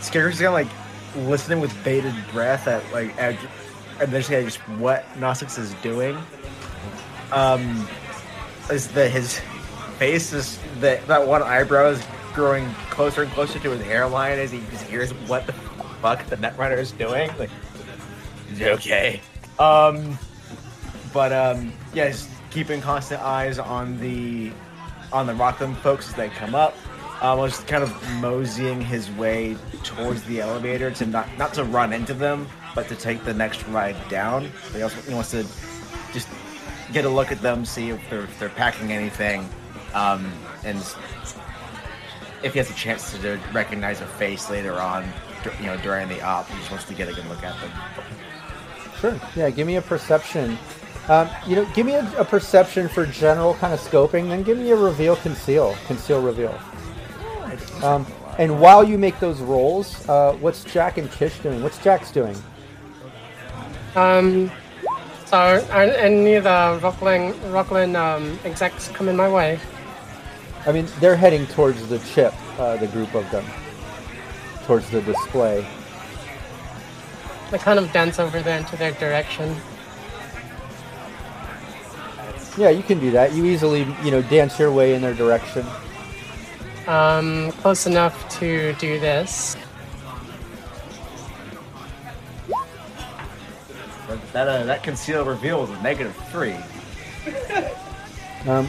[0.00, 0.66] Scarecrow's of like
[1.16, 3.36] listening with bated breath at like at,
[4.00, 6.16] eventually just what Gnostics is doing.
[7.32, 7.88] Um,
[8.70, 9.40] is that his
[9.98, 12.02] face is that that one eyebrow is
[12.32, 16.36] growing closer and closer to his hairline as he just hears what the fuck the
[16.36, 17.30] Netrunner is doing.
[17.38, 17.50] Like,
[18.60, 19.20] okay?
[19.58, 20.18] Um,
[21.12, 24.52] but um, yeah, just keeping constant eyes on the
[25.12, 26.76] on the Rocklin folks as they come up.
[27.22, 31.92] Um, was kind of moseying his way towards the elevator to not not to run
[31.92, 34.50] into them, but to take the next ride down.
[34.72, 35.44] He also he wants to
[36.12, 36.28] just
[36.92, 39.46] get a look at them, see if they're if they're packing anything,
[39.92, 40.32] um,
[40.64, 40.78] and
[42.42, 45.04] if he has a chance to recognize a face later on,
[45.60, 47.70] you know, during the op, he just wants to get a good look at them.
[48.98, 49.20] Sure.
[49.36, 50.58] Yeah, give me a perception.
[51.08, 54.58] Um, you know, give me a, a perception for general kind of scoping, then give
[54.58, 56.58] me a reveal, conceal, conceal, reveal.
[57.82, 58.06] Um,
[58.38, 61.62] and while you make those rolls, uh, what's Jack and Kish doing?
[61.62, 62.36] What's Jack's doing?
[63.94, 64.50] Um,
[65.26, 65.36] so
[65.70, 69.58] are any of the Rocklin, Rocklin um, execs coming my way?
[70.66, 73.44] I mean, they're heading towards the chip, uh, the group of them,
[74.64, 75.66] towards the display.
[77.52, 79.56] I kind of dance over there into their direction.
[82.56, 83.32] Yeah, you can do that.
[83.32, 85.66] You easily, you know, dance your way in their direction.
[86.90, 89.56] Um, close enough to do this.
[94.08, 96.56] That that, uh, that conceal reveal was a negative three.
[98.44, 98.68] Um,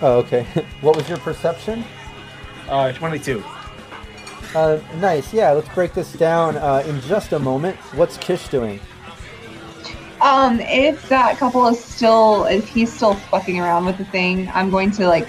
[0.00, 0.44] oh, okay.
[0.80, 1.84] what was your perception?
[2.70, 3.44] Uh, 22.
[4.54, 5.34] Uh, nice.
[5.34, 7.76] Yeah, let's break this down uh, in just a moment.
[7.92, 8.80] What's Kish doing?
[10.20, 14.70] Um, if that couple is still, if he's still fucking around with the thing, I'm
[14.70, 15.28] going to like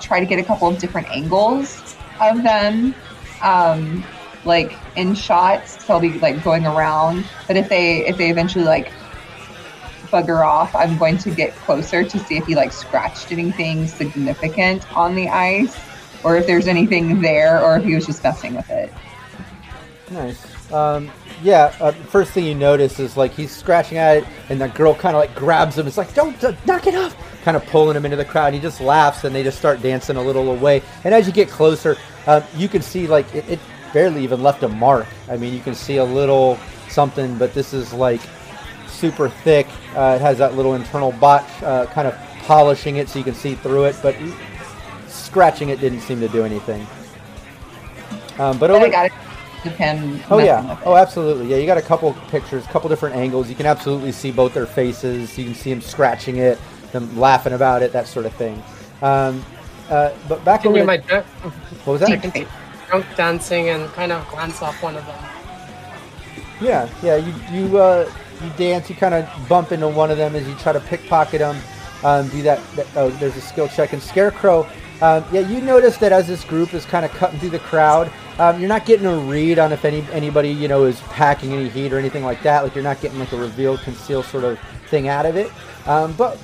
[0.00, 2.94] try to get a couple of different angles of them,
[3.42, 4.04] um,
[4.44, 5.84] like in shots.
[5.84, 7.24] So I'll be like going around.
[7.46, 8.92] But if they if they eventually like
[10.12, 14.86] bugger off, I'm going to get closer to see if he like scratched anything significant
[14.94, 15.76] on the ice,
[16.22, 18.92] or if there's anything there, or if he was just messing with it.
[20.10, 20.72] Nice.
[20.72, 21.10] Um,
[21.42, 21.74] yeah.
[21.80, 25.16] Uh, first thing you notice is like he's scratching at it, and the girl kind
[25.16, 25.86] of like grabs him.
[25.86, 28.54] It's like, "Don't uh, knock it off!" Kind of pulling him into the crowd.
[28.54, 30.82] He just laughs, and they just start dancing a little away.
[31.04, 33.60] And as you get closer, uh, you can see like it, it
[33.92, 35.06] barely even left a mark.
[35.28, 36.58] I mean, you can see a little
[36.88, 38.20] something, but this is like
[38.88, 39.66] super thick.
[39.94, 42.14] Uh, it has that little internal botch, uh, kind of
[42.44, 44.16] polishing it so you can see through it, but
[45.08, 46.86] scratching it didn't seem to do anything.
[48.38, 48.86] Um, but But over,
[49.64, 50.20] I got it of him.
[50.30, 50.78] Oh yeah.
[50.84, 51.48] Oh, absolutely.
[51.48, 53.48] Yeah, you got a couple pictures, a couple different angles.
[53.48, 55.36] You can absolutely see both their faces.
[55.38, 56.58] You can see them scratching it,
[56.92, 58.62] them laughing about it, that sort of thing.
[59.02, 59.44] Um,
[59.88, 61.26] uh, but back over Continue to, my drunk,
[61.84, 62.22] what was I that?
[62.22, 62.48] continue
[62.88, 65.24] drunk dancing and kind of glance off one of them.
[66.60, 67.16] Yeah, yeah.
[67.16, 68.10] You you uh,
[68.42, 68.88] you dance.
[68.88, 71.56] You kind of bump into one of them as you try to pickpocket them.
[72.04, 72.86] Um, do that, that.
[72.96, 73.92] Oh, there's a skill check.
[73.92, 74.66] And Scarecrow.
[75.02, 78.10] Um, yeah, you notice that as this group is kind of cutting through the crowd,
[78.38, 81.68] um, you're not getting a read on if any anybody you know is packing any
[81.68, 82.62] heat or anything like that.
[82.62, 85.50] Like you're not getting like a reveal, conceal sort of thing out of it.
[85.86, 86.38] Um, but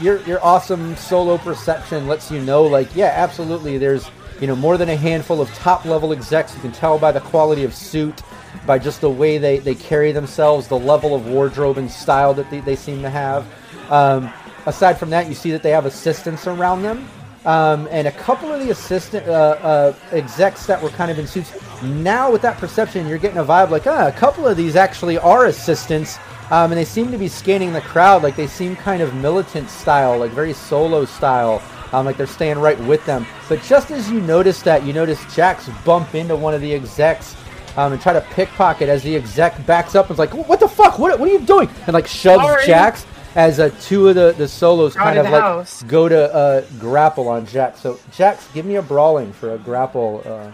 [0.00, 3.78] your your awesome solo perception lets you know, like, yeah, absolutely.
[3.78, 6.54] There's you know more than a handful of top level execs.
[6.54, 8.22] You can tell by the quality of suit,
[8.66, 12.50] by just the way they, they carry themselves, the level of wardrobe and style that
[12.50, 13.46] they, they seem to have.
[13.90, 14.32] Um,
[14.66, 17.08] aside from that, you see that they have assistants around them.
[17.48, 19.32] Um, and a couple of the assistant uh,
[19.62, 21.50] uh, execs that were kind of in suits.
[21.82, 25.16] Now, with that perception, you're getting a vibe like, ah, a couple of these actually
[25.16, 26.18] are assistants,
[26.50, 28.22] um, and they seem to be scanning the crowd.
[28.22, 32.58] Like they seem kind of militant style, like very solo style, um, like they're staying
[32.58, 33.26] right with them.
[33.48, 37.34] But just as you notice that, you notice Jax bump into one of the execs
[37.78, 40.68] um, and try to pickpocket as the exec backs up and is like, "What the
[40.68, 40.98] fuck?
[40.98, 42.66] What, what are you doing?" and like shoves Sorry.
[42.66, 43.06] Jax
[43.38, 45.82] as uh, two of the, the solos Out kind of of like house.
[45.84, 47.78] go to uh, grapple on Jax.
[47.80, 50.22] So Jax, give me a brawling for a grapple.
[50.26, 50.50] Uh,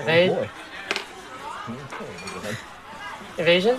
[0.00, 0.48] Evade, Boy.
[3.36, 3.76] evasion.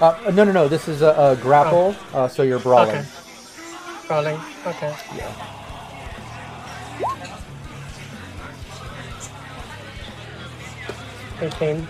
[0.00, 0.66] uh, no, no, no.
[0.66, 1.94] This is a, a grapple.
[2.12, 2.96] Uh, so you're brawling.
[2.96, 3.06] Okay.
[4.10, 4.40] Rolling.
[4.66, 4.96] Okay.
[11.40, 11.86] Eighteen.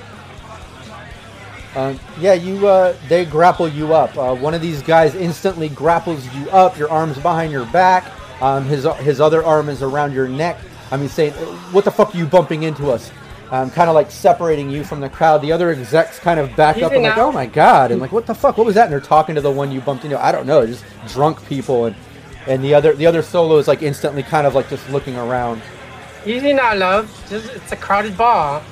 [1.76, 2.66] Um, yeah, you.
[2.66, 4.16] Uh, they grapple you up.
[4.16, 6.78] Uh, one of these guys instantly grapples you up.
[6.78, 8.12] Your arms behind your back.
[8.40, 10.58] Um, his his other arm is around your neck.
[10.90, 11.32] I mean, saying,
[11.72, 13.10] "What the fuck are you bumping into us?"
[13.50, 15.42] Um, kind of like separating you from the crowd.
[15.42, 18.12] The other execs kind of back up Easy and like, "Oh my god!" and like,
[18.12, 18.56] "What the fuck?
[18.56, 20.22] What was that?" And they're talking to the one you bumped into.
[20.22, 21.96] I don't know, just drunk people and
[22.46, 25.62] and the other the other solo is like instantly kind of like just looking around.
[26.26, 27.10] Easy now, love.
[27.28, 28.62] Just, it's a crowded bar.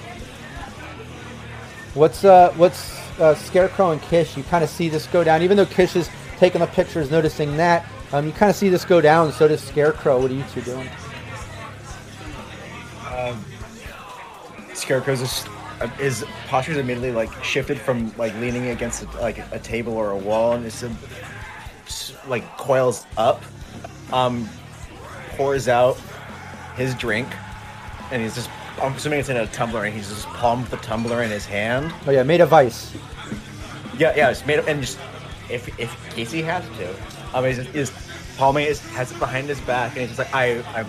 [1.94, 4.36] What's uh what's uh, Scarecrow and Kish?
[4.36, 7.56] You kind of see this go down, even though Kish is taking the pictures, noticing
[7.58, 7.86] that.
[8.12, 9.32] Um, you kind of see this go down.
[9.32, 10.20] So does Scarecrow.
[10.20, 10.88] What are you two doing?
[13.14, 13.44] Um,
[14.74, 15.46] Scarecrow's
[15.80, 19.92] uh, his posture is immediately like shifted from like leaning against a, like a table
[19.92, 20.90] or a wall, and it's uh,
[21.86, 23.42] s- like coils up,
[24.12, 24.48] um,
[25.36, 26.00] pours out
[26.76, 27.28] his drink,
[28.10, 28.48] and he's just.
[28.80, 31.92] I'm assuming it's in a tumbler, and he's just palmed the tumbler in his hand.
[32.06, 32.94] Oh yeah, made of ice.
[33.98, 34.98] Yeah, yeah, it's made of, and just
[35.50, 36.94] if if Casey has to,
[37.34, 37.92] um, he's, he's
[38.36, 40.86] palming it, has it behind his back, and he's just like, I, I'm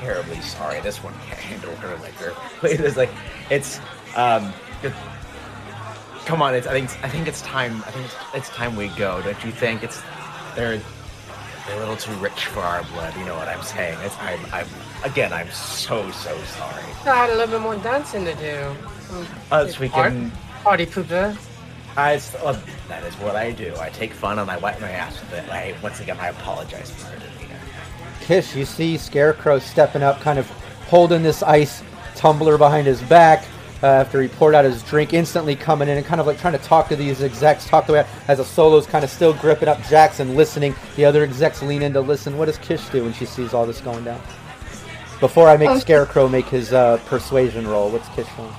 [0.00, 0.80] terribly sorry.
[0.80, 2.34] This one can't handle her liquor.
[2.60, 3.10] But it's like,
[3.50, 3.80] it's,
[4.14, 4.92] um, it,
[6.24, 6.66] come on, it's.
[6.66, 7.82] I think I think it's time.
[7.86, 9.22] I think it's, it's time we go.
[9.22, 9.82] Don't you think?
[9.82, 10.02] It's
[10.54, 10.80] they're
[11.66, 13.16] they're a little too rich for our blood.
[13.16, 13.98] You know what I'm saying?
[14.02, 14.66] It's I'm I'm
[15.04, 16.84] again, I'm so so sorry.
[17.04, 18.74] I had a little bit more dancing to do.
[19.50, 20.32] Uh, so we can.
[20.62, 21.36] Party pooper.
[21.96, 23.74] I, uh, that is what I do.
[23.78, 25.48] I take fun and I wipe my ass with it.
[25.50, 27.58] I once again I apologize for it, Nina.
[28.20, 30.48] Kish, you see Scarecrow stepping up, kind of
[30.88, 31.82] holding this ice
[32.14, 33.44] tumbler behind his back
[33.82, 36.52] uh, after he poured out his drink, instantly coming in and kind of like trying
[36.52, 39.82] to talk to these execs, talk to as a solo's kind of still gripping up
[39.88, 40.74] Jackson, listening.
[40.96, 42.38] The other execs lean in to listen.
[42.38, 44.20] What does Kish do when she sees all this going down?
[45.22, 48.52] Before I make Oh, Scarecrow make his uh, persuasion roll, what's Kish doing?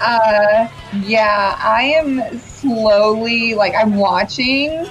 [0.00, 0.68] Uh,
[1.02, 4.86] yeah, I am slowly like I'm watching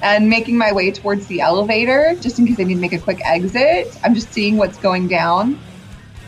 [0.00, 3.00] and making my way towards the elevator just in case I need to make a
[3.00, 3.98] quick exit.
[4.04, 5.58] I'm just seeing what's going down,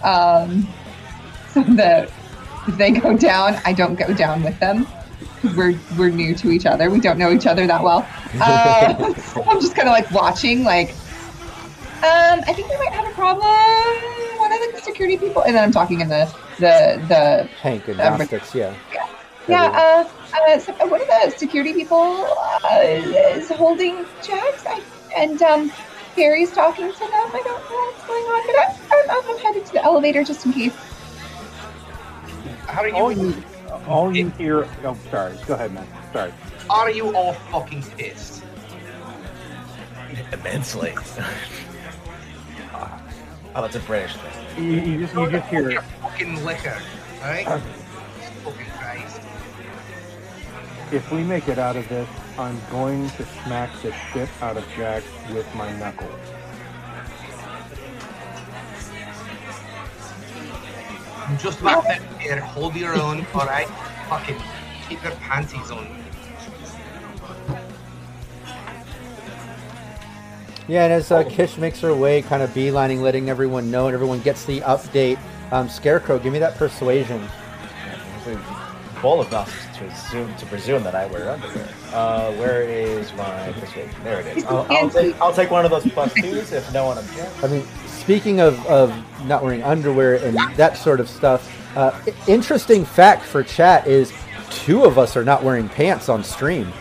[0.02, 0.66] um,
[1.50, 2.10] so that
[2.66, 4.88] if they go down, I don't go down with them
[5.40, 6.90] because we're we're new to each other.
[6.90, 8.04] We don't know each other that well.
[8.40, 10.96] Uh, so I'm just kind of like watching, like.
[12.02, 13.44] Um, I think we might have a problem.
[14.38, 16.24] One of the security people, and then I'm talking in the
[16.58, 18.74] the the Hank and Um, Gnostics, yeah.
[19.46, 20.08] yeah, uh,
[20.48, 22.26] uh, so one of the security people
[22.64, 24.80] uh, is holding checks, I,
[25.14, 25.68] and um,
[26.16, 27.10] Harry's talking to them.
[27.10, 28.56] I don't know what's going on, but
[28.96, 30.74] I'm, I'm, I'm headed to the elevator just in case.
[32.66, 33.28] How are All you?
[33.28, 33.44] you,
[33.86, 34.66] all you hear.
[34.84, 35.36] Oh, sorry.
[35.46, 35.86] Go ahead, man.
[36.14, 36.32] Sorry.
[36.70, 38.42] Are you all fucking pissed?
[40.32, 40.94] Immensely.
[43.54, 44.64] oh, that's a British thing.
[44.64, 45.70] You, you just you just hear.
[45.70, 46.80] Your fucking liquor,
[47.18, 47.46] alright?
[47.46, 47.58] Uh,
[48.44, 49.20] fucking Christ.
[50.92, 54.66] If we make it out of this, I'm going to smack the shit out of
[54.76, 56.10] Jack with my knuckles.
[61.26, 62.40] I'm just about to here.
[62.40, 63.68] Hold your own, alright?
[64.08, 64.36] Fucking
[64.88, 65.99] keep your panties on.
[70.70, 73.94] Yeah, and as uh, Kish makes her way, kind of beelining, letting everyone know, and
[73.94, 75.18] everyone gets the update.
[75.50, 77.26] Um, Scarecrow, give me that persuasion.
[79.02, 81.68] Bold of Gnostics to assume to presume that I wear underwear.
[81.92, 83.90] Uh, where is my persuasion?
[84.04, 84.44] There it is.
[84.48, 87.42] I'll, I'll take I'll take one of those plus twos if no one objects.
[87.42, 88.94] I mean, speaking of, of
[89.26, 94.12] not wearing underwear and that sort of stuff, uh, interesting fact for chat is
[94.50, 96.72] two of us are not wearing pants on stream.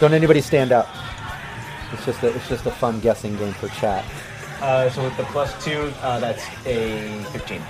[0.00, 0.88] Don't anybody stand up.
[1.92, 4.04] It's just a, it's just a fun guessing game for chat.
[4.60, 7.62] Uh, so with the plus two, uh, that's a fifteen.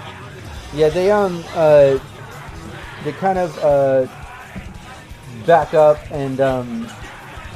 [0.74, 1.98] Yeah, they um uh
[3.04, 4.06] they kind of uh
[5.46, 6.88] back up and um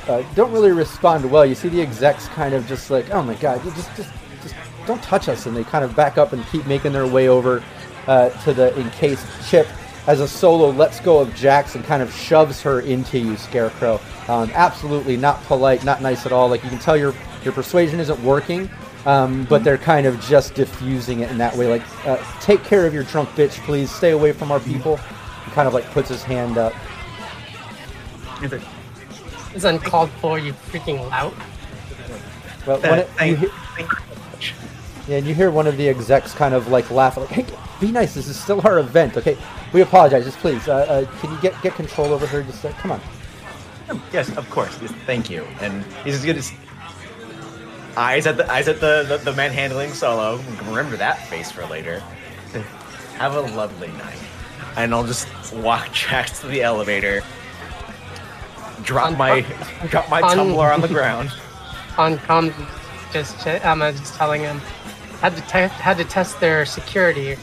[0.08, 1.44] uh, don't really respond well.
[1.44, 4.10] You see the execs kind of just like, oh my god, just just
[4.42, 4.54] just
[4.86, 7.62] don't touch us, and they kind of back up and keep making their way over
[8.06, 9.66] uh, to the encased chip.
[10.06, 14.00] As a solo lets go of Jax and kind of shoves her into you, Scarecrow.
[14.28, 16.48] Um, absolutely not polite, not nice at all.
[16.48, 18.70] Like you can tell your your persuasion isn't working,
[19.04, 21.68] um, but they're kind of just diffusing it in that way.
[21.68, 23.90] Like, uh, take care of your drunk bitch, please.
[23.90, 24.96] Stay away from our people.
[24.96, 26.74] He kind of like puts his hand up.
[29.54, 31.34] It's uncalled for, you freaking lout.
[32.66, 33.50] Well, it, you hear,
[35.06, 37.46] yeah, and you hear one of the execs kind of like laugh, like, "Hey,
[37.80, 38.14] be nice.
[38.14, 39.38] This is still our event, okay?
[39.76, 40.24] We apologize.
[40.24, 40.74] Just please, uh,
[41.06, 42.42] uh, can you get get control over her?
[42.42, 43.00] Just uh, come on."
[44.10, 44.74] Yes, of course.
[44.80, 45.46] Yes, thank you.
[45.60, 46.50] And he's as good as
[47.94, 50.40] eyes at the eyes at the the, the man handling solo.
[50.64, 52.02] Remember that face for later.
[53.18, 54.16] Have a lovely night.
[54.78, 57.22] And I'll just walk Jax to the elevator.
[58.82, 59.42] Drop my
[59.90, 61.30] drop my Un- tumbler on the ground.
[61.98, 62.50] On com,
[63.12, 64.58] just ch- I'm uh, just telling him
[65.20, 67.36] had to te- had to test their security.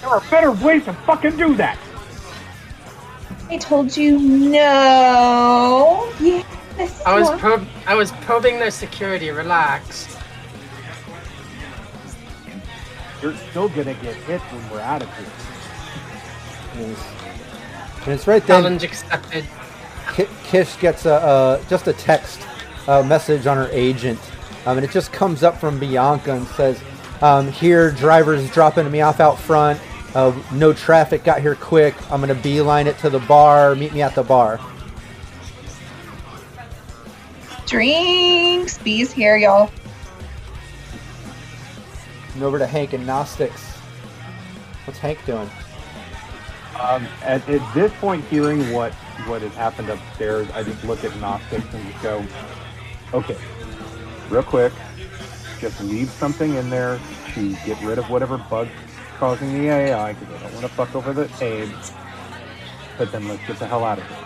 [0.00, 1.78] There are better ways to fucking do that.
[3.50, 6.12] I told you no.
[6.20, 7.02] Yes.
[7.04, 7.38] I was no.
[7.38, 9.30] prob- I was probing their security.
[9.30, 10.16] Relax.
[13.20, 15.26] You're still gonna get hit when we're out of here.
[16.74, 17.06] And it's-
[18.06, 18.62] and it's right then.
[18.62, 19.44] Challenge accepted.
[20.14, 22.40] Ki- Kish gets a uh, just a text
[22.88, 24.18] uh, message on her agent,
[24.64, 26.80] um, and it just comes up from Bianca and says,
[27.20, 29.78] um, "Here, drivers dropping me off out front.
[30.14, 31.24] Uh, no traffic.
[31.24, 31.94] Got here quick.
[32.10, 33.74] I'm gonna beeline it to the bar.
[33.74, 34.60] Meet me at the bar."
[37.66, 38.78] Drinks.
[38.78, 39.70] Bees here, y'all.
[42.34, 43.68] And over to Hank and Gnostics.
[44.84, 45.48] What's Hank doing?
[46.80, 48.92] Um, at, at this point, hearing what
[49.26, 52.24] what has happened upstairs, I just look at Gnostics and just go,
[53.12, 53.36] okay,
[54.30, 54.72] real quick,
[55.60, 56.98] just leave something in there
[57.34, 58.70] to get rid of whatever bug's
[59.20, 61.92] causing the AI because I don't want to fuck over the AIDS.
[62.96, 64.16] But then let's get the hell out of here.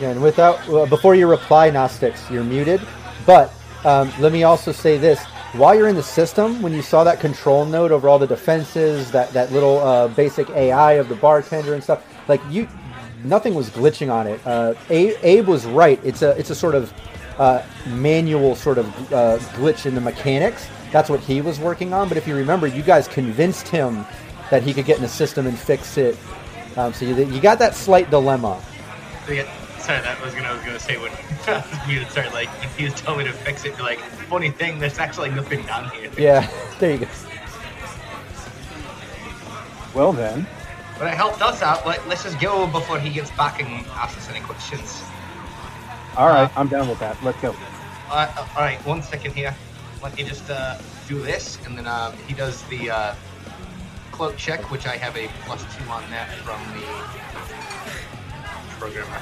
[0.00, 2.80] Yeah, and without uh, before you reply, Gnostics, you're muted.
[3.26, 3.52] But
[3.84, 5.24] um, let me also say this:
[5.54, 9.10] while you're in the system, when you saw that control node over all the defenses,
[9.10, 12.68] that that little uh, basic AI of the bartender and stuff, like you,
[13.24, 14.40] nothing was glitching on it.
[14.46, 15.98] Uh, Abe, Abe was right.
[16.04, 16.92] It's a it's a sort of
[17.38, 20.68] uh, manual sort of uh, glitch in the mechanics.
[20.96, 22.08] That's what he was working on.
[22.08, 24.06] But if you remember, you guys convinced him
[24.50, 26.16] that he could get in the system and fix it.
[26.74, 28.58] Um, so you, you got that slight dilemma.
[29.28, 29.44] Yeah,
[29.78, 31.12] sorry, that was gonna I was gonna say when
[31.86, 33.98] you would start like when he was telling me to fix it, you're like,
[34.30, 36.10] funny thing, there's actually nothing down here.
[36.16, 37.08] Yeah, there you go.
[39.94, 40.46] Well then,
[40.98, 41.86] But it helped us out.
[41.86, 45.02] Let, let's just go before he gets back and asks us any questions.
[46.16, 47.22] all right, I'm down with that.
[47.22, 47.54] Let's go.
[48.08, 49.54] Uh, uh, all right, one second here.
[50.06, 50.78] Let me just uh,
[51.08, 53.14] do this, and then um, he does the uh,
[54.12, 56.86] cloak check, which I have a plus two on that from the
[58.78, 59.18] programmer.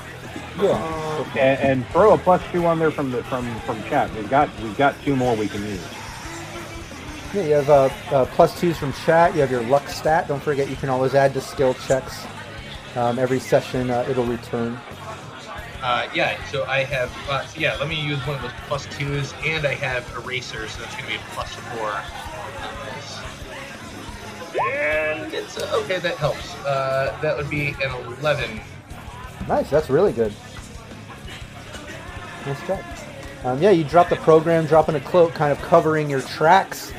[0.61, 1.25] Yeah.
[1.41, 4.15] And, and throw a plus two on there from the from from chat.
[4.15, 5.81] We've got we've got two more we can use.
[7.33, 9.35] Yeah, you have uh, uh, plus twos from chat.
[9.35, 10.29] You have your luck stat.
[10.29, 12.27] Don't forget, you can always add to skill checks.
[12.95, 14.79] Um, every session, uh, it'll return.
[15.85, 17.13] Uh, yeah, so I have.
[17.29, 20.67] Uh, so yeah, let me use one of those plus twos, and I have eraser,
[20.67, 21.93] so that's going to be a plus four.
[24.65, 25.99] And it's uh, okay.
[25.99, 26.55] That helps.
[26.65, 28.63] Uh, that would be an eleven.
[29.47, 29.69] Nice.
[29.69, 30.33] That's really good.
[32.47, 32.81] Nice job.
[33.45, 36.95] Um, yeah, you drop the program, dropping a cloak, kind of covering your tracks.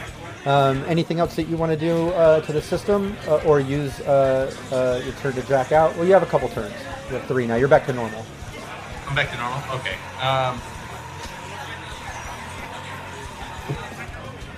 [0.45, 3.97] Um, anything else that you want to do uh, to the system, uh, or use
[3.97, 5.95] your turn to jack out?
[5.95, 6.75] Well, you have a couple turns.
[7.09, 7.55] You have three now.
[7.55, 8.23] You're back to normal.
[9.07, 9.61] I'm back to normal.
[9.79, 9.95] Okay.
[10.21, 10.61] Um,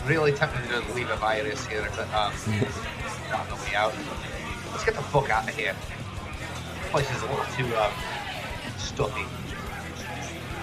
[0.07, 2.33] really tempted to leave a virus here, but um,
[3.29, 3.93] not the way out.
[4.71, 5.75] Let's get the fuck out of here.
[6.81, 7.91] This place is a little too um,
[8.77, 9.25] stuffy.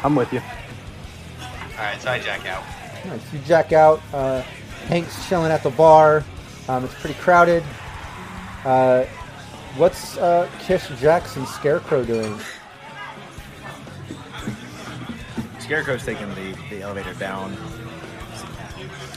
[0.02, 0.40] I'm with you.
[0.40, 2.64] All right, so I jack out.
[3.04, 3.32] Nice.
[3.32, 4.00] You jack out.
[4.12, 4.40] Uh,
[4.86, 6.24] Hank's chilling at the bar.
[6.68, 7.62] Um, it's pretty crowded.
[8.64, 9.04] Uh,
[9.76, 12.38] what's uh, Kish, Jackson, Scarecrow doing?
[15.64, 17.56] Scarecrow's taking the, the elevator down.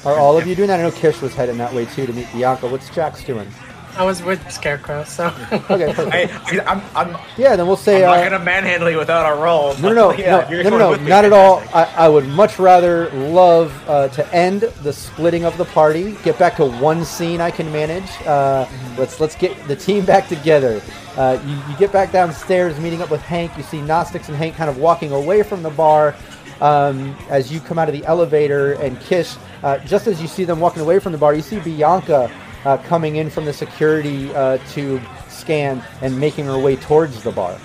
[0.06, 0.80] Are all of you doing that?
[0.80, 2.70] I know Kish was heading that way too to meet Bianca.
[2.70, 3.50] What's Jax doing?
[3.98, 5.26] I was with Scarecrow, so.
[5.52, 6.34] Okay, perfect.
[6.54, 8.06] I, I'm, I'm, Yeah, then we'll say.
[8.06, 9.76] I'm uh, not gonna manhandle you without a roll.
[9.80, 11.62] No, no, no, yeah, no, no, no, no, not at all.
[11.74, 16.40] I, I would much rather love uh, to end the splitting of the party, get
[16.40, 18.10] back to one scene I can manage.
[18.26, 18.68] Uh,
[18.98, 20.82] let's let's get the team back together.
[21.18, 23.58] Uh, you, you get back downstairs, meeting up with Hank.
[23.58, 26.16] You see Gnostics and Hank kind of walking away from the bar.
[26.62, 30.44] Um, as you come out of the elevator, and Kish, uh, just as you see
[30.44, 32.32] them walking away from the bar, you see Bianca
[32.66, 37.32] uh, coming in from the security uh, tube scan and making her way towards the
[37.32, 37.58] bar.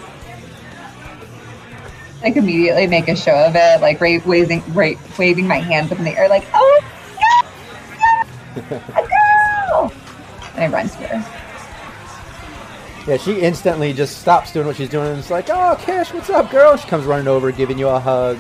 [2.23, 5.99] Like immediately make a show of it, like ra- waving, ra- waving my hands up
[5.99, 6.83] in the air, like oh,
[7.19, 7.43] yeah,
[8.55, 9.93] yeah, a girl!
[10.55, 11.43] And I run to her.
[13.09, 16.31] Yeah, she instantly just stops doing what she's doing and is like, "Oh, Kish, what's
[16.31, 18.39] up, girl?" She comes running over, giving you a hug.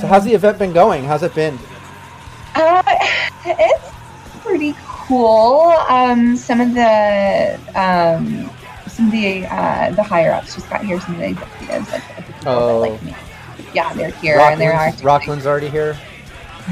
[0.00, 1.04] So, how's the event been going?
[1.04, 1.58] How's it been?
[2.54, 2.82] Uh,
[3.44, 3.90] it's
[4.42, 5.74] pretty cool.
[5.88, 8.50] Um, some of the um,
[8.88, 10.98] some of the uh, the higher ups just got here.
[11.00, 12.80] Some of the executives, like the people Oh.
[12.82, 13.14] that like me.
[13.74, 15.06] Yeah, they're here and they're Rocklin's, acting.
[15.06, 15.98] Rocklin's already here.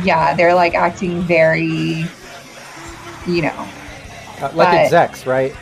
[0.03, 2.07] Yeah, they're like acting very,
[3.27, 3.69] you know,
[4.41, 5.55] Uh, like But- execs, right?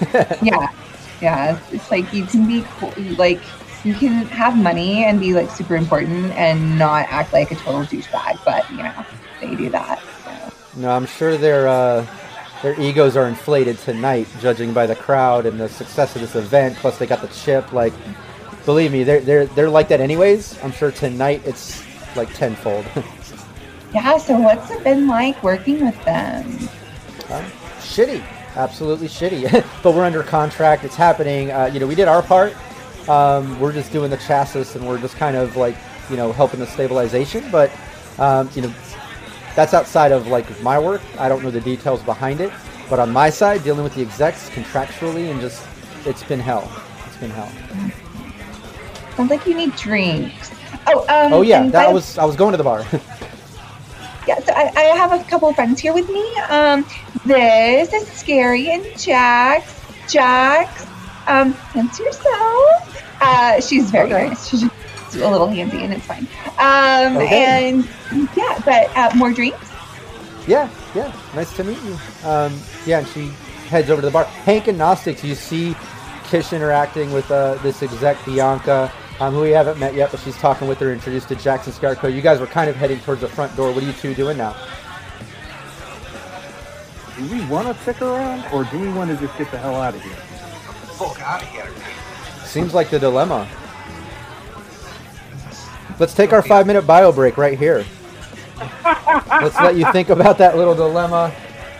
[0.40, 0.68] yeah,
[1.20, 1.56] yeah.
[1.56, 3.40] It's, it's like you can be cool, like
[3.84, 7.82] you can have money and be like super important and not act like a total
[7.82, 9.06] douchebag, but you know
[9.40, 10.00] they do that.
[10.24, 10.80] So.
[10.80, 12.06] No, I'm sure their uh,
[12.62, 16.76] their egos are inflated tonight, judging by the crowd and the success of this event.
[16.76, 17.72] Plus, they got the chip.
[17.72, 17.92] Like,
[18.64, 20.62] believe me, they're they're they're like that anyways.
[20.62, 21.84] I'm sure tonight it's
[22.16, 22.86] like tenfold.
[23.90, 24.18] Yeah.
[24.18, 26.44] So what's it been like working with them?
[27.30, 27.42] Uh,
[27.78, 28.22] shitty,
[28.54, 29.50] absolutely shitty.
[29.82, 30.84] but we're under contract.
[30.84, 31.50] It's happening.
[31.50, 32.54] Uh, you know, we did our part.
[33.08, 35.76] Um, we're just doing the chassis, and we're just kind of like
[36.10, 37.50] you know helping the stabilization.
[37.50, 37.70] But
[38.18, 38.74] um, you know,
[39.54, 41.02] that's outside of like my work.
[41.18, 42.52] I don't know the details behind it.
[42.90, 45.66] But on my side, dealing with the execs contractually, and just
[46.06, 46.70] it's been hell.
[47.06, 47.50] It's been hell.
[49.16, 50.52] Sounds like you need drinks.
[50.86, 52.84] Oh, um, oh yeah, that was I was going to the bar.
[54.28, 56.22] Yeah, so I, I have a couple of friends here with me.
[56.50, 56.84] Um,
[57.24, 59.80] this is Scary and Jax.
[60.06, 60.86] Jax,
[61.26, 62.97] um, yourself.
[63.20, 64.28] Uh, she's very Okay.
[64.28, 64.48] nice.
[64.48, 66.26] She's just a little handy, and it's fine.
[66.58, 67.70] Um, Okay.
[67.70, 67.88] and
[68.36, 69.70] yeah, but uh, more drinks.
[70.46, 71.12] Yeah, yeah.
[71.34, 71.98] Nice to meet you.
[72.24, 73.28] Um, yeah, and she
[73.68, 74.24] heads over to the bar.
[74.24, 75.76] Hank and Gnostics, you see
[76.24, 78.90] Kish interacting with uh, this exec Bianca.
[79.20, 82.08] um, who we haven't met yet, but she's talking with her, introduced to Jackson Scarecrow.
[82.08, 83.72] You guys were kind of heading towards the front door.
[83.72, 84.54] What are you two doing now?
[87.16, 89.74] Do we want to stick around, or do we want to just get the hell
[89.74, 90.14] out of here?
[90.14, 91.68] Fuck out of here.
[92.58, 93.48] Seems like the dilemma.
[96.00, 97.86] Let's take our five minute bio break right here.
[99.30, 101.32] Let's let you think about that little dilemma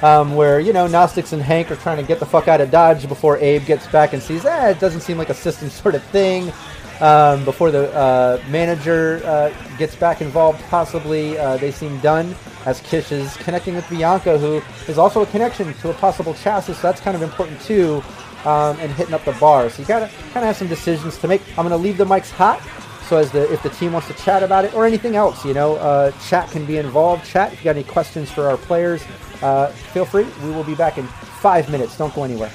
[0.03, 2.71] um, where, you know, Gnostics and Hank are trying to get the fuck out of
[2.71, 5.97] Dodge before Abe gets back and sees, eh, it doesn't seem like a system sort
[5.97, 6.53] of thing.
[7.01, 12.37] Um, before the uh, manager uh, gets back involved, possibly uh, they seem done
[12.67, 16.75] as Kish is connecting with Bianca, who is also a connection to a possible chassis.
[16.75, 18.01] So that's kind of important too,
[18.45, 19.71] um, and hitting up the bar.
[19.71, 21.43] So you gotta kind of have some decisions to make.
[21.59, 22.63] I'm gonna leave the mics hot,
[23.09, 25.55] so as the if the team wants to chat about it or anything else, you
[25.55, 27.27] know, uh, chat can be involved.
[27.27, 29.03] Chat if you got any questions for our players,
[29.43, 30.27] uh, feel free.
[30.43, 31.97] We will be back in five minutes.
[31.97, 32.53] Don't go anywhere.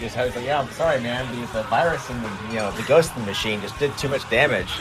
[0.00, 1.30] Just was like, yeah, I'm sorry, man.
[1.34, 4.08] The, the virus and the you know the ghost in the machine just did too
[4.08, 4.72] much damage.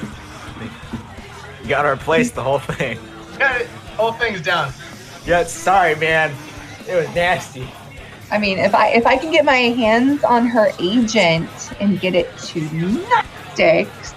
[1.62, 2.98] You gotta replace the whole thing.
[3.40, 3.64] Yeah,
[3.96, 4.74] whole thing's down.
[5.26, 6.36] Yeah, sorry, man.
[6.90, 7.70] It was nasty.
[8.32, 11.50] I mean, if I if I can get my hands on her agent
[11.80, 14.16] and get it to Gnostics,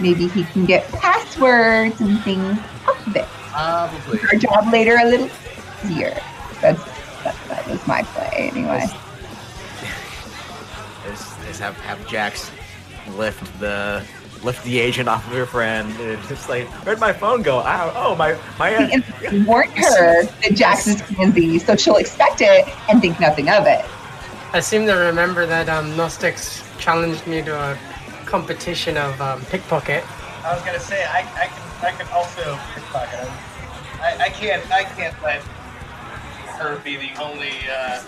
[0.00, 2.58] maybe he can get passwords and things
[2.88, 3.26] off of it.
[3.26, 4.20] Probably.
[4.20, 5.30] Our job later a little
[5.84, 6.18] easier.
[6.62, 6.82] That's
[7.24, 8.86] that, that was my play anyway.
[11.06, 12.50] Is, is have have Jax
[13.16, 14.02] lift the
[14.42, 15.88] lift the agent off of her friend.
[16.00, 17.60] And it's just like, where'd my phone go?
[17.60, 18.70] Ow, oh my my.
[18.70, 23.66] And warn her that Jax is pansy, so she'll expect it and think nothing of
[23.66, 23.84] it.
[24.52, 27.78] I seem to remember that um, Gnostics challenged me to a
[28.24, 30.04] competition of um, pickpocket.
[30.44, 33.30] I was gonna say I, I can I can also pickpocket.
[34.00, 35.42] I, I can't I can't let
[36.58, 37.52] her be the only.
[37.70, 38.02] Uh,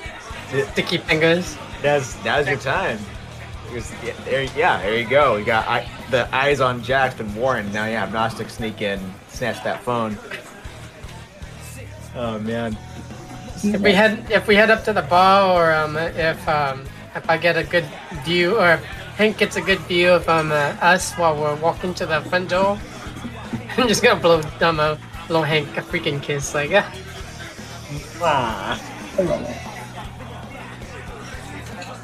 [0.73, 1.57] Sticky fingers.
[1.83, 2.99] Now's now's your time.
[3.67, 5.37] Because, yeah, there, yeah, there you go.
[5.37, 7.73] We got I, the eyes on Jax and Warren.
[7.73, 10.17] Now, yeah, Gnostic sneak in, snatch that phone.
[12.15, 12.77] Oh man.
[13.65, 16.85] If we head if we head up to the bar, or um, if um,
[17.17, 17.87] if I get a good
[18.25, 18.77] view, or
[19.17, 22.51] Hank gets a good view of um, uh, us while we're walking to the front
[22.51, 22.79] door,
[23.77, 24.99] I'm just gonna blow um, a
[25.29, 26.93] little Hank a freaking kiss, like yeah.
[28.21, 28.79] Ah.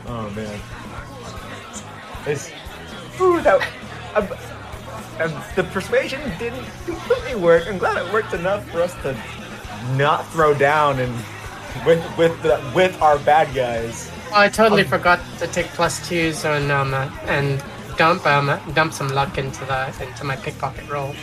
[0.06, 0.60] Oh man.
[2.26, 2.50] It's,
[3.20, 3.60] ooh, that,
[4.14, 4.28] um,
[5.20, 7.66] um, the persuasion didn't completely work.
[7.66, 9.16] I'm glad it worked enough for us to
[9.96, 11.12] not throw down and
[11.86, 14.10] with with the, with our bad guys.
[14.32, 17.62] I totally forgot to take plus twos on um, uh, and
[17.96, 21.14] dump um, dump some luck into the into my pickpocket roll.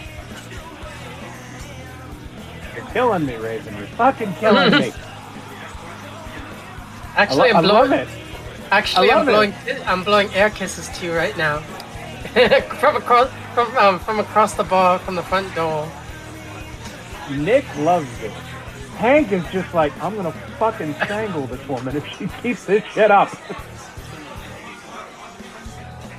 [2.75, 3.75] You're killing me, Raven.
[3.77, 4.91] You're fucking killing me.
[7.15, 8.07] Actually, I I'm lo- I love blowing.
[8.07, 8.07] it.
[8.71, 9.53] Actually, I I'm love blowing.
[9.85, 11.63] I'm blowing air kisses to you right now.
[12.79, 15.89] from across from um, from across the bar from the front door.
[17.31, 18.31] Nick loves it.
[18.97, 23.11] Hank is just like, I'm gonna fucking strangle this woman if she keeps this shit
[23.11, 23.29] up.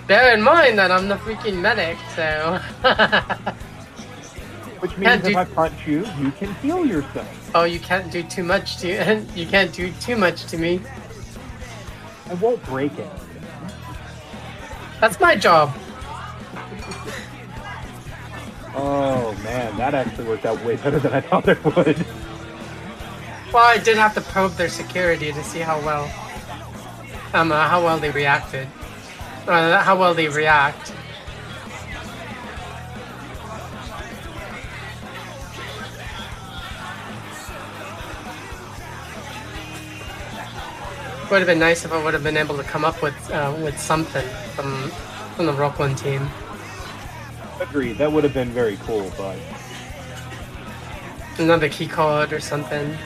[0.07, 2.61] Bear in mind that I'm the freaking medic, so.
[4.81, 7.51] Which means if I punch you, you can heal yourself.
[7.55, 9.27] oh, you can't do too much to you.
[9.35, 10.81] You can't do too much to me.
[12.29, 13.11] I won't break it.
[15.01, 15.75] That's my job.
[18.79, 22.05] Oh man, that actually worked out way better than I thought it would.
[23.53, 26.05] Well, I did have to probe their security to see how well,
[27.33, 28.69] um, uh, how well they reacted,
[29.47, 30.93] uh, how well they react.
[41.31, 43.57] Would have been nice if I would have been able to come up with uh,
[43.61, 44.91] with something from
[45.35, 46.29] from the Rocklin team.
[47.61, 49.39] Agreed, that would have been very cool, but
[51.39, 52.97] Another key card or something.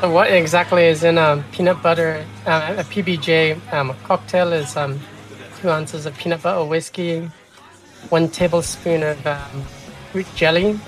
[0.00, 5.00] So what exactly is in a peanut butter, uh, a PBJ um, cocktail is um,
[5.60, 7.28] two ounces of peanut butter whiskey,
[8.08, 9.64] one tablespoon of um,
[10.12, 10.78] fruit jelly,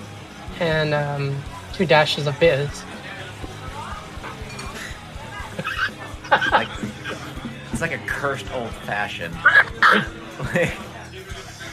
[0.61, 1.37] and um,
[1.73, 2.85] two dashes of bitters.
[6.53, 6.69] like,
[7.73, 9.35] it's like a cursed old fashioned.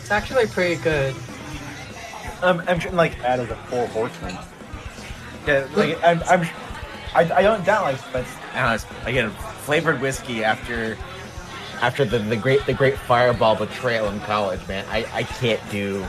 [0.01, 1.13] It's actually pretty good.
[2.41, 4.37] um, I'm sure, like That is a four horseman.
[5.45, 6.47] Yeah, like I'm, I'm
[7.15, 9.29] I, I don't doubt like, but I don't know, again,
[9.61, 10.97] flavored whiskey after
[11.81, 14.85] after the, the great the great fireball betrayal in college, man.
[14.89, 16.05] I, I can't do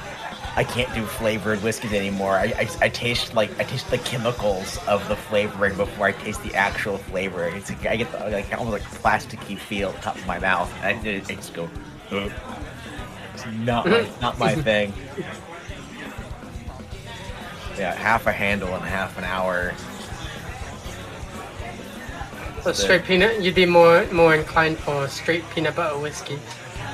[0.56, 2.32] I can't do flavored whiskeys anymore.
[2.32, 6.42] I, I, I taste like I taste the chemicals of the flavoring before I taste
[6.42, 7.44] the actual flavor.
[7.44, 10.72] It's like, I get the, like almost like plasticky feel at top of my mouth,
[10.82, 11.68] I, I just go.
[12.10, 12.32] "Ugh."
[13.34, 14.92] It's not my, not my thing.
[17.78, 19.72] Yeah, half a handle in half an hour.
[22.68, 26.38] So straight peanut, you'd be more more inclined for straight peanut butter whiskey.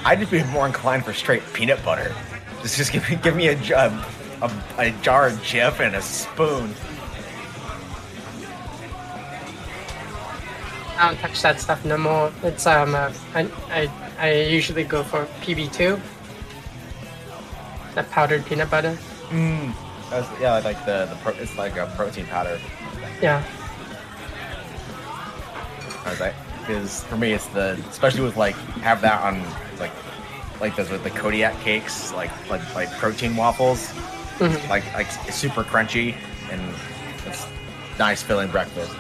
[0.05, 2.15] I'd just be more inclined for straight peanut butter.
[2.63, 4.07] Just, just give me, give me a, a,
[4.43, 6.73] a, a jar of Jif and a spoon.
[10.97, 12.33] I don't touch that stuff no more.
[12.45, 16.01] It's um, uh, I, I I usually go for PB2,
[17.95, 18.97] that powdered peanut butter.
[19.31, 19.75] Mm.
[20.11, 22.61] That's, yeah, like the, the pro, it's like a protein powder.
[23.21, 23.43] Yeah,
[26.05, 29.43] I was like, because for me, it's the especially with like have that on
[29.79, 29.93] like
[30.61, 33.93] like those with the Kodiak cakes, like like like protein waffles,
[34.39, 34.69] Mhm.
[34.69, 36.15] like like it's super crunchy
[36.51, 36.61] and
[37.27, 37.47] it's
[37.99, 38.93] nice filling breakfast.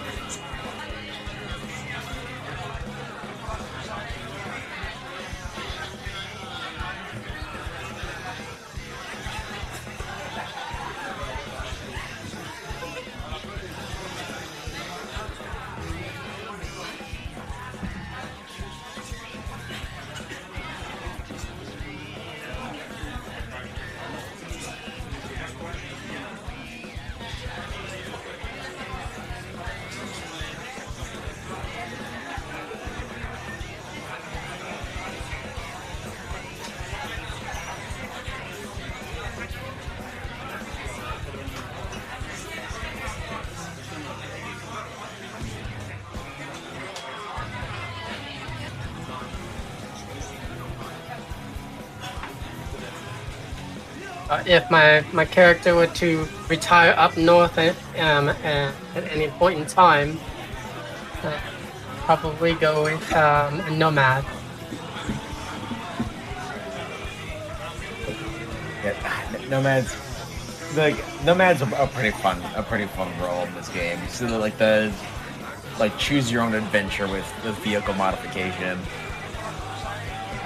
[54.47, 59.67] If my my character were to retire up north at, um, at any point in
[59.67, 60.19] time,
[61.23, 61.39] uh,
[62.01, 64.25] probably go with um, a nomad.
[68.85, 69.97] Yeah, nomads.
[70.77, 73.99] Like nomads are a pretty fun, a pretty fun role in this game.
[74.09, 74.93] So like the
[75.79, 78.79] like choose your own adventure with with vehicle modification.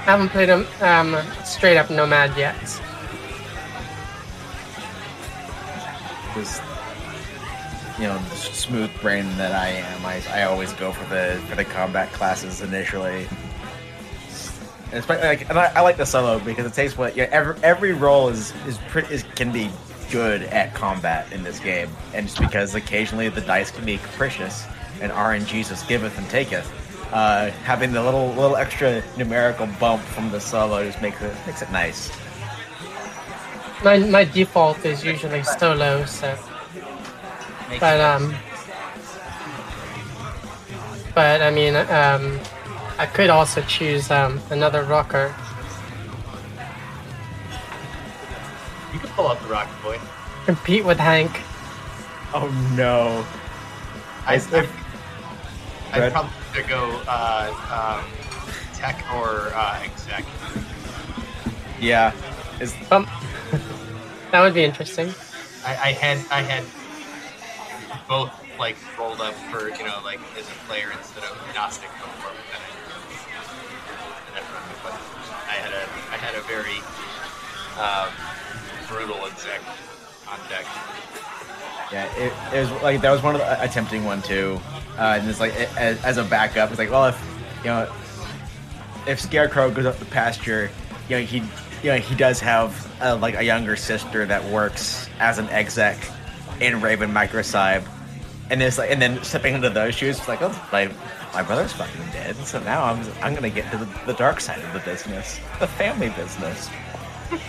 [0.06, 2.56] I haven't played a um, straight up nomad yet.
[7.98, 11.64] You know, smooth brain that I am, I, I always go for the for the
[11.64, 13.26] combat classes initially.
[14.92, 18.28] And like, and I, I like the solo because it takes what every every role
[18.28, 19.70] is is pretty is, can be
[20.10, 24.64] good at combat in this game, and just because occasionally the dice can be capricious
[25.00, 26.70] and RNG just giveth and taketh,
[27.12, 31.62] uh, having the little little extra numerical bump from the solo just makes it makes
[31.62, 32.10] it nice.
[33.84, 36.36] My my default is usually solo, so.
[37.80, 38.34] But um.
[41.14, 42.40] But I mean, um,
[42.98, 45.34] I could also choose um another rocker.
[48.92, 49.98] You could pull out the rocket boy.
[50.44, 51.30] Compete with Hank.
[52.34, 53.24] Oh no!
[54.26, 54.68] I, Is I, there-
[55.92, 58.10] I'd probably have go uh, um,
[58.74, 60.24] tech or uh, exec.
[61.80, 62.12] Yeah,
[62.60, 63.06] is Um,
[64.30, 65.12] that would be interesting.
[65.64, 66.64] I, I had I had
[68.08, 72.32] both like rolled up for you know like as a player instead of agnostic before,
[72.32, 72.70] but then I,
[74.26, 74.96] then I run with it.
[75.48, 76.80] I had a I had a very
[77.78, 78.10] um,
[78.88, 79.60] brutal exec
[80.28, 80.66] on deck.
[81.92, 84.60] Yeah, it, it was like that was one of the a tempting one too.
[84.98, 87.90] Uh, and it's like it, as, as a backup, it's like, well, if you know,
[89.06, 90.70] if Scarecrow goes up the pasture,
[91.08, 91.42] you know, he
[91.82, 95.98] you know he does have uh, like a younger sister that works as an exec
[96.60, 97.86] in Raven Microcyb,
[98.50, 100.90] and it's like, and then stepping into those shoes, like, oh, my
[101.34, 104.60] my brother's fucking dead, so now I'm I'm gonna get to the, the dark side
[104.60, 106.68] of the business, the family business.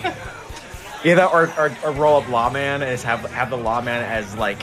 [1.05, 4.61] Either or, or, or roll lawman is have have the lawman as like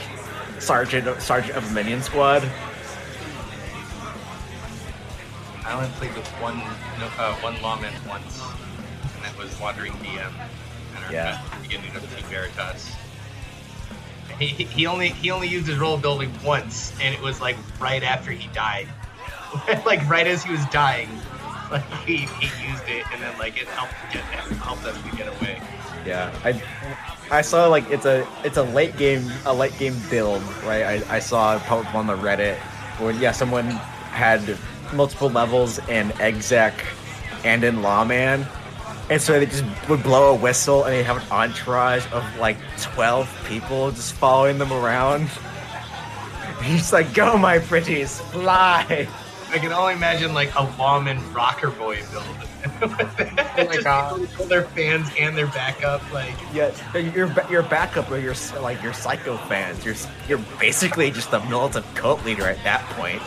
[0.59, 2.43] sergeant sergeant of a minion squad.
[5.65, 6.59] I only played with one
[7.19, 8.41] uh, one lawman once,
[9.39, 10.31] was Wandering DM.
[10.97, 11.41] And our Yeah.
[11.63, 12.91] beginning of Team Veritas.
[14.39, 17.57] He, he- he only he only used his roll building once, and it was like
[17.81, 18.87] right after he died,
[19.87, 21.09] like right as he was dying.
[21.71, 24.23] Like he, he used it, and then like it helped get
[24.61, 25.61] helped us to get away.
[26.05, 26.63] Yeah, I
[27.31, 31.03] I saw like it's a it's a late game a late game build, right?
[31.09, 32.57] I, I saw pop up on the Reddit
[33.01, 33.67] where yeah someone
[34.13, 34.57] had
[34.93, 36.75] multiple levels in exec
[37.45, 38.47] and in lawman,
[39.09, 42.57] and so they just would blow a whistle and they'd have an entourage of like
[42.81, 45.29] twelve people just following them around.
[46.63, 49.09] He's like, "Go, my pretties, fly!"
[49.51, 52.25] I can only imagine like a lawman rocker boy build.
[52.83, 54.21] oh my God.
[54.49, 59.37] Their fans and their backup, like Yeah, your your backup or your like your psycho
[59.37, 59.85] fans.
[59.85, 59.95] You're
[60.29, 63.23] you're basically just a militant cult leader at that point.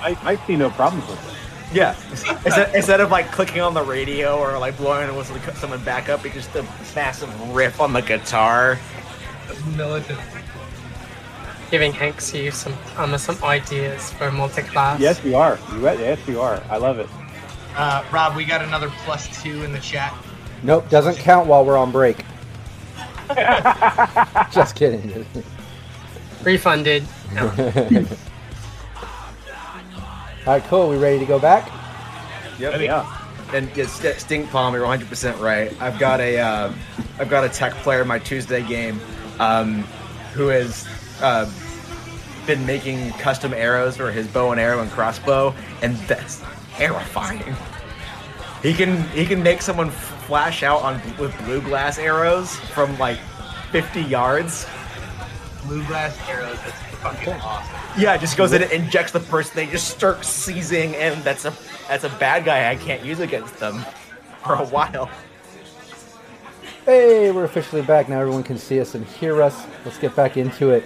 [0.00, 1.43] I, I see no problems with it.
[1.74, 1.96] Yeah,
[2.44, 5.56] instead, instead of like clicking on the radio or like blowing a whistle to cut
[5.56, 6.62] someone back up, it's just a
[6.94, 8.78] massive riff on the guitar.
[9.76, 10.20] militant.
[11.70, 15.00] Giving Hanks you some um, some ideas for multi-class.
[15.00, 15.58] Yes, you are.
[15.72, 16.62] You yes, you are.
[16.70, 17.08] I love it.
[17.74, 20.14] Uh, Rob, we got another plus two in the chat.
[20.62, 22.24] Nope, doesn't count while we're on break.
[24.52, 25.26] Just kidding.
[26.42, 27.04] Refunded.
[27.34, 28.06] No.
[30.46, 30.90] All right, cool.
[30.90, 31.70] We ready to go back?
[32.58, 32.80] Yep.
[32.80, 33.20] Yeah.
[33.54, 35.72] And yeah, St- Stink Palm, you're 100 percent right.
[35.80, 36.72] I've got a uh,
[37.18, 39.00] I've got a tech player in my Tuesday game,
[39.38, 39.82] um,
[40.34, 40.86] who has
[41.22, 41.50] uh,
[42.46, 46.42] been making custom arrows for his bow and arrow and crossbow, and that's
[46.72, 47.56] terrifying.
[48.62, 53.18] He can he can make someone flash out on with blue glass arrows from like
[53.70, 54.66] 50 yards.
[55.64, 56.58] Blue glass arrows.
[56.64, 58.00] That's fucking awesome.
[58.00, 59.52] Yeah, just goes in and injects the person.
[59.54, 61.52] They just start seizing, and that's a
[61.86, 62.70] that's a bad guy.
[62.70, 63.84] I can't use against them
[64.42, 65.10] for a while.
[66.86, 68.20] Hey, we're officially back now.
[68.20, 69.66] Everyone can see us and hear us.
[69.84, 70.84] Let's get back into it.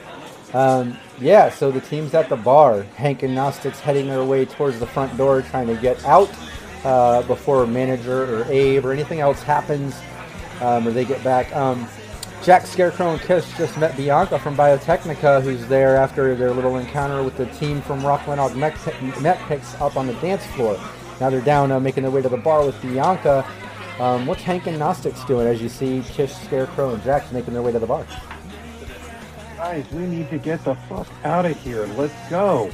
[0.55, 2.83] Um, yeah, so the team's at the bar.
[2.83, 6.31] Hank and Gnostics heading their way towards the front door, trying to get out
[6.85, 9.97] uh, before manager or Abe or anything else happens,
[10.61, 11.55] um, or they get back.
[11.55, 11.89] Um,
[12.43, 17.23] Jack Scarecrow and Kish just met Bianca from Biotechnica, who's there after their little encounter
[17.23, 18.75] with the team from Rocklin Og Mech
[19.21, 20.81] Mech Picks up on the dance floor.
[21.21, 23.45] Now they're down, uh, making their way to the bar with Bianca.
[23.99, 27.63] Um, what's Hank and Gnostics doing as you see Kish, Scarecrow, and Jax making their
[27.63, 28.07] way to the bar?
[29.57, 31.85] Guys, we need to get the fuck out of here.
[31.97, 32.71] Let's go.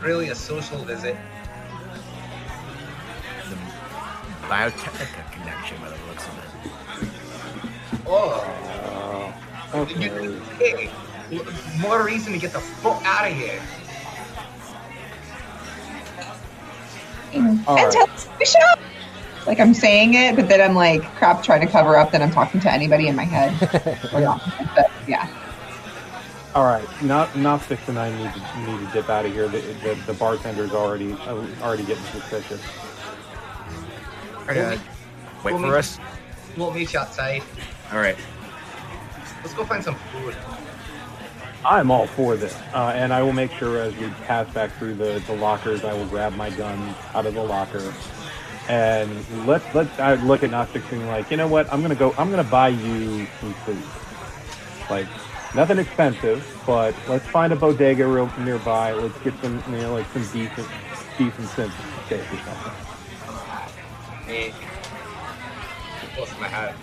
[0.00, 1.16] Really, a social visit.
[3.50, 3.56] The
[4.48, 6.01] Biotechnica connection, by the looks of it.
[8.06, 9.32] Oh,
[9.72, 10.04] Uh, okay.
[10.04, 10.90] you, hey,
[11.80, 13.60] more reason to get the fuck out of here.
[17.34, 17.90] All and right.
[17.90, 18.78] tell us to.
[19.46, 22.30] Like I'm saying it, but then I'm like crap trying to cover up that I'm
[22.30, 23.52] talking to anybody in my head.
[24.12, 24.40] or not.
[24.76, 25.28] But yeah.
[26.54, 26.86] All right.
[27.02, 29.48] Not Gnostics and I need to need to dip out of here.
[29.48, 32.60] The, the, the bartender's already uh, already getting suspicious.
[34.48, 34.78] Uh,
[35.42, 35.98] wait We'll for meet- us.
[36.56, 37.42] We'll meet you outside.
[37.92, 38.16] All right.
[39.42, 40.34] Let's go find some food.
[41.64, 44.94] I'm all for this, uh, and I will make sure as we pass back through
[44.94, 47.94] the, the lockers, I will grab my gun out of the locker,
[48.68, 49.10] and
[49.46, 51.72] let's let's I look at Gnostics and like, you know what?
[51.72, 52.14] I'm gonna go.
[52.18, 53.78] I'm gonna buy you some food,
[54.90, 55.06] like
[55.54, 58.92] nothing expensive, but let's find a bodega real nearby.
[58.92, 60.66] Let's get some, you know, like some decent
[61.16, 61.74] decent sense
[62.06, 62.72] steak or something.
[64.26, 64.52] Hey,
[66.16, 66.74] close my head.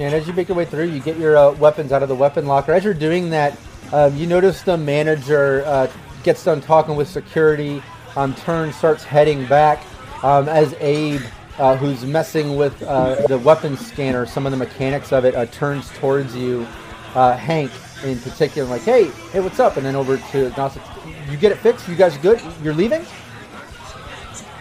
[0.00, 2.14] And as you make your way through, you get your uh, weapons out of the
[2.14, 2.72] weapon locker.
[2.72, 3.58] As you're doing that,
[3.92, 7.82] um, you notice the manager uh, gets done talking with security,
[8.16, 9.84] um, turns, starts heading back.
[10.24, 11.20] Um, as Abe,
[11.58, 15.44] uh, who's messing with uh, the weapon scanner, some of the mechanics of it, uh,
[15.46, 16.66] turns towards you,
[17.14, 17.70] uh, Hank
[18.02, 19.76] in particular, like, hey, hey, what's up?
[19.76, 20.82] And then over to Gnostic,
[21.28, 21.86] you get it fixed?
[21.88, 22.40] You guys good?
[22.62, 23.04] You're leaving?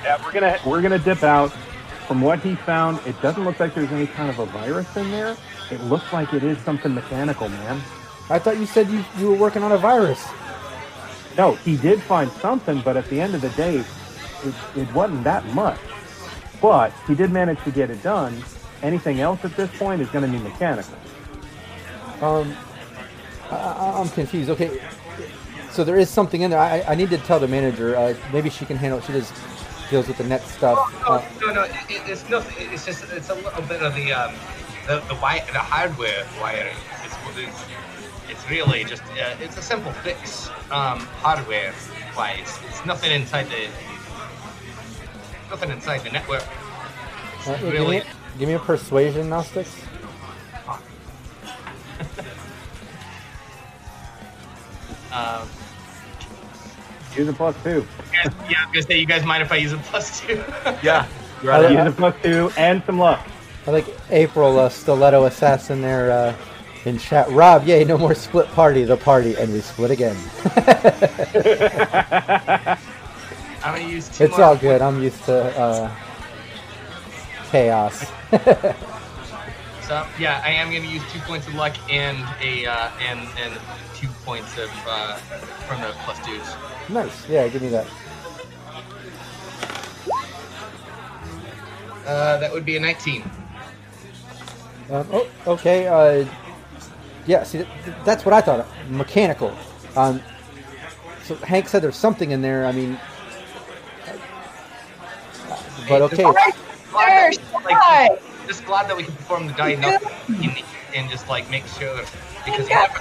[0.04, 1.54] Yeah, we're gonna we're gonna dip out.
[2.10, 5.12] From what he found, it doesn't look like there's any kind of a virus in
[5.12, 5.38] there.
[5.70, 7.80] It looks like it is something mechanical, man.
[8.32, 10.28] I thought you said you, you were working on a virus.
[11.38, 13.84] No, he did find something, but at the end of the day,
[14.44, 15.80] it, it wasn't that much.
[16.60, 18.44] But he did manage to get it done.
[18.82, 20.96] Anything else at this point is going to be mechanical.
[22.22, 22.58] Um,
[23.52, 24.50] I, I'm confused.
[24.50, 24.82] Okay,
[25.70, 26.60] so there is something in there.
[26.60, 27.96] I, I need to tell the manager.
[27.96, 28.98] Uh, maybe she can handle.
[28.98, 29.06] It.
[29.06, 29.32] She just
[29.90, 30.78] deals with the net stuff.
[31.08, 31.64] Oh, no, no, no.
[31.64, 32.68] It, it, it's nothing.
[32.72, 34.34] It's just it's a little bit of the um,
[34.88, 36.76] the the, wi- the hardware wiring
[37.06, 37.64] is it's,
[38.30, 41.74] it's really just uh, it's a simple fix um, hardware
[42.16, 42.60] wise.
[42.70, 43.68] It's nothing inside the
[45.50, 46.44] nothing inside the network.
[47.48, 48.06] Uh, give, really me,
[48.38, 49.76] give me a persuasion, Gnostics.
[55.12, 55.50] Um,
[57.16, 57.86] Use a plus two.
[58.14, 60.38] yeah, yeah, I'm gonna say you guys mind if I use a plus two?
[60.84, 61.08] Yeah.
[61.44, 61.72] You're I- right.
[61.72, 63.26] Use a plus two and some luck.
[63.68, 66.36] I like April uh, Stiletto Assassin there uh,
[66.86, 67.30] in chat.
[67.32, 70.16] Rob, yay, no more split party, the party, and we split again.
[73.64, 74.48] I'm gonna use two it's more.
[74.48, 74.82] all good.
[74.82, 75.92] I'm used to uh,
[77.52, 78.06] chaos.
[79.90, 83.56] So yeah, I am gonna use two points of luck and a uh, and and
[83.56, 83.60] two
[84.30, 85.16] points of uh,
[85.66, 86.48] from the plus twos.
[86.88, 87.28] nice.
[87.28, 87.88] Yeah, give me that.
[92.06, 93.24] Uh, that would be a 19.
[94.92, 95.88] Um, oh, okay.
[95.88, 96.28] Uh,
[97.26, 97.68] yeah, see, th-
[98.06, 98.68] that's what I thought.
[98.92, 99.52] Mechanical.
[99.96, 100.22] Um,
[101.24, 102.68] so Hank said there's something in there.
[102.68, 103.00] I mean,
[105.88, 106.24] but okay.
[106.24, 106.54] All right,
[107.34, 108.22] sir, shut.
[108.46, 112.00] Just glad that we can perform the diagnostic in- and just like make sure
[112.46, 113.00] because you never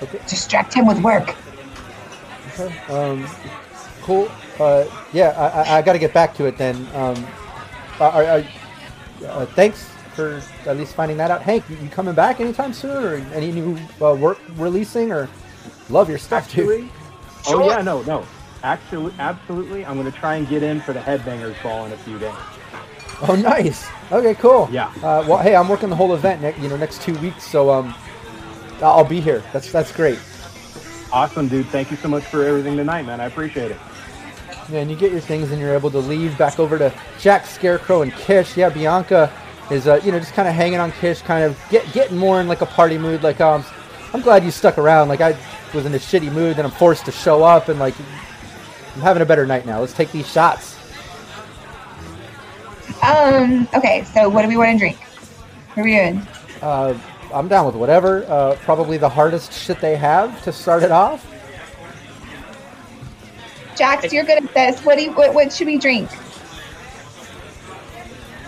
[0.00, 0.08] know.
[0.28, 1.34] Distract him with work.
[2.58, 2.78] Okay.
[2.88, 3.26] Um,
[4.02, 4.30] cool.
[4.58, 6.76] Uh, yeah, I, I, I got to get back to it then.
[6.94, 7.26] Um,
[8.00, 8.44] are, are,
[9.26, 11.42] uh, thanks for at least finding that out.
[11.42, 15.28] Hank, you, you coming back anytime soon, or any new uh, work releasing, or
[15.90, 16.88] love your stuff too?
[17.48, 18.26] Oh yeah, no, no.
[18.62, 19.84] Actually, absolutely.
[19.84, 22.34] I'm going to try and get in for the Headbangers Ball in a few days.
[23.28, 23.86] Oh, nice.
[24.10, 24.68] Okay, cool.
[24.70, 24.88] Yeah.
[24.96, 27.70] Uh, well, hey, I'm working the whole event, ne- you know, next two weeks, so
[27.70, 27.94] um,
[28.82, 29.42] I'll be here.
[29.52, 30.18] That's that's great.
[31.12, 31.66] Awesome, dude.
[31.68, 33.20] Thank you so much for everything tonight, man.
[33.20, 33.78] I appreciate it.
[34.68, 37.46] Yeah, and you get your things and you're able to leave back over to Jack,
[37.46, 38.56] Scarecrow, and Kish.
[38.56, 39.32] Yeah, Bianca
[39.70, 42.40] is, uh, you know, just kind of hanging on Kish, kind of get getting more
[42.40, 43.22] in like a party mood.
[43.22, 43.64] Like, um,
[44.12, 45.08] I'm glad you stuck around.
[45.08, 45.38] Like, I
[45.72, 47.94] was in a shitty mood, then I'm forced to show up, and like,
[48.94, 49.80] I'm having a better night now.
[49.80, 50.76] Let's take these shots.
[53.02, 53.68] Um.
[53.74, 54.04] Okay.
[54.04, 54.98] So, what do we want to drink?
[54.98, 56.26] What are we doing?
[56.60, 56.98] Uh,
[57.36, 58.24] I'm down with whatever.
[58.26, 61.24] Uh, probably the hardest shit they have to start it off.
[63.76, 64.80] Jax, you're good at this.
[64.86, 66.08] What do you, what, what should we drink?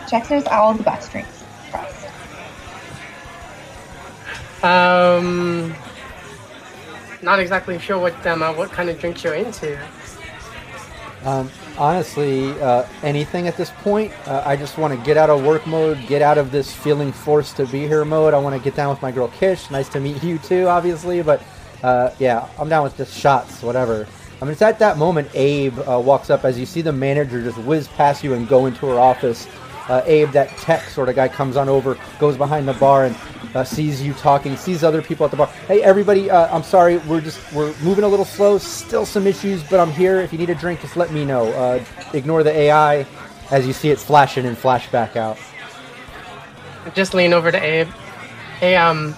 [0.09, 1.45] Jax knows all the best drinks.
[1.69, 2.07] Trust.
[4.65, 5.75] Um,
[7.21, 9.79] not exactly sure what um, uh, what kind of drinks you're into.
[11.25, 14.13] Um, honestly, uh, anything at this point.
[14.27, 17.13] Uh, I just want to get out of work mode, get out of this feeling
[17.13, 18.35] forced to be here mode.
[18.35, 19.71] I want to get down with my girl Kish.
[19.71, 21.23] Nice to meet you too, obviously.
[21.23, 21.43] But
[21.83, 24.07] uh, yeah, I'm down with just shots, whatever.
[24.41, 27.43] I mean, it's at that moment Abe uh, walks up as you see the manager
[27.43, 29.49] just whiz past you and go into her office.
[29.89, 33.17] Uh, Abe, that tech sort of guy, comes on over, goes behind the bar, and
[33.55, 35.47] uh, sees you talking, sees other people at the bar.
[35.67, 38.59] Hey, everybody, uh, I'm sorry, we're just we're moving a little slow.
[38.59, 40.21] Still some issues, but I'm here.
[40.21, 41.49] If you need a drink, just let me know.
[41.53, 43.07] Uh, ignore the AI
[43.51, 45.39] as you see it flashing and flash back out.
[46.95, 47.89] Just lean over to Abe.
[48.61, 49.15] Hey, um,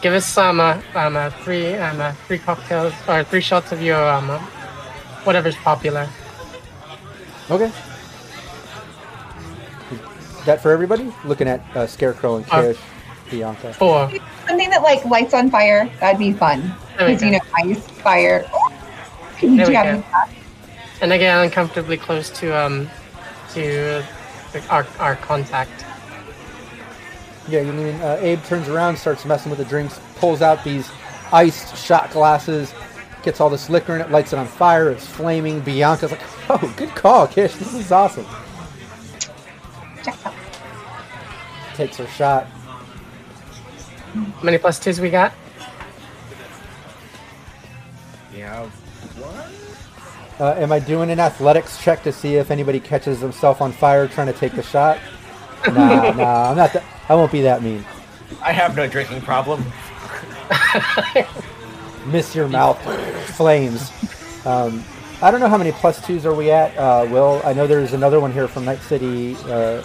[0.00, 3.82] give us some uh, um uh, three um uh, three cocktails or three shots of
[3.82, 4.38] your um uh,
[5.24, 6.08] whatever's popular.
[7.50, 7.72] Okay.
[9.90, 11.12] Is that for everybody?
[11.24, 12.78] Looking at uh, Scarecrow and Kish,
[13.30, 13.72] Bianca.
[13.74, 14.10] Four.
[14.46, 15.90] Something that like lights on fire.
[16.00, 16.74] That'd be fun.
[16.92, 18.48] Because you know, ice, fire.
[19.36, 20.04] Can you There we go.
[21.00, 22.90] And I get uncomfortably close to um
[23.52, 24.02] to
[24.52, 25.84] the, our our contact.
[27.48, 30.90] Yeah, you mean uh, Abe turns around, starts messing with the drinks, pulls out these
[31.32, 32.74] iced shot glasses,
[33.22, 34.90] gets all this liquor in it, lights it on fire.
[34.90, 35.60] It's flaming.
[35.60, 37.54] Bianca's like, "Oh, good call, Kish.
[37.54, 38.26] This is awesome."
[40.02, 40.34] Jax up.
[41.74, 42.46] Takes her shot.
[44.14, 45.32] How many plus twos we got?
[48.34, 48.68] Yeah.
[50.40, 54.06] Uh, am I doing an athletics check to see if anybody catches themselves on fire
[54.06, 54.98] trying to take the shot?
[55.66, 56.72] Nah, nah, I'm not.
[56.72, 57.84] That, I won't be that mean.
[58.40, 59.64] I have no drinking problem.
[62.06, 62.80] Miss your mouth,
[63.34, 63.90] flames.
[64.46, 64.84] Um,
[65.20, 66.76] I don't know how many plus twos are we at.
[66.78, 69.34] Uh, Will I know there's another one here from Night City.
[69.46, 69.82] Uh,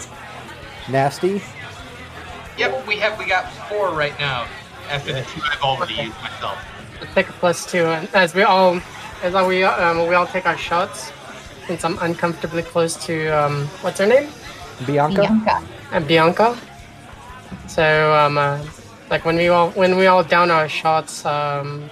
[0.90, 1.41] Nasty.
[2.58, 4.48] Yep, we have we got four right now
[4.90, 6.58] after the two I've already used myself.
[7.02, 8.80] Let's take a plus two, and as we all
[9.24, 11.12] as we um, we all take our shots.
[11.68, 14.30] Since I'm uncomfortably close to um, what's her name?
[14.86, 15.22] Bianca.
[15.22, 15.64] Bianca.
[15.92, 16.58] and Bianca.
[17.68, 18.64] So um, uh,
[19.10, 21.90] like when we all when we all down our shots, um,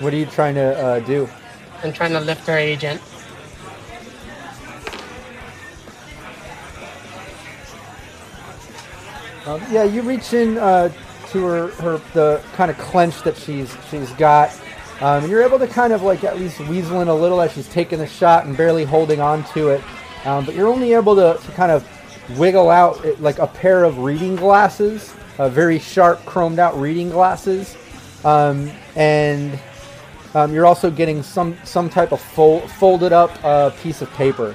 [0.00, 1.28] What are you trying to uh, do?
[1.82, 3.00] I'm trying to lift her agent.
[9.48, 10.92] Um, yeah, you reach in uh,
[11.30, 14.52] to her, her the kind of clench that she's she's got,
[15.00, 17.66] um, you're able to kind of like at least weasel in a little as she's
[17.66, 19.82] taking the shot and barely holding on to it.
[20.26, 21.88] Um, but you're only able to, to kind of
[22.38, 27.08] wiggle out it, like a pair of reading glasses, uh, very sharp, chromed out reading
[27.08, 27.74] glasses,
[28.26, 29.58] um, and
[30.34, 34.54] um, you're also getting some some type of fol- folded up uh, piece of paper.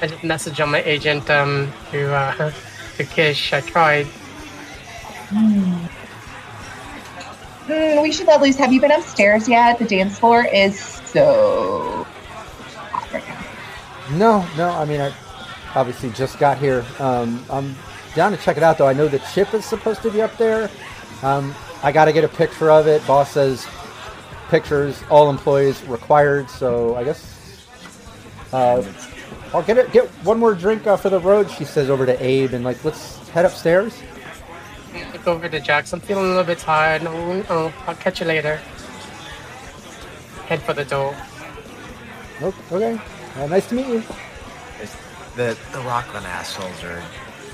[0.00, 2.52] I did message on my agent um, to uh,
[2.96, 3.52] to Kish.
[3.52, 4.06] I tried.
[5.28, 5.86] Hmm,
[8.02, 8.58] we should at least.
[8.58, 9.78] Have you been upstairs yet?
[9.78, 12.06] The dance floor is so
[12.90, 14.16] hot right now.
[14.16, 14.68] No, no.
[14.70, 15.12] I mean, I
[15.74, 16.84] obviously just got here.
[16.98, 17.74] Um, I'm
[18.14, 18.86] down to check it out, though.
[18.86, 20.70] I know the chip is supposed to be up there.
[21.22, 23.04] Um, I got to get a picture of it.
[23.06, 23.66] Boss says
[24.48, 26.50] pictures, all employees required.
[26.50, 27.66] So I guess
[28.52, 28.82] uh,
[29.54, 29.92] I'll get it.
[29.92, 31.50] Get one more drink uh, for the road.
[31.50, 33.96] She says over to Abe, and like, let's head upstairs.
[35.12, 35.92] Look over to Jax.
[35.92, 37.02] I'm feeling a little bit tired.
[37.04, 38.56] Oh, oh, I'll catch you later.
[40.46, 41.14] Head for the door.
[42.40, 42.98] Oh, okay.
[43.36, 44.02] Uh, nice to meet you.
[45.36, 47.02] The the Rocklin assholes are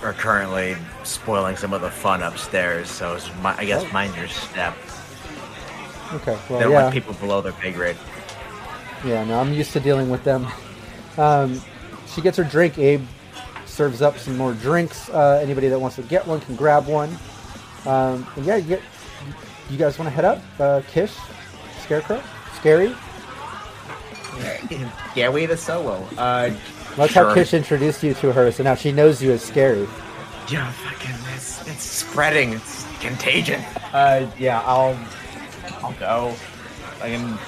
[0.02, 2.88] are currently spoiling some of the fun upstairs.
[2.90, 4.74] So it's mi- I guess mind your step.
[6.12, 6.34] Okay.
[6.34, 6.82] they Well, don't yeah.
[6.82, 7.96] want people below their pay grade.
[9.04, 10.46] Yeah, no, I'm used to dealing with them.
[11.18, 11.60] Um,
[12.14, 12.78] she gets her drink.
[12.78, 13.02] Abe
[13.66, 15.08] serves up some more drinks.
[15.08, 17.16] Uh, anybody that wants to get one can grab one.
[17.86, 18.82] Um, and yeah, you, get,
[19.70, 20.42] you guys want to head up?
[20.58, 21.16] Uh, Kish,
[21.80, 22.22] Scarecrow,
[22.54, 22.94] Scary.
[25.16, 26.06] yeah, we the solo.
[26.16, 26.54] Uh,
[26.96, 27.28] That's sure.
[27.28, 29.88] how Kish introduced you to her, so now she knows you as Scary.
[30.50, 32.52] Yeah, fucking it's it's spreading.
[32.52, 33.60] It's contagion.
[33.92, 34.98] Uh, yeah, I'll
[35.82, 36.34] I'll go.
[37.00, 37.38] I can.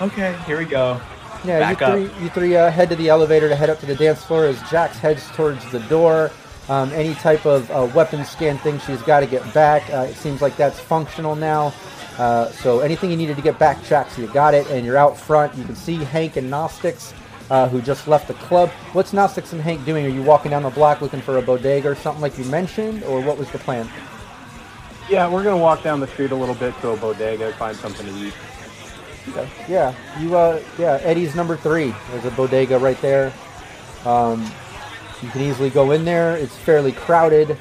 [0.00, 1.00] Okay, here we go.
[1.44, 1.92] Yeah, Back you up.
[1.94, 4.44] three, you three uh, head to the elevator to head up to the dance floor
[4.44, 6.30] as Jax heads towards the door.
[6.68, 9.88] Um, any type of uh, weapon scan thing she's got to get back.
[9.92, 11.72] Uh, it seems like that's functional now.
[12.18, 15.18] Uh, so anything you needed to get back, Jax, you got it, and you're out
[15.18, 15.56] front.
[15.56, 17.14] You can see Hank and Gnostics,
[17.48, 18.68] uh, who just left the club.
[18.92, 20.04] What's Gnostics and Hank doing?
[20.04, 23.02] Are you walking down the block looking for a bodega or something like you mentioned,
[23.04, 23.88] or what was the plan?
[25.08, 28.06] Yeah, we're gonna walk down the street a little bit to a bodega, find something
[28.06, 28.34] to eat.
[29.28, 29.48] Okay.
[29.68, 30.36] Yeah, you.
[30.36, 31.94] Uh, yeah, Eddie's number three.
[32.10, 33.32] There's a bodega right there.
[34.04, 34.50] Um,
[35.22, 36.36] you can easily go in there.
[36.36, 37.56] It's fairly crowded.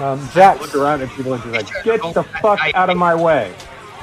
[0.00, 0.60] Um, Jax.
[0.60, 3.54] Look around at people and she's like, "Get the fuck out of my way!"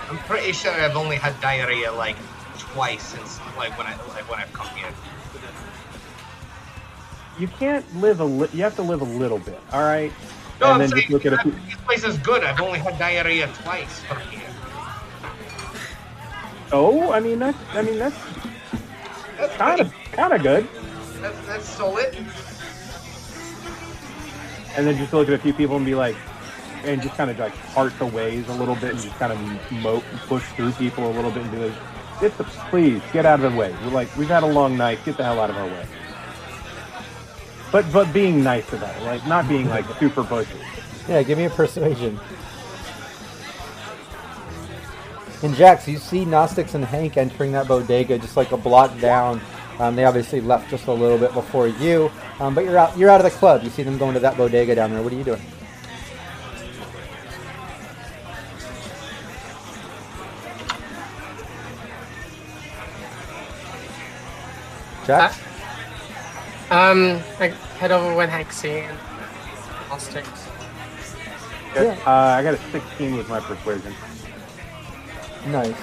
[0.09, 2.15] I'm pretty sure I've only had diarrhea like
[2.57, 4.87] twice since like when I like when I've come here.
[7.37, 8.25] You can't live a.
[8.25, 9.59] Li- you have to live a little bit.
[9.71, 10.11] All right.
[10.59, 11.37] No, and I'm then saying just look at a.
[11.41, 12.43] few- this place is good.
[12.43, 14.41] I've only had diarrhea twice from here.
[16.71, 17.57] Oh, I mean that's.
[17.73, 18.15] I mean that's
[19.37, 20.67] That's kind of kind of good.
[21.21, 22.15] That's, that's solid.
[24.75, 26.15] And then just look at a few people and be like,
[26.83, 29.71] and just kind of like part the ways a little bit and just kind of
[29.71, 31.73] mo- push through people a little bit and be like,
[32.21, 33.75] get the please get out of the way.
[33.83, 34.99] We're like we've had a long night.
[35.05, 35.85] Get the hell out of our way.
[37.71, 40.57] But but being nice about it, like not being like super pushy.
[41.07, 42.19] Yeah, give me a persuasion.
[45.41, 49.39] And Jax, you see Gnostics and Hank entering that bodega just like a block down.
[49.79, 52.97] Um, they obviously left just a little bit before you, um, but you're out.
[52.97, 53.63] You're out of the club.
[53.63, 55.01] You see them going to that bodega down there.
[55.01, 55.41] What are you doing?
[65.07, 65.39] Jax,
[66.71, 67.47] Um, I
[67.79, 68.97] head over with Hexy and
[69.89, 70.47] Gnostics.
[71.75, 73.93] Uh, I got a 16 with my persuasion.
[75.47, 75.75] Nice.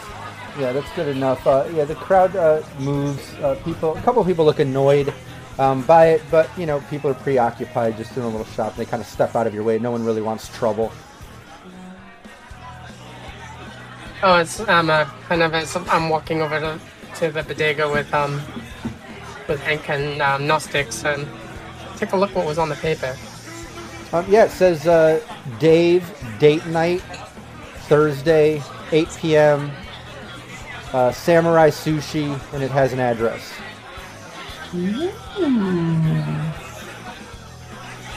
[0.58, 1.44] Yeah, that's good enough.
[1.44, 3.34] Uh, yeah, the crowd uh, moves.
[3.34, 5.12] Uh, people, a couple of people look annoyed
[5.58, 8.76] um, by it, but you know, people are preoccupied just doing a little shop.
[8.76, 9.78] They kind of step out of your way.
[9.80, 10.92] No one really wants trouble.
[14.22, 16.80] Oh, it's um uh, kind of as I'm walking over to,
[17.16, 18.40] to the bodega with um
[19.48, 21.26] with Hank and um, Gnostics and
[21.96, 23.16] take a look what was on the paper.
[24.12, 25.20] Um, yeah, it says uh,
[25.58, 26.04] Dave
[26.38, 27.02] date night
[27.88, 28.62] Thursday,
[28.92, 29.70] 8 p.m.
[30.92, 33.52] Uh, Samurai Sushi, and it has an address.
[34.72, 35.12] I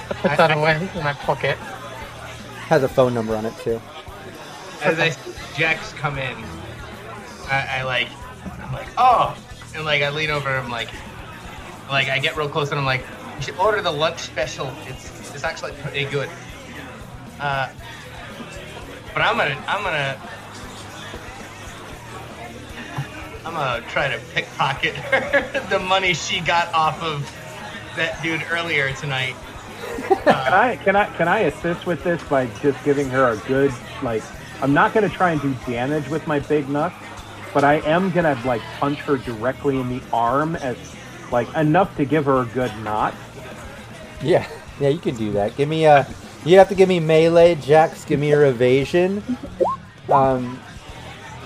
[0.09, 1.57] put that away in my pocket.
[2.67, 3.81] Has a phone number on it too.
[4.81, 6.37] As I see Jax come in,
[7.49, 8.07] I, I like,
[8.59, 9.37] I'm like, oh,
[9.75, 10.49] and like I lean over.
[10.49, 10.89] I'm like,
[11.89, 13.03] like I get real close and I'm like,
[13.37, 14.71] you should order the lunch special.
[14.87, 16.29] It's it's actually pretty good.
[17.39, 17.69] Uh,
[19.13, 20.21] but I'm gonna I'm gonna
[23.45, 24.95] I'm gonna try to pickpocket
[25.69, 27.21] the money she got off of
[27.95, 29.35] that dude earlier tonight.
[30.09, 33.73] Can I can I can I assist with this by just giving her a good
[34.03, 34.23] like?
[34.61, 36.95] I'm not gonna try and do damage with my big nuts,
[37.53, 40.77] but I am gonna like punch her directly in the arm as
[41.31, 43.13] like enough to give her a good knot.
[44.21, 44.47] Yeah,
[44.79, 45.55] yeah, you can do that.
[45.55, 46.07] Give me a.
[46.45, 48.05] You have to give me melee, Jax.
[48.05, 49.21] Give me your evasion.
[50.09, 50.59] Um,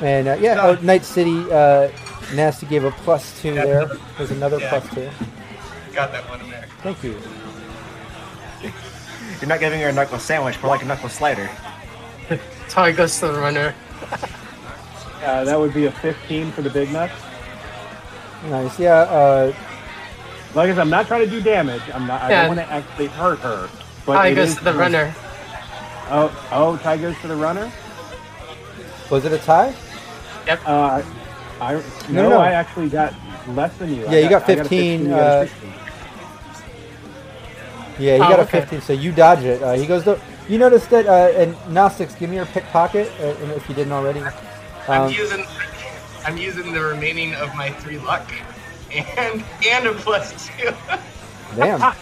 [0.02, 1.46] and uh, yeah, oh, Night City.
[1.52, 1.90] Uh,
[2.34, 3.66] Nasty gave a plus two Yeah.
[3.66, 3.92] there.
[4.18, 4.70] There's another Yeah.
[4.70, 5.10] plus two.
[5.94, 6.66] Got that one in there.
[6.82, 7.20] Thank you.
[9.42, 11.50] You're not giving her a knuckle sandwich, more like a knuckle slider.
[12.70, 13.76] Tigers the runner.
[15.24, 17.14] Uh, that would be a 15 for the big nuts.
[18.50, 18.80] Nice.
[18.80, 19.02] Yeah.
[19.02, 19.54] Uh,
[20.56, 21.82] Like I said, I'm not trying to do damage.
[21.94, 22.22] I'm not.
[22.22, 23.70] I don't want to actually hurt her.
[24.06, 25.14] But it Tigers is the runner.
[26.10, 27.72] Oh, oh, tie goes to the runner.
[29.10, 29.74] was it a tie?
[30.48, 31.02] Uh,
[31.62, 31.74] I
[32.10, 32.38] no, No, no.
[32.40, 33.14] I actually got
[33.48, 34.06] less than you.
[34.06, 35.74] I Yeah, you got I a 15, got a uh, 16.
[38.00, 39.62] Yeah, you Oh, got a 15, so you dodge it.
[39.64, 40.04] Uh, he goes.
[40.04, 40.20] To,
[40.50, 41.08] you noticed that?
[41.08, 44.22] Uh, and Gnostics, give me your pickpocket, uh, if you didn't already.
[44.90, 45.46] I'm Um, using
[46.26, 48.30] I'm using the remaining of my three luck
[48.94, 50.74] and and a plus two.
[51.56, 51.82] Damn.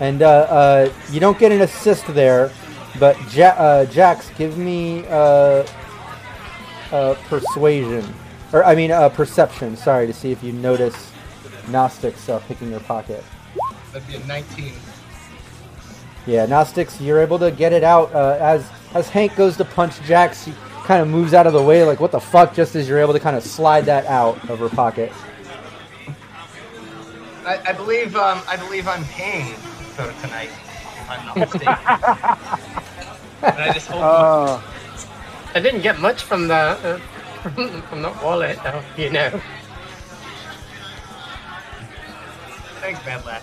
[0.00, 2.50] and uh, uh, you don't get an assist there,
[2.98, 5.66] but ja- uh, Jax, give me uh,
[6.92, 8.04] uh, persuasion,
[8.52, 9.76] or I mean uh, perception.
[9.76, 11.12] Sorry, to see if you notice
[11.68, 13.22] Gnostics uh, picking your pocket.
[13.92, 14.72] That'd be a 19.
[16.26, 20.00] Yeah, Gnostics, you're able to get it out uh, as as Hank goes to punch
[20.02, 20.44] Jax.
[20.44, 20.52] He
[20.88, 23.12] kind of moves out of the way, like what the fuck, just as you're able
[23.12, 25.12] to kind of slide that out of her pocket.
[27.44, 29.54] I, I believe um, I believe I'm paying
[29.94, 30.48] for tonight.
[30.48, 31.68] If I'm not mistaken.
[33.42, 34.62] and I just hold Uh,
[35.54, 36.98] I didn't get much from the uh,
[37.90, 38.82] from the wallet, though.
[38.96, 39.40] You know.
[42.80, 43.42] Thanks, Bad Lad.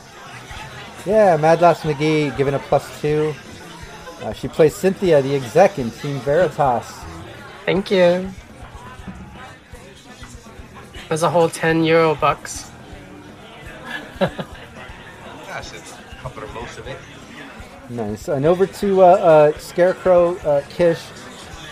[1.05, 3.35] Yeah, Mad Lass McGee given a plus two.
[4.23, 6.91] Uh, she plays Cynthia, the exec in Team Veritas.
[7.65, 8.29] Thank you.
[11.07, 12.71] There's a whole ten euro bucks.
[14.19, 16.97] Gosh, it's covered most of it.
[17.89, 18.27] Nice.
[18.27, 21.03] And over to uh, uh, Scarecrow, uh, Kish,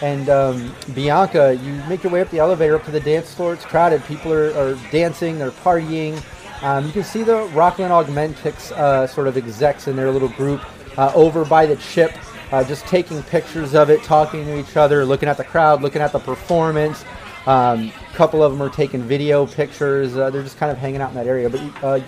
[0.01, 1.55] and um, Bianca.
[1.55, 3.53] You make your way up the elevator up to the dance floor.
[3.53, 4.03] It's crowded.
[4.05, 5.39] People are, are dancing.
[5.39, 6.21] They're partying.
[6.61, 10.61] Um, you can see the Rocklin Augmentics uh, sort of execs in their little group
[10.97, 12.13] uh, over by the chip,
[12.53, 16.03] uh, just taking pictures of it, talking to each other, looking at the crowd, looking
[16.03, 17.03] at the performance.
[17.47, 20.15] Um, a couple of them are taking video pictures.
[20.15, 21.49] Uh, they're just kind of hanging out in that area.
[21.49, 21.99] But uh,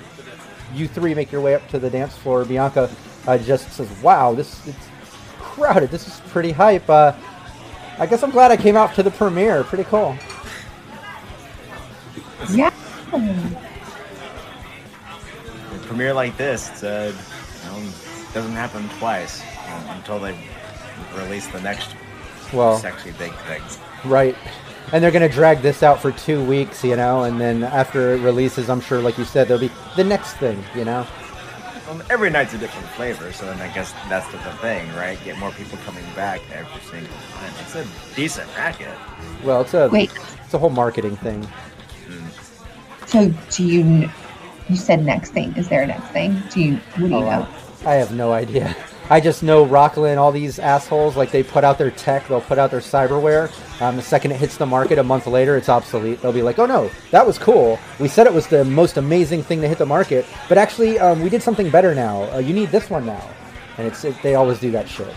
[0.76, 2.46] you three make your way up to the dance floor.
[2.46, 2.92] Bianca
[3.26, 4.88] uh, just says, "Wow, this it's
[5.40, 5.90] crowded.
[5.90, 7.14] This is pretty hype." Uh,
[7.98, 9.64] I guess I'm glad I came out to the premiere.
[9.64, 10.16] Pretty cool.
[12.52, 12.72] Yeah.
[15.74, 17.12] A premiere like this, it's, uh,
[17.64, 17.92] you know,
[18.32, 19.55] doesn't happen twice um,
[19.90, 20.36] until they
[21.16, 21.96] release the next
[22.54, 23.62] Well, sexy big thing.
[24.06, 24.36] right.
[24.92, 28.20] And they're gonna drag this out for two weeks, you know, and then after it
[28.22, 31.08] releases, I'm sure, like you said, there'll be the next thing, you know.
[31.90, 35.18] Um, every night's a different flavor, so then I guess that's the, the thing, right?
[35.24, 37.54] Get more people coming back every single time.
[37.62, 37.86] It's a
[38.16, 38.94] decent racket.
[39.44, 40.12] Well, it's a Wait.
[40.44, 41.48] it's a whole marketing thing.
[43.08, 44.10] So do you?
[44.68, 45.54] You said next thing.
[45.56, 46.42] Is there a next thing?
[46.52, 46.76] Do you?
[46.98, 47.48] What do you Oh, know?
[47.86, 48.76] I, I have no idea.
[49.08, 52.58] I just know Rocklin, all these assholes, like they put out their tech, they'll put
[52.58, 53.52] out their cyberware.
[53.80, 56.22] Um, the second it hits the market a month later, it's obsolete.
[56.22, 57.78] They'll be like, oh no, that was cool.
[58.00, 61.22] We said it was the most amazing thing to hit the market, but actually, um,
[61.22, 62.24] we did something better now.
[62.34, 63.30] Uh, you need this one now.
[63.78, 65.14] And it's it, they always do that shit.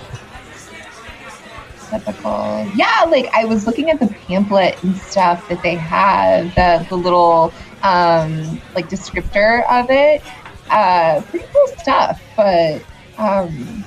[1.88, 2.70] Typical.
[2.74, 6.96] Yeah, like I was looking at the pamphlet and stuff that they have, the the
[6.96, 10.22] little um like descriptor of it.
[10.70, 12.20] Uh pretty cool stuff.
[12.36, 12.82] But
[13.18, 13.84] um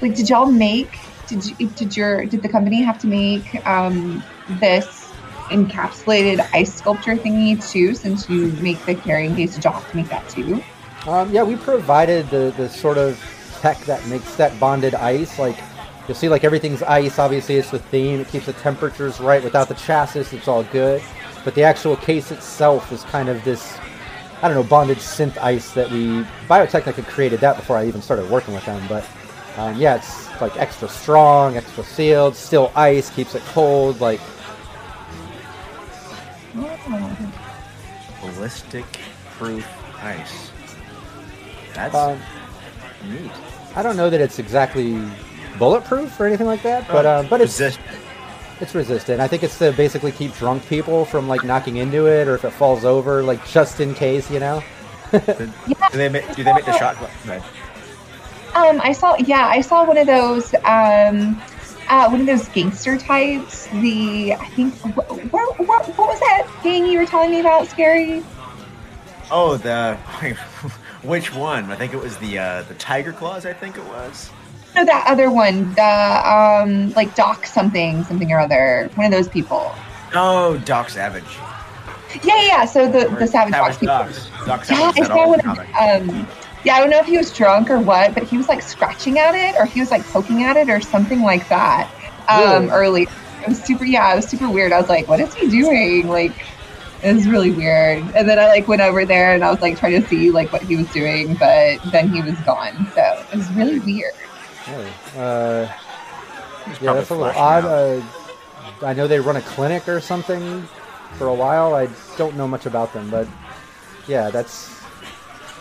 [0.00, 4.22] like did y'all make did you did your did the company have to make um
[4.60, 5.12] this
[5.50, 9.96] encapsulated ice sculpture thingy too since you make the carrying case did y'all have to
[9.96, 10.62] make that too?
[11.06, 13.18] Um, yeah, we provided the, the sort of
[13.60, 15.38] tech that makes that bonded ice.
[15.38, 15.58] Like,
[16.06, 17.18] you'll see, like, everything's ice.
[17.18, 18.20] Obviously, it's the theme.
[18.20, 19.42] It keeps the temperatures right.
[19.42, 21.02] Without the chassis, it's all good.
[21.42, 23.78] But the actual case itself is kind of this,
[24.42, 28.28] I don't know, bonded synth ice that we, Biotechnica created that before I even started
[28.30, 28.82] working with them.
[28.88, 29.06] But,
[29.58, 34.00] um, yeah, it's, like, extra strong, extra sealed, still ice, keeps it cold.
[34.00, 34.20] Like.
[38.22, 38.86] Ballistic
[39.38, 39.66] proof
[40.02, 40.50] ice.
[41.74, 42.18] That's um,
[43.08, 43.30] neat.
[43.76, 45.00] I don't know that it's exactly
[45.58, 46.88] bulletproof or anything like that.
[46.88, 47.80] But, uh, but it's, Resist-
[48.60, 49.20] It's resistant.
[49.20, 52.44] I think it's to basically keep drunk people from like knocking into it, or if
[52.44, 54.62] it falls over, like just in case, you know.
[55.12, 55.18] Do
[55.92, 56.96] they make, do they make the shot?
[57.26, 57.42] Right.
[58.54, 61.40] Um, I saw, yeah, I saw one of those, um,
[61.88, 63.66] uh, one of those gangster types.
[63.66, 67.66] The, I think, what, what, what, what was that gang you were telling me about,
[67.66, 68.22] Scary?
[69.32, 69.96] Oh, the
[71.02, 71.70] which one?
[71.70, 73.46] I think it was the uh, the Tyger Claws.
[73.46, 74.30] I think it was.
[74.74, 78.88] No, that other one, the, um, like Doc something, something or other.
[78.94, 79.72] One of those people.
[80.14, 81.24] Oh, Doc Savage.
[82.24, 83.86] Yeah, yeah, so the, the Savage people.
[83.86, 84.26] Docs.
[84.46, 85.38] Doc Yeah, Savage I said saw all one.
[85.38, 85.74] the of- comic.
[85.80, 86.28] Um,
[86.64, 89.18] yeah, I don't know if he was drunk or what, but he was like scratching
[89.18, 91.90] at it, or he was like poking at it, or something like that.
[92.28, 92.68] Um, Really?
[92.70, 93.02] early.
[93.42, 93.84] It was super.
[93.84, 94.70] Yeah, it was super weird.
[94.72, 96.32] I was like, "What is he doing?" Like,
[97.02, 98.02] it was really weird.
[98.14, 100.52] And then I like went over there and I was like trying to see like
[100.52, 102.86] what he was doing, but then he was gone.
[102.94, 104.12] So it was really weird.
[104.70, 104.90] Really?
[105.16, 105.72] Uh,
[106.80, 107.64] yeah, that's a little odd.
[107.64, 108.02] Uh,
[108.82, 110.62] I know they run a clinic or something
[111.16, 111.74] for a while.
[111.74, 113.26] I don't know much about them, but
[114.06, 114.80] yeah, that's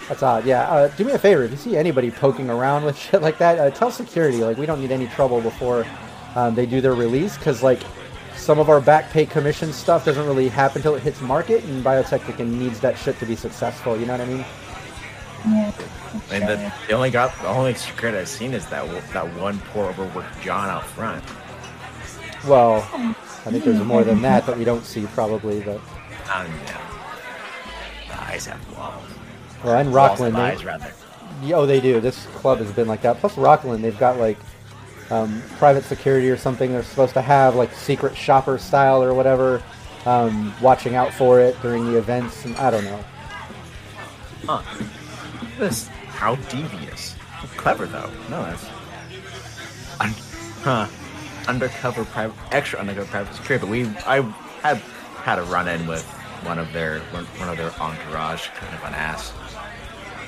[0.08, 0.46] that's odd.
[0.46, 3.38] Yeah, uh, do me a favor if you see anybody poking around with shit like
[3.40, 4.38] that, uh, tell security.
[4.38, 5.86] Like we don't need any trouble before
[6.36, 7.82] um, they do their release, because like
[8.36, 11.84] some of our back pay commission stuff doesn't really happen until it hits market, and
[11.84, 14.00] Biotechnica needs that shit to be successful.
[14.00, 14.46] You know what I mean?
[15.46, 15.72] Yeah.
[16.32, 19.86] And the, the only got the only secret I've seen is that that one poor
[19.86, 21.24] overworked John out front.
[22.48, 25.80] Well, I think there's more than that that we don't see probably, but.
[26.28, 26.82] I don't know.
[28.08, 29.04] The eyes have walls.
[29.64, 30.94] Well, and Rocklin, they, eyes rather.
[31.54, 32.00] Oh, they do.
[32.00, 33.18] This club has been like that.
[33.18, 34.38] Plus, Rocklin, they've got like
[35.10, 36.72] um, private security or something.
[36.72, 39.62] They're supposed to have like secret shopper style or whatever,
[40.06, 42.46] um, watching out for it during the events.
[42.46, 43.04] And I don't know.
[44.46, 44.64] Huh.
[45.58, 45.90] This
[46.20, 47.16] how devious.
[47.56, 48.10] Clever though.
[48.30, 48.66] No, that's
[50.02, 50.14] Un-
[50.64, 50.88] huh.
[51.48, 53.66] Undercover private, extra undercover private security.
[53.66, 54.22] But we, I
[54.62, 54.82] have
[55.24, 56.04] had a run in with
[56.44, 59.32] one of their one, one of their entourage, kind of an ass.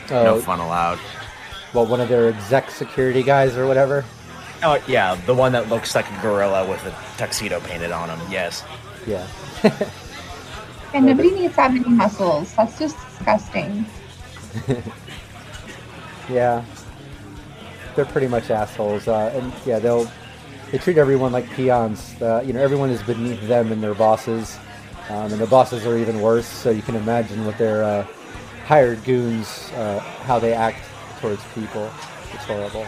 [0.10, 1.00] No Oh, fun allowed.
[1.74, 4.04] well, one of their exec security guys or whatever.
[4.64, 8.32] Oh yeah, the one that looks like a gorilla with a tuxedo painted on him.
[8.32, 8.64] Yes.
[9.06, 9.28] Yeah.
[10.94, 12.54] And nobody needs that many muscles.
[12.56, 13.86] That's just disgusting.
[16.32, 16.64] Yeah.
[17.96, 19.08] They're pretty much assholes.
[19.08, 20.10] Uh, and yeah, they'll
[20.72, 22.16] they treat everyone like peons.
[22.22, 24.58] Uh, you know, everyone is beneath them and their bosses.
[25.10, 26.48] Um, and the bosses are even worse.
[26.48, 28.08] So you can imagine what their uh,
[28.66, 30.86] hired goons uh, how they act
[31.20, 31.92] towards people.
[32.34, 32.88] It's horrible.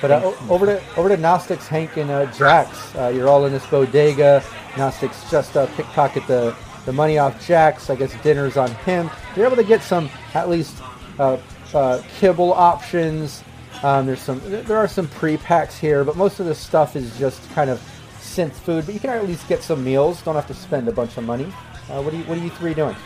[0.00, 2.94] But uh, over to over to Gnostics, Hank and Jax.
[2.94, 4.42] Uh, you're all in this bodega.
[4.76, 7.90] Gnostics just pickpocket the the money off Jax.
[7.90, 9.10] I guess dinner's on him.
[9.36, 10.76] You're able to get some at least
[11.18, 11.36] uh,
[11.74, 13.42] uh, kibble options.
[13.82, 17.48] Um, there's some there are some pre-packs here, but most of the stuff is just
[17.50, 17.80] kind of
[18.20, 18.86] synth food.
[18.86, 20.22] But you can at least get some meals.
[20.22, 21.52] Don't have to spend a bunch of money.
[21.90, 22.96] Uh, what are you What are you three doing?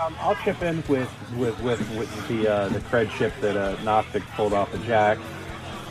[0.00, 3.76] Um, I'll chip in with with with, with the uh, the cred ship that uh,
[3.82, 5.18] Gnostic pulled off of Jack,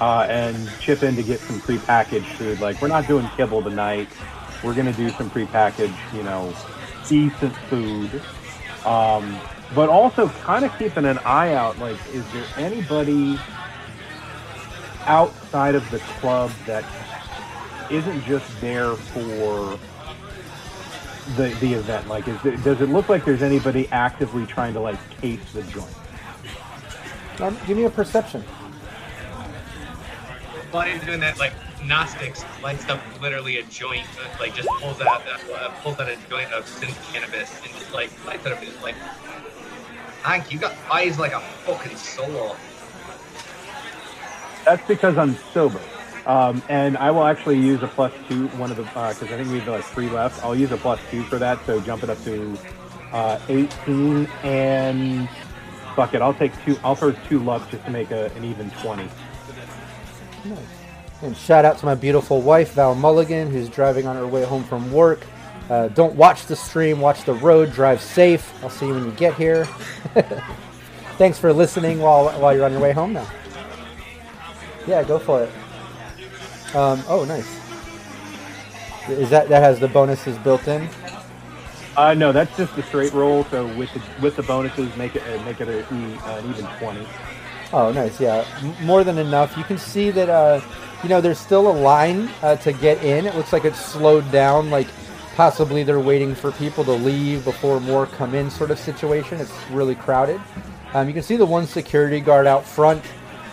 [0.02, 2.60] uh, and chip in to get some prepackaged food.
[2.60, 4.08] Like we're not doing kibble tonight.
[4.64, 6.54] We're gonna do some prepackaged, you know,
[7.08, 8.22] decent food.
[8.84, 9.40] Um,
[9.76, 11.78] but also kind of keeping an eye out.
[11.80, 13.40] Like, is there anybody
[15.06, 16.84] outside of the club that
[17.92, 19.78] isn't just there for
[21.36, 22.08] the the event?
[22.08, 25.64] Like, is there, does it look like there's anybody actively trying to like case the
[25.64, 25.94] joint?
[27.40, 28.42] Um, give me a perception.
[30.72, 34.06] While he's doing that, like Gnostics lights up literally a joint,
[34.40, 38.12] like just pulls out uh, pulls out a joint of synth cannabis and just like
[38.26, 38.96] lights it up and just like,
[40.24, 42.56] Hank, you got eyes like a fucking soul.
[44.66, 45.80] That's because I'm sober.
[46.26, 49.50] Um, and I will actually use a plus two, one of the, because I think
[49.50, 50.44] we have like three left.
[50.44, 52.58] I'll use a plus two for that, so jump it up to
[53.12, 54.28] uh, 18.
[54.44, 55.30] And
[55.96, 58.70] fuck it, I'll take two, I'll throw two luck just to make a, an even
[58.72, 59.10] 20.
[60.46, 60.58] Nice.
[61.22, 64.64] And shout out to my beautiful wife, Val Mulligan, who's driving on her way home
[64.64, 65.26] from work.
[65.70, 68.52] Uh, don't watch the stream, watch the road, drive safe.
[68.64, 69.66] I'll see you when you get here.
[71.18, 73.28] Thanks for listening while, while you're on your way home now.
[74.88, 76.76] Yeah, go for it.
[76.76, 77.48] Um, oh, nice.
[79.10, 80.88] Is that that has the bonuses built in?
[81.98, 83.44] Uh, no, that's just the straight roll.
[83.46, 86.66] So with the, with the bonuses, make it uh, make it a, e- an even
[86.78, 87.06] 20.
[87.74, 88.20] Oh, nice.
[88.20, 89.58] Yeah, M- more than enough.
[89.58, 90.62] You can see that, uh,
[91.04, 93.26] you know, there's still a line uh, to get in.
[93.26, 94.88] It looks like it's slowed down, like
[95.40, 99.40] possibly they're waiting for people to leave before more come in, sort of situation.
[99.40, 100.42] It's really crowded.
[100.94, 103.02] Um, you can see the one security guard out front.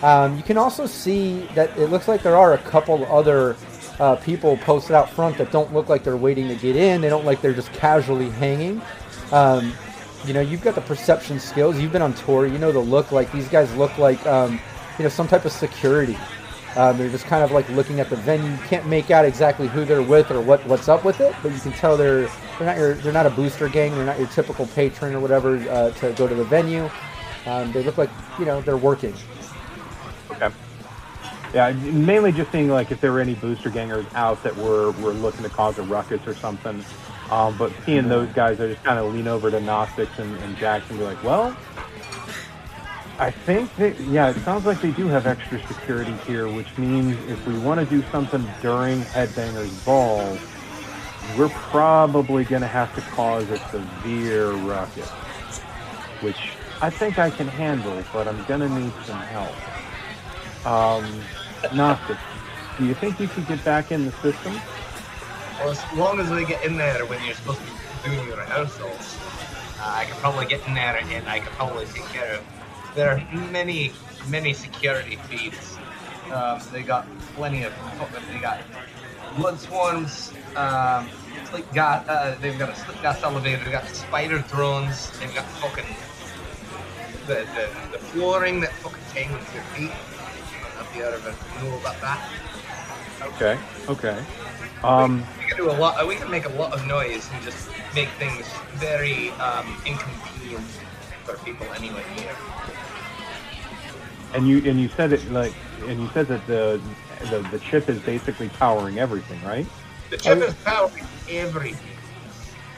[0.03, 3.55] Um, you can also see that it looks like there are a couple other
[4.01, 7.01] uh, people posted out front that don't look like they're waiting to get in.
[7.01, 8.83] They don't like they're just casually hanging.
[9.31, 9.73] Um,
[10.25, 11.79] you know, you've got the perception skills.
[11.79, 12.49] You've been on tour.
[12.49, 13.13] You know the look.
[13.13, 14.59] Like these guys look like, um,
[14.99, 16.19] you know, some type of security.
[16.77, 18.51] Um, they're just kind of like looking at the venue.
[18.51, 21.53] You can't make out exactly who they're with or what, what's up with it, but
[21.53, 22.29] you can tell they're
[22.59, 23.93] they're not your they're not a booster gang.
[23.93, 26.91] They're not your typical patron or whatever uh, to go to the venue.
[27.47, 29.15] Um, they look like you know they're working.
[30.33, 30.51] Okay.
[31.55, 35.13] Yeah, mainly just seeing like if there were any booster gangers out that were were
[35.13, 36.85] looking to cause a ruckus or something.
[37.31, 40.57] Um, but seeing those guys, I just kind of lean over to Gnostics and, and
[40.57, 41.57] Jackson and be like, well,
[43.19, 47.17] I think that, yeah, it sounds like they do have extra security here, which means
[47.31, 50.37] if we want to do something during Headbangers Ball,
[51.39, 55.09] we're probably going to have to cause a severe ruckus,
[56.21, 56.51] which
[56.83, 60.67] I think I can handle, but I'm going to need some help.
[60.67, 61.23] Um,
[61.75, 62.19] Gnostic,
[62.77, 64.61] do you think you could get back in the system?
[65.59, 68.37] Well, as long as we get in there when you're supposed to be doing your
[68.37, 69.19] rehearsals,
[69.81, 72.56] uh, I could probably get in there and I could probably take care of.
[72.97, 73.93] There are many,
[74.29, 75.77] many security feeds.
[76.33, 77.73] Um, they got plenty of.
[78.33, 78.63] They got
[79.37, 80.33] blood swarms.
[80.57, 81.11] Um,
[81.51, 82.09] slick gas.
[82.09, 83.63] Uh, they've got a slick gas elevator.
[83.63, 85.11] They've got spider drones.
[85.21, 85.85] They've got fucking
[87.27, 89.93] the the, the flooring that fucking tangles your feet.
[89.93, 92.31] I don't know if you ever know about that.
[93.23, 93.59] Okay,
[93.89, 94.25] okay.
[94.83, 96.07] Um, We can do a lot.
[96.07, 100.65] We can make a lot of noise and just make things very um, inconvenient
[101.25, 102.37] for people anyway here.
[104.35, 105.53] And you and you said it like,
[105.87, 106.81] and you said that the
[107.31, 109.67] the, the chip is basically powering everything, right?
[110.11, 111.97] The chip is powering everything.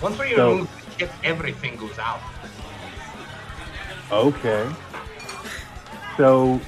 [0.00, 2.20] Once we So- remove the chip, everything goes out.
[4.10, 4.68] Okay.
[6.16, 6.60] So,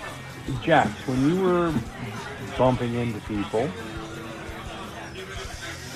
[0.62, 1.72] Jax, when you were
[2.58, 3.68] bumping into people,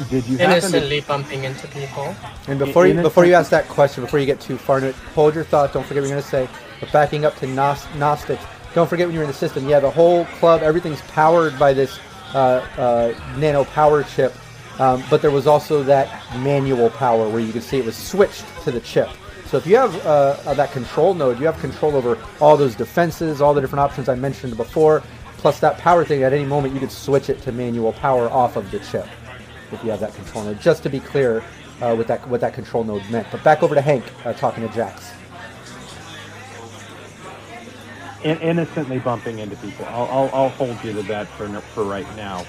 [0.09, 2.17] did you happen to Innocently bumping into people.
[2.49, 4.95] And before you before you ask that question, before you get too far into it,
[5.15, 5.73] hold your thought.
[5.73, 6.49] Don't forget what you're going to say.
[6.81, 8.43] But backing up to Gnos- Gnostics,
[8.75, 9.69] don't forget when you're in the system.
[9.69, 11.99] Yeah, the whole club, everything's powered by this
[12.35, 14.35] uh, uh, nano power chip.
[14.81, 16.09] Um, but there was also that
[16.41, 19.09] manual power where you could see it was switched to the chip.
[19.47, 22.75] So if you have uh, uh, that control node, you have control over all those
[22.75, 25.05] defenses, all the different options I mentioned before,
[25.37, 26.25] plus that power thing.
[26.25, 29.07] At any moment, you could switch it to manual power off of the chip
[29.71, 30.61] if you have that control node.
[30.61, 31.45] Just to be clear,
[31.81, 33.29] uh, with that what that control node meant.
[33.31, 35.13] But back over to Hank uh, talking to Jax.
[38.25, 39.85] In- innocently bumping into people?
[39.87, 42.45] I'll, I'll, I'll hold you to that for for right now.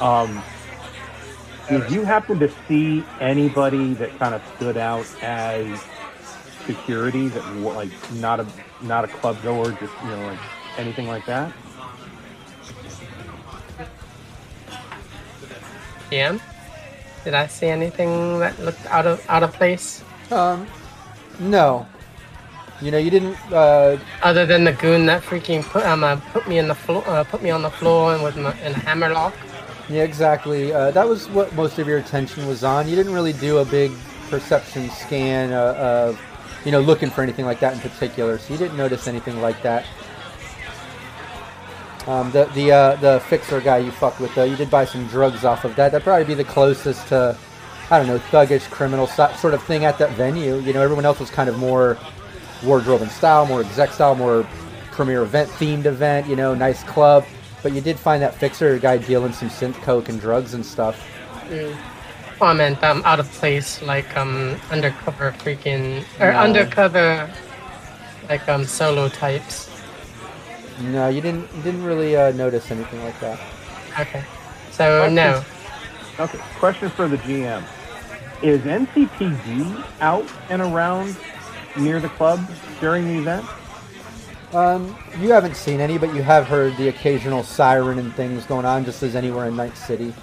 [0.00, 0.42] Um,
[1.68, 5.82] did you happen to see anybody that kind of stood out as
[6.64, 8.46] security that like not a
[8.82, 10.38] not a club goer, just you know like
[10.78, 11.52] anything like that?
[16.10, 16.38] Yeah.
[17.24, 20.02] Did I see anything that looked out of out of place?
[20.30, 20.66] Um,
[21.38, 21.86] no.
[22.80, 23.36] You know, you didn't.
[23.52, 27.02] Uh, Other than the goon that freaking put um uh, put me in the floor,
[27.08, 29.34] uh, put me on the floor and with my in a hammerlock.
[29.88, 30.72] yeah, exactly.
[30.72, 32.88] Uh, that was what most of your attention was on.
[32.88, 33.92] You didn't really do a big
[34.30, 36.20] perception scan uh, of,
[36.64, 38.38] you know, looking for anything like that in particular.
[38.38, 39.84] So you didn't notice anything like that.
[42.06, 45.06] Um, the the uh, the fixer guy you fucked with, though, you did buy some
[45.08, 45.90] drugs off of that.
[45.92, 47.36] That'd probably be the closest to,
[47.90, 50.58] I don't know, thuggish criminal sort of thing at that venue.
[50.58, 51.98] You know, everyone else was kind of more
[52.62, 54.46] wardrobe and style, more exec style, more
[54.90, 56.26] premier event themed event.
[56.26, 57.24] You know, nice club.
[57.62, 60.96] But you did find that fixer guy dealing some synth coke and drugs and stuff.
[61.48, 61.76] Mm.
[62.40, 66.38] Oh, I meant um out of place, like um undercover freaking or No.
[66.38, 67.28] undercover,
[68.28, 69.68] like um solo types.
[70.80, 71.52] No, you didn't.
[71.56, 73.40] You didn't really uh, notice anything like that.
[73.98, 74.22] Okay.
[74.70, 75.42] So no.
[76.20, 76.38] Okay.
[76.60, 77.64] Question for the GM:
[78.42, 81.16] Is NCPD out and around
[81.78, 82.40] near the club
[82.80, 83.46] during the event?
[84.54, 88.64] Um, you haven't seen any, but you have heard the occasional siren and things going
[88.64, 90.14] on, just as anywhere in Night City.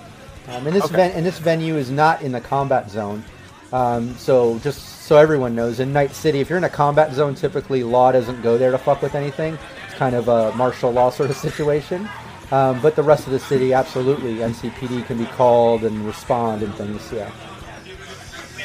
[0.49, 0.95] Um, and this Okay.
[0.95, 3.23] ven- and this venue is not in the combat zone,
[3.71, 7.35] um, so just so everyone knows, in Night City, if you're in a combat zone,
[7.35, 9.57] typically law doesn't go there to fuck with anything.
[9.87, 12.09] It's kind of a martial law sort of situation.
[12.51, 16.73] Um, but the rest of the city, absolutely, NCPD can be called and respond and
[16.75, 17.01] things.
[17.11, 17.29] Yeah.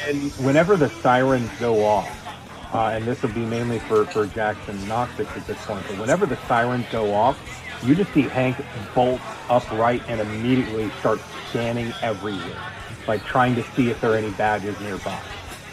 [0.07, 2.07] And whenever the sirens go off,
[2.73, 6.25] uh, and this will be mainly for, for Jackson Gnostics at this point, but whenever
[6.25, 7.37] the sirens go off,
[7.83, 8.57] you just see Hank
[8.93, 9.19] bolt
[9.49, 11.19] upright and immediately start
[11.49, 12.61] scanning everywhere,
[13.07, 15.19] like trying to see if there are any badges nearby.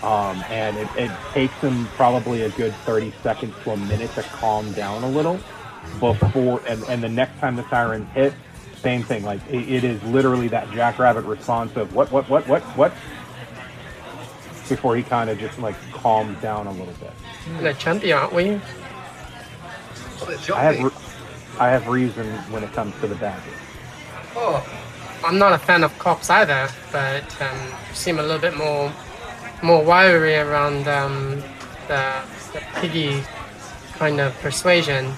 [0.02, 4.22] Um, and it, it takes him probably a good 30 seconds to a minute to
[4.22, 5.40] calm down a little
[6.00, 8.32] before, and, and the next time the sirens hit,
[8.80, 9.24] same thing.
[9.24, 12.92] Like it, it is literally that jackrabbit response of what, what, what, what, what,
[14.68, 17.12] before he kind of just like calmed down a little bit.
[17.60, 18.60] The champion, aren't we?
[20.54, 20.90] I have, re-
[21.58, 23.50] I have reason when it comes to the badger.
[24.36, 24.66] Oh,
[25.24, 27.58] I'm not a fan of cops either, but um,
[27.92, 28.92] seem a little bit more
[29.62, 31.42] more wiry around um,
[31.88, 32.22] the,
[32.52, 33.22] the piggy
[33.94, 35.12] kind of persuasion.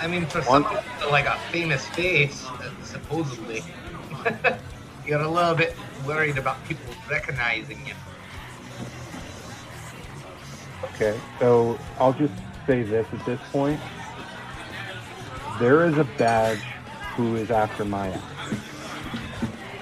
[0.00, 3.62] I mean, for someone with like a famous face, uh, supposedly,
[5.06, 5.76] you're a little bit
[6.06, 7.94] worried about people recognizing you.
[10.94, 12.32] Okay, so I'll just
[12.66, 13.80] say this at this point.
[15.58, 16.60] There is a badge
[17.16, 18.22] who is after my ass.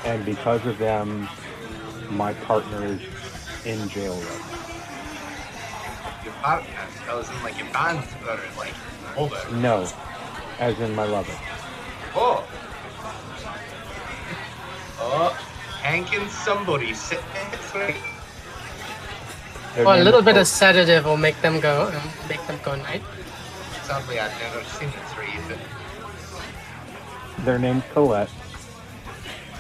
[0.05, 1.29] And because of them,
[2.11, 3.01] my partner is
[3.65, 4.57] in jail right now.
[6.25, 6.71] Your partner,
[7.09, 8.75] I was in like your band or like
[9.17, 9.37] over.
[9.57, 9.89] No,
[10.59, 11.37] as in my lover.
[12.15, 12.47] Oh.
[14.99, 15.56] Oh,
[15.87, 17.95] Hank and somebody sitting next to me.
[19.77, 22.75] Their Well, a little bit of sedative will make them go um, make them go
[22.75, 23.03] night.
[23.85, 28.31] Sadly, I've never seen the three, but Their name's Colette.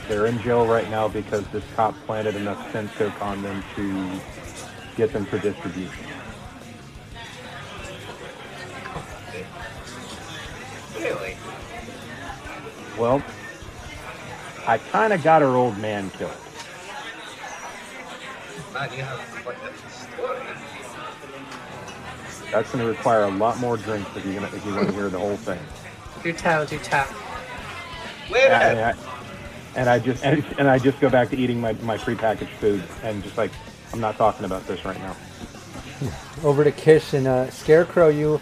[0.08, 4.20] They're in jail right now because this cop planted enough sensoc on them to
[4.96, 6.06] get them for distribution.
[10.98, 11.36] really,
[12.98, 13.22] Well,
[14.66, 16.32] I kind of got her old man killed.
[18.72, 20.38] man, you have quite a story.
[22.50, 24.94] That's going to require a lot more drinks if you're gonna if you want to
[24.94, 25.58] hear the whole thing.
[26.22, 27.06] Do tell, do tell.
[28.30, 28.96] Wait a And minute.
[28.96, 32.48] I, and I just and, and I just go back to eating my, my prepackaged
[32.58, 33.50] food and just like
[33.92, 35.16] I'm not talking about this right now.
[36.44, 38.08] over to Kish and uh, Scarecrow.
[38.08, 38.40] You,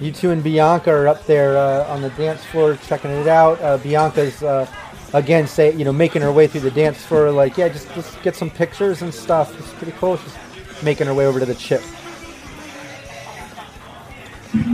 [0.00, 3.60] you two and Bianca are up there uh, on the dance floor checking it out.
[3.60, 4.66] Uh, Bianca's uh,
[5.12, 7.30] again say you know making her way through the dance floor.
[7.30, 9.58] Like yeah, just let's get some pictures and stuff.
[9.58, 10.16] It's pretty cool.
[10.16, 10.36] She's
[10.82, 11.82] making her way over to the chip.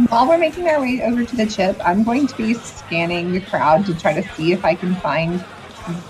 [0.09, 3.40] While we're making our way over to the chip, I'm going to be scanning the
[3.40, 5.44] crowd to try to see if I can find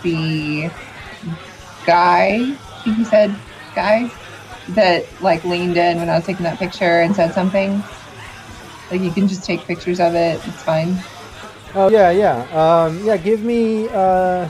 [0.03, 0.71] the
[1.87, 2.55] guy.
[2.55, 3.35] I think said
[3.75, 4.11] guy
[4.71, 7.83] that like leaned in when I was taking that picture and said something.
[8.91, 10.41] Like you can just take pictures of it.
[10.47, 10.99] It's fine.
[11.75, 13.17] Oh yeah, yeah, um, yeah.
[13.17, 13.89] Give me.
[13.89, 14.47] Uh,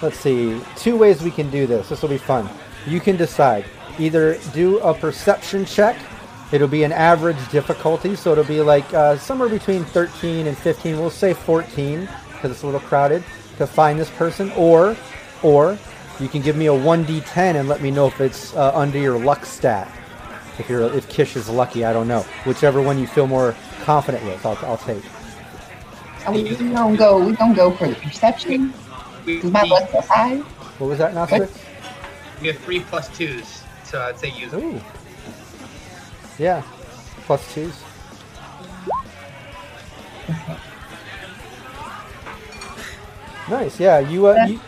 [0.00, 0.58] let's see.
[0.76, 1.90] Two ways we can do this.
[1.90, 2.48] This will be fun.
[2.86, 3.66] You can decide.
[3.98, 5.98] Either do a perception check.
[6.50, 10.98] It'll be an average difficulty, so it'll be like uh, somewhere between 13 and 15.
[10.98, 13.22] We'll say 14 because it's a little crowded
[13.58, 14.50] to find this person.
[14.52, 14.96] Or,
[15.42, 15.76] or
[16.20, 19.18] you can give me a 1d10 and let me know if it's uh, under your
[19.18, 19.92] luck stat.
[20.58, 22.22] If you're if Kish is lucky, I don't know.
[22.46, 25.04] Whichever one you feel more confident with, I'll, I'll take.
[26.26, 26.42] And we
[26.72, 27.24] don't go.
[27.24, 28.72] We don't go for the perception.
[29.24, 30.36] We, Because my we, luck's so high.
[30.36, 31.50] What was that, Nostrix?
[32.40, 34.62] we have three plus twos, so I'd say use them.
[34.76, 34.80] Ooh.
[36.38, 36.62] Yeah.
[37.26, 37.82] Plus twos.
[43.48, 43.80] Nice.
[43.80, 43.98] Yeah.
[44.00, 44.26] You.
[44.28, 44.60] Uh, you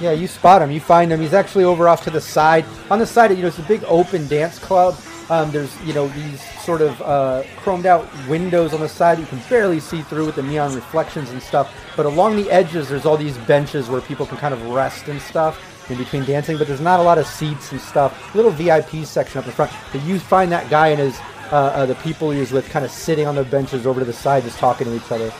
[0.00, 0.12] yeah.
[0.12, 0.70] You spot him.
[0.70, 1.20] You find him.
[1.20, 2.64] He's actually over off to the side.
[2.90, 4.98] On the side, you know, it's a big open dance club.
[5.28, 9.26] Um, there's, you know, these sort of uh, chromed out windows on the side you
[9.26, 11.74] can barely see through with the neon reflections and stuff.
[11.96, 15.20] But along the edges, there's all these benches where people can kind of rest and
[15.20, 16.58] stuff in between dancing.
[16.58, 18.34] But there's not a lot of seats and stuff.
[18.34, 19.72] Little VIP section up in front.
[19.90, 21.18] But you find that guy and his
[21.52, 24.06] uh, uh, the people he was with kind of sitting on the benches over to
[24.06, 25.32] the side, just talking to each other.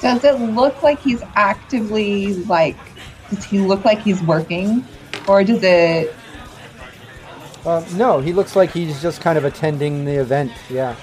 [0.00, 2.76] Does it look like he's actively like?
[3.30, 4.84] Does he look like he's working,
[5.28, 6.14] or does it?
[7.66, 10.52] Um, no, he looks like he's just kind of attending the event.
[10.68, 10.94] Yeah,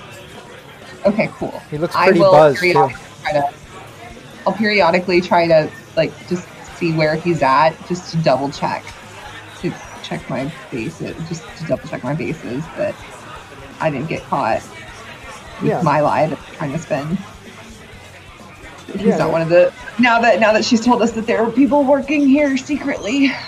[1.05, 1.59] Okay, cool.
[1.71, 2.71] he looks I pretty will buzzed too.
[2.73, 3.53] periodically try to.
[4.45, 6.47] I'll periodically try to like just
[6.77, 8.83] see where he's at, just to double check,
[9.61, 9.73] to
[10.03, 12.93] check my bases, just to double check my bases that
[13.79, 14.61] I didn't get caught
[15.61, 15.81] with Yeah.
[15.81, 17.17] my lie that I'm trying to spin.
[18.93, 19.31] He's Yeah, not yeah.
[19.31, 19.73] one of the.
[19.97, 23.31] Now that now that she's told us that there are people working here secretly.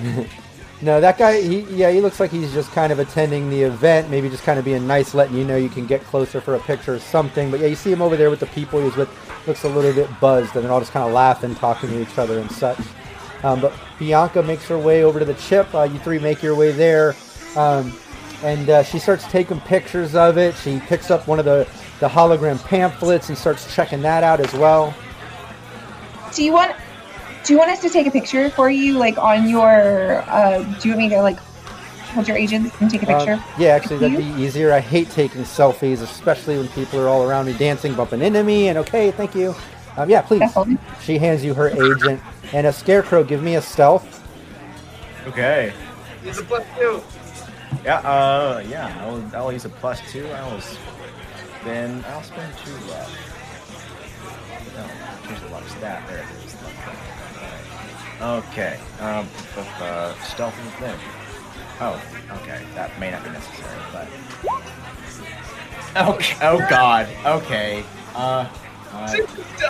[0.82, 4.08] No, that guy, he, yeah, he looks like he's just kind of attending the event,
[4.08, 6.60] maybe just kind of being nice, letting you know you can get closer for a
[6.60, 7.50] picture or something.
[7.50, 9.10] But yeah, you see him over there with the people he was with,
[9.46, 12.16] looks a little bit buzzed, and they're all just kind of laughing, talking to each
[12.16, 12.78] other and such.
[13.42, 15.74] Um, but Bianca makes her way over to the chip.
[15.74, 17.14] Uh, you three make your way there,
[17.56, 17.92] um,
[18.42, 20.54] and uh, she starts taking pictures of it.
[20.54, 21.68] She picks up one of the,
[22.00, 24.94] the hologram pamphlets and starts checking that out as well.
[26.32, 26.74] Do you want?
[27.44, 30.22] Do you want us to take a picture for you, like on your?
[30.28, 31.38] Uh, do you want me to like
[32.10, 33.34] hold your agents and take a picture?
[33.34, 34.34] Um, yeah, actually, that'd you?
[34.34, 34.72] be easier.
[34.72, 38.68] I hate taking selfies, especially when people are all around me dancing, bumping into me.
[38.68, 39.54] And okay, thank you.
[39.96, 40.40] Um, yeah, please.
[40.40, 40.78] Definitely.
[41.02, 42.20] She hands you her agent
[42.52, 43.24] and a scarecrow.
[43.24, 44.22] Give me a stealth.
[45.26, 45.72] Okay.
[46.24, 47.02] It's a plus two.
[47.84, 47.98] Yeah.
[47.98, 48.62] Uh.
[48.68, 48.96] Yeah.
[49.00, 50.26] I'll, I'll use a plus two.
[50.28, 52.04] I'll spend.
[52.06, 53.08] I'll spend two luck.
[54.76, 54.90] No.
[55.26, 56.06] Choose the luck stat.
[56.06, 56.26] There
[58.20, 58.78] Okay.
[59.00, 59.26] Um.
[59.56, 60.98] With, uh, stealth is there.
[61.80, 62.00] Oh.
[62.42, 62.60] Okay.
[62.74, 64.08] That may not be necessary, but.
[65.96, 66.34] Okay.
[66.42, 67.08] Oh God.
[67.26, 67.84] Okay.
[68.14, 68.48] Uh.
[68.92, 69.16] uh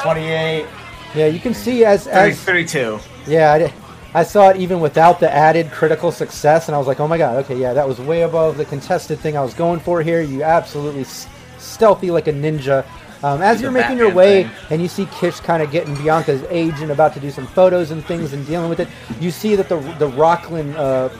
[0.02, 0.66] 28.
[1.14, 3.00] Yeah, you can see as 30, as 32.
[3.26, 3.72] yeah, I, di-
[4.14, 7.18] I saw it even without the added critical success, and I was like, oh my
[7.18, 10.20] god, okay, yeah, that was way above the contested thing I was going for here.
[10.20, 11.26] You absolutely s-
[11.58, 12.84] stealthy like a ninja.
[13.22, 14.52] Um, as you're making your way, thing.
[14.70, 17.90] and you see Kish kind of getting Bianca's age and about to do some photos
[17.90, 18.88] and things and dealing with it,
[19.20, 21.10] you see that the the Rocklin uh,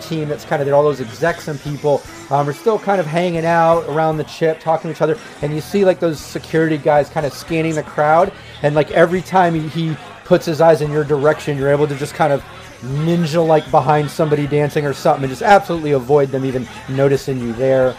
[0.00, 3.06] team that's kind of there, all those execs and people um, are still kind of
[3.06, 6.76] hanging out around the chip, talking to each other, and you see like those security
[6.76, 10.82] guys kind of scanning the crowd, and like every time he, he puts his eyes
[10.82, 12.44] in your direction, you're able to just kind of
[12.82, 17.52] ninja like behind somebody dancing or something, and just absolutely avoid them even noticing you
[17.54, 17.96] there.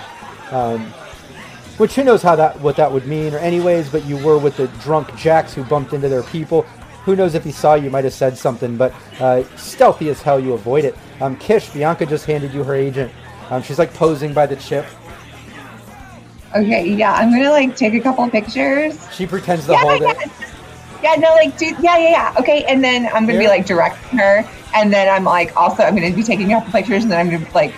[0.52, 0.94] Um,
[1.78, 4.58] which who knows how that what that would mean or anyways but you were with
[4.58, 6.64] the drunk jacks who bumped into their people
[7.06, 10.40] who knows if he saw you might have said something but uh, stealthy as hell
[10.40, 13.12] you avoid it um, kish bianca just handed you her agent
[13.49, 14.86] um, she's like posing by the chip
[16.56, 18.98] Okay, yeah, I'm gonna like take a couple pictures.
[19.14, 20.12] she pretends to Yeah, hold yeah.
[20.12, 20.32] it
[21.04, 22.34] Yeah, no, like, dude, yeah, yeah, yeah.
[22.40, 24.44] Okay, and then I'm gonna be like directing her,
[24.74, 27.30] and then I'm like also I'm gonna be taking a couple pictures, and then I'm
[27.30, 27.74] gonna like,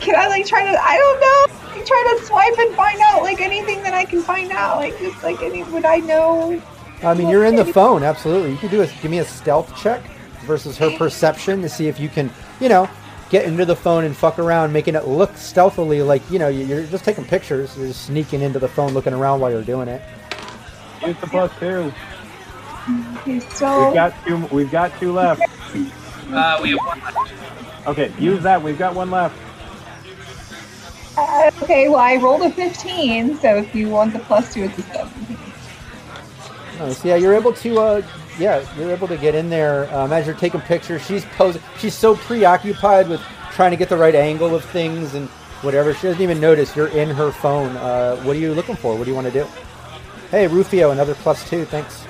[0.00, 0.78] can I like try to?
[0.82, 1.76] I don't know.
[1.76, 4.98] like, Try to swipe and find out like anything that I can find out, like
[4.98, 6.60] just like any would I know?
[7.02, 9.76] i mean you're in the phone absolutely you can do a give me a stealth
[9.76, 10.02] check
[10.46, 12.88] versus her perception to see if you can you know
[13.28, 16.64] get into the phone and fuck around making it look stealthily like you know you-
[16.64, 19.88] you're just taking pictures you're just sneaking into the phone looking around while you're doing
[19.88, 20.00] it
[21.06, 21.92] Use the plus two.
[23.18, 24.36] Okay, so We've got two.
[24.50, 25.42] We've got two left.
[26.32, 27.32] Uh, we have one left.
[27.86, 28.62] Okay, use that.
[28.62, 29.36] We've got one left.
[31.16, 34.78] Uh, okay, well I rolled a 15, so if you want the plus two, it's
[34.78, 35.36] a seven.
[36.78, 37.04] Nice.
[37.04, 37.78] Yeah, you're able to.
[37.78, 38.02] Uh,
[38.38, 41.04] yeah, you're able to get in there um, as you're taking pictures.
[41.06, 41.62] She's posing.
[41.78, 43.22] She's so preoccupied with
[43.52, 45.28] trying to get the right angle of things and
[45.62, 45.94] whatever.
[45.94, 47.76] She doesn't even notice you're in her phone.
[47.76, 48.94] Uh, what are you looking for?
[48.94, 49.46] What do you want to do?
[50.30, 51.64] Hey, Rufio, another plus two.
[51.64, 52.04] Thanks.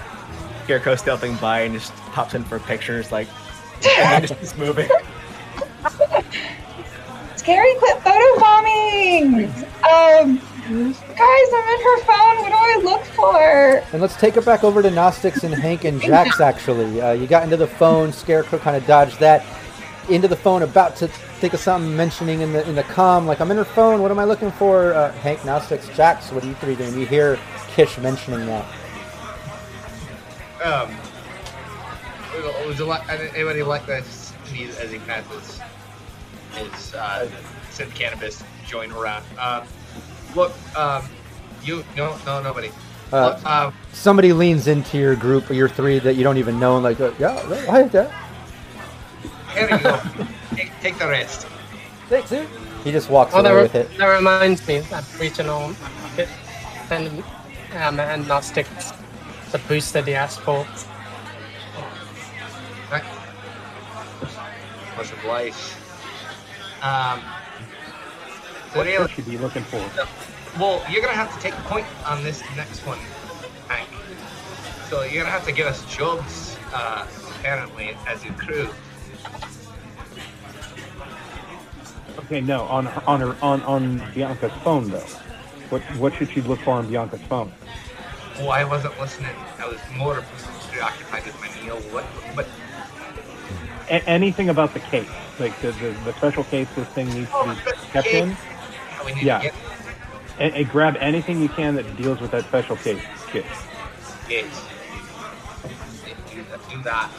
[0.65, 3.29] Scarecrow stealthing by and just pops in for pictures, like,
[3.99, 4.91] and just keeps moving.
[7.47, 9.45] Scary quit photo bombing.
[9.45, 12.43] Um, guys, I'm in her phone.
[12.43, 13.39] What do I look for?
[13.93, 16.41] And let's take it back over to Gnostics and Hank and Jax.
[16.41, 18.13] Actually, uh, you got into the phone.
[18.13, 19.47] Scarecrow kind of dodged that.
[20.09, 23.41] Into the phone, about to think of something, mentioning in the in the com, like
[23.41, 24.03] I'm in her phone.
[24.03, 24.93] What am I looking for?
[24.93, 26.33] Uh, Hank, Gnostics, Jax.
[26.33, 26.99] What are you three doing?
[26.99, 28.67] You hear Kish mentioning that.
[30.65, 30.97] Um,
[32.67, 35.61] would you like anybody like this me as he passes
[36.57, 37.29] his uh,
[37.71, 39.25] synth cannabis joint around?
[39.39, 39.67] Um,
[40.35, 41.05] look, um,
[41.63, 42.71] you no no nobody.
[43.13, 46.59] Uh, look, um, somebody leans into your group or your three that you don't even
[46.59, 48.13] know, and like, uh, yeah, hi there.
[49.55, 50.01] here you go.
[50.57, 51.47] take, take the rest.
[52.09, 52.49] Thanks, dude.
[52.85, 53.99] He just walks Oh, that, away re- with it.
[53.99, 56.29] that reminds me, I'm reaching on my pocket
[56.91, 57.23] and
[57.75, 58.67] um, and not stick
[59.53, 60.67] the booster the asked for.
[62.91, 63.05] Right.
[64.97, 65.57] Much obliged.
[66.87, 67.21] Um,
[68.71, 69.83] so What really, should you be looking for?
[70.61, 72.99] well, you're gonna have to take a point on this next one,
[73.67, 73.89] Hank.
[74.89, 77.05] So you're gonna have to give us jobs, uh,
[77.39, 78.69] apparently, as your crew.
[82.21, 85.09] Okay, no, on on her on on Bianca's phone though.
[85.71, 87.53] What what should she look for on Bianca's phone?
[88.39, 89.35] Oh, I wasn't listening.
[89.59, 90.23] I was more
[90.71, 91.79] preoccupied with my meal.
[91.91, 92.05] What?
[92.37, 92.47] But
[93.89, 95.09] A- anything about the case,
[95.39, 98.31] like the, the the special case this thing needs to be kept in.
[98.31, 99.39] yeah, we need Yeah.
[99.39, 99.55] to get
[100.39, 103.45] And, and grab anything you can that deals with that special case kit.
[104.29, 104.47] it.
[106.71, 107.11] Do that.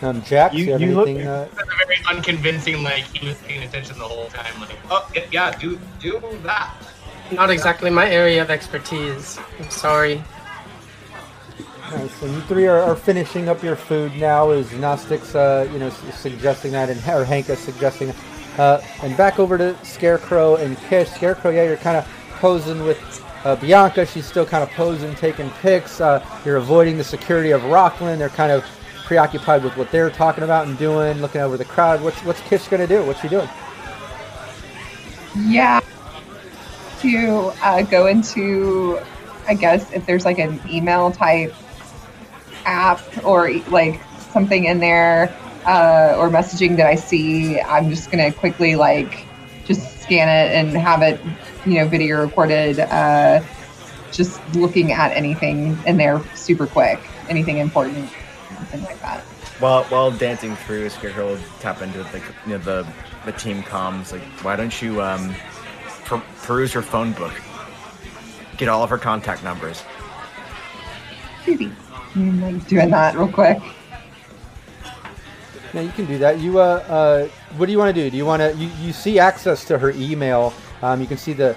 [0.00, 0.06] Do.
[0.06, 2.82] Um, Jax, You- you, have you look- uh, That's a very unconvincing.
[2.82, 4.60] Like he was paying attention the whole time.
[4.60, 6.74] Like, oh yeah, yeah do do that.
[7.32, 9.38] Not exactly my area of expertise.
[9.58, 10.22] I'm sorry.
[11.90, 12.22] Nice.
[12.22, 14.50] And you three are, are finishing up your food now.
[14.50, 18.12] Is Gnostics, uh, you know, s- suggesting that, and or Hanka suggesting,
[18.58, 21.10] uh, and back over to Scarecrow and Kish.
[21.10, 22.06] Scarecrow, yeah, you're kind of
[22.38, 22.98] posing with
[23.44, 26.00] uh, Bianca, she's still kind of posing, taking pics.
[26.00, 28.18] Uh, you're avoiding the security of Rocklin.
[28.18, 28.64] They're kind of
[29.04, 32.00] preoccupied with what they're talking about and doing, looking over the crowd.
[32.02, 33.02] What's what's Kish gonna do?
[33.04, 33.48] What's she doing?
[35.36, 35.80] Yeah.
[37.02, 39.00] To uh, go into,
[39.48, 41.52] I guess, if there's like an email type
[42.64, 44.00] app or like
[44.30, 45.34] something in there
[45.66, 49.26] uh, or messaging that I see, I'm just gonna quickly like
[49.64, 51.20] just scan it and have it,
[51.66, 52.78] you know, video recorded.
[52.78, 53.42] Uh,
[54.12, 58.10] just looking at anything in there super quick, anything important,
[58.54, 59.20] something like that.
[59.58, 62.86] While while dancing through, Scarecrow will tap into the you know, the
[63.24, 64.12] the team comms.
[64.12, 65.34] Like, why don't you um
[66.18, 67.32] peruse her phone book,
[68.56, 69.82] get all of her contact numbers.
[71.44, 71.72] Creepy.
[72.14, 73.58] I'm like doing that real quick.
[75.72, 76.38] Yeah, you can do that.
[76.38, 78.10] You uh, uh what do you want to do?
[78.10, 78.54] Do you want to?
[78.56, 80.52] You, you see access to her email.
[80.82, 81.56] Um, you can see the,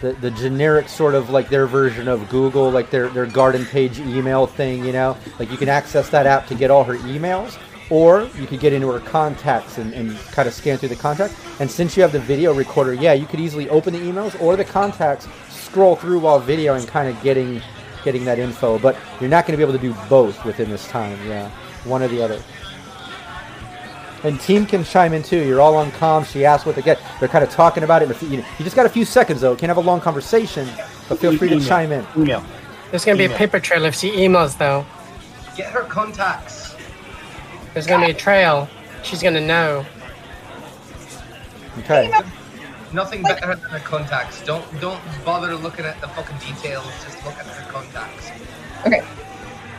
[0.00, 3.98] the the generic sort of like their version of Google, like their their garden page
[3.98, 4.84] email thing.
[4.84, 7.58] You know, like you can access that app to get all her emails,
[7.90, 11.36] or you could get into her contacts and, and kind of scan through the contacts.
[11.60, 14.56] And since you have the video recorder, yeah, you could easily open the emails or
[14.56, 17.62] the contacts, scroll through while video and kind of getting
[18.04, 18.78] getting that info.
[18.78, 21.18] But you're not going to be able to do both within this time.
[21.26, 21.50] Yeah,
[21.84, 22.42] one or the other.
[24.24, 25.44] And team can chime in too.
[25.44, 26.26] You're all on comms.
[26.26, 27.00] She asked what they get.
[27.18, 28.06] They're kind of talking about it.
[28.06, 29.56] In a few, you, know, you just got a few seconds though.
[29.56, 30.68] Can't have a long conversation,
[31.08, 31.68] but feel free to Email.
[31.68, 32.06] chime in.
[32.16, 32.44] Email.
[32.90, 34.86] There's gonna be a paper trail if she emails though.
[35.56, 36.61] Get her contacts.
[37.74, 38.68] There's gonna be a trail.
[39.02, 39.84] She's gonna know.
[41.78, 42.12] Okay.
[42.92, 44.44] Nothing better than her contacts.
[44.44, 46.86] Don't don't bother looking at the fucking details.
[47.02, 48.30] Just look at her contacts.
[48.86, 49.00] Okay.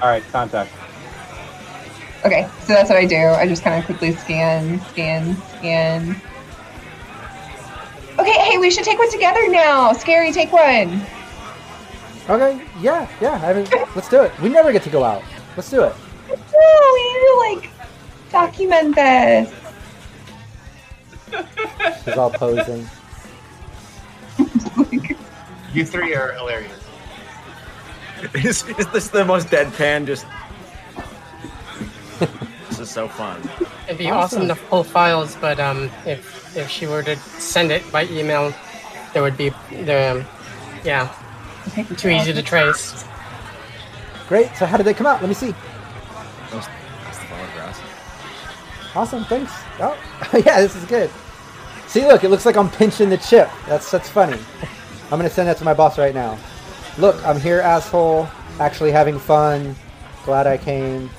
[0.02, 0.72] All right, contact.
[2.26, 3.18] Okay, so that's what I do.
[3.18, 6.22] I just kind of quickly scan, scan, scan.
[8.18, 9.92] Okay, hey, we should take one together now.
[9.94, 11.02] Scary, take one.
[12.30, 12.62] Okay.
[12.80, 13.10] Yeah.
[13.20, 13.42] Yeah.
[13.44, 14.32] I mean, let's do it.
[14.40, 15.24] We never get to go out.
[15.58, 15.94] Let's do it.
[16.30, 17.73] No, we need to like
[18.34, 19.54] document this.
[22.04, 22.90] She's all posing.
[25.74, 26.84] You three are hilarious.
[28.36, 30.06] is, is this the most deadpan?
[30.06, 30.26] Just
[32.70, 33.42] this is so fun.
[33.86, 34.44] It'd be Awesome.
[34.44, 38.54] awesome, to pull files, but um, if if she were to send it by email,
[39.14, 40.26] there would be the
[40.84, 41.14] yeah
[41.98, 43.06] too easy to trace.
[44.28, 44.56] Great.
[44.56, 45.22] So how did they come out?
[45.22, 45.54] Let me see.
[48.96, 49.24] Awesome.
[49.26, 49.52] Thanks.
[49.80, 49.98] Oh,
[50.46, 50.62] yeah.
[50.62, 51.10] This is good.
[51.88, 52.24] See, look.
[52.24, 53.50] It looks like I'm pinching the chip.
[53.68, 54.40] That's that's funny.
[55.06, 56.38] I'm gonna send that to my boss right now.
[56.98, 58.28] Look, I'm here, asshole.
[58.60, 59.76] Actually having fun.
[60.26, 61.10] Glad I came.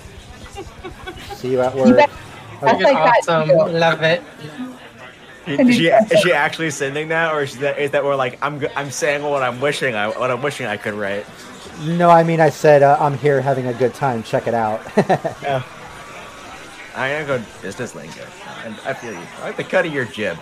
[1.35, 1.97] See you at You work.
[1.97, 2.11] bet.
[2.11, 2.61] Okay.
[2.61, 3.49] That's like that awesome.
[3.49, 3.79] too.
[3.79, 4.23] Love it.
[5.47, 8.61] Is she, is she actually sending that, or is that is that more like I'm
[8.61, 11.27] go- I'm saying what I'm wishing I what I'm wishing I could write?
[11.83, 14.23] No, I mean I said uh, I'm here having a good time.
[14.23, 14.81] Check it out.
[16.95, 18.27] I'm gonna go business lingo.
[18.65, 19.27] And I feel you.
[19.39, 20.39] I like the cut of your jib.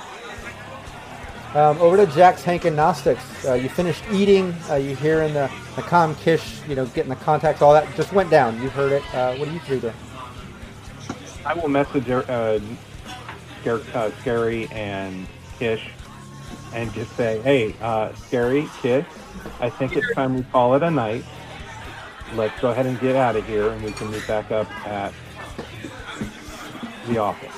[1.55, 3.45] Um, over to Jax Hank and Gnostics.
[3.47, 4.55] Uh, you finished eating.
[4.70, 7.95] Uh, you hear in the, the com kish, you know, getting the contacts, all that
[7.95, 8.61] just went down.
[8.62, 9.03] You heard it.
[9.15, 9.95] Uh, what are you three doing?
[11.45, 12.59] I will message uh,
[13.61, 15.27] Scare, uh, Scary and
[15.59, 15.91] Kish
[16.73, 19.07] and just say, hey, uh, Scary, Kish,
[19.61, 21.24] I think it's time we call it a night.
[22.35, 25.12] Let's go ahead and get out of here and we can meet back up at
[27.07, 27.55] the office.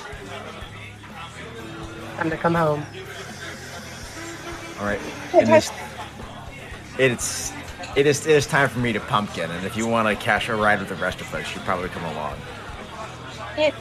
[2.17, 2.85] Time to come home.
[4.79, 4.99] All right.
[5.33, 5.71] It is,
[6.97, 7.53] it's
[7.95, 10.49] it is it is time for me to pumpkin, and if you want to cash
[10.49, 12.35] a ride with the rest of us, you probably come along.
[13.57, 13.73] It,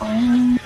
[0.00, 0.58] um,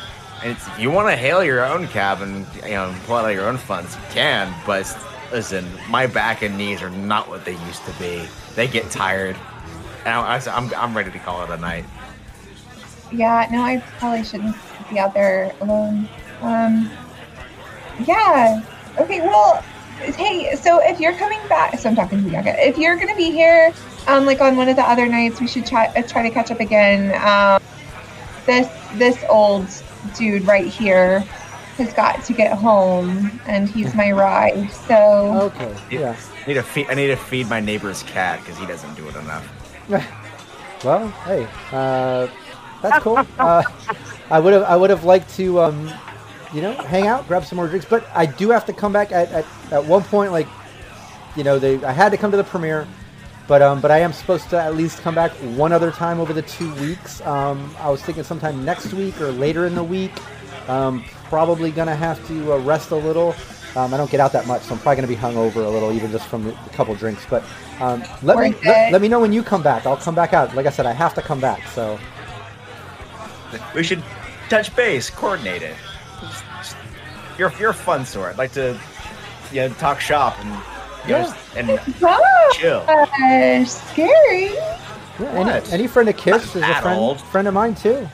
[0.44, 3.57] if you want to hail your own cab and you know pull out your own
[3.57, 4.55] funds, you can.
[4.65, 4.97] But
[5.32, 8.24] listen, my back and knees are not what they used to be.
[8.55, 9.36] They get tired,
[10.05, 11.85] and I, I, I'm I'm ready to call it a night.
[13.12, 14.57] Yeah, no, I probably shouldn't
[14.89, 16.09] be out there alone.
[16.41, 16.91] Um,
[18.07, 18.62] yeah.
[18.99, 19.62] Okay, well,
[19.99, 22.55] hey, so if you're coming back, so I'm talking to Bianca.
[22.66, 23.73] If you're gonna be here,
[24.07, 26.51] um, like on one of the other nights, we should try uh, try to catch
[26.51, 27.15] up again.
[27.23, 27.62] Um,
[28.47, 29.69] this this old
[30.16, 31.20] dude right here
[31.77, 34.70] has got to get home, and he's my ride.
[34.70, 35.74] So Okay.
[35.91, 36.16] Yeah.
[36.45, 39.07] I need to feed I need to feed my neighbor's cat because he doesn't do
[39.09, 39.47] it enough.
[40.82, 42.27] Well, hey, uh,
[42.82, 43.24] that's cool.
[43.39, 43.62] Uh,
[44.31, 45.90] I would have, I would have liked to, um,
[46.52, 49.11] you know, hang out, grab some more drinks, but I do have to come back
[49.11, 50.31] at, at, at one point.
[50.31, 50.47] Like,
[51.36, 52.86] you know, they, I had to come to the premiere,
[53.48, 56.32] but um, but I am supposed to at least come back one other time over
[56.32, 57.20] the two weeks.
[57.23, 60.12] Um, I was thinking sometime next week or later in the week.
[60.69, 63.35] Um, probably gonna have to uh, rest a little.
[63.77, 65.69] Um, I don't get out that much, so I'm probably going to be hungover a
[65.69, 67.24] little, even just from a couple drinks.
[67.31, 67.44] But
[67.78, 69.86] um, let me let, let me know when you come back.
[69.86, 70.55] I'll come back out.
[70.57, 71.69] Like I said, I have to come back.
[71.69, 71.97] So
[73.74, 74.02] We should
[74.48, 75.74] touch base, coordinate it.
[77.39, 78.32] You're you're a fun sort.
[78.32, 78.78] I'd like to,
[79.52, 80.48] yeah, talk shop and
[81.06, 82.85] you know, and Oh, chill.
[82.86, 84.47] gosh, scary.
[85.18, 87.20] yeah, any, any friend of Kish is a friend old.
[87.20, 88.06] friend of mine too.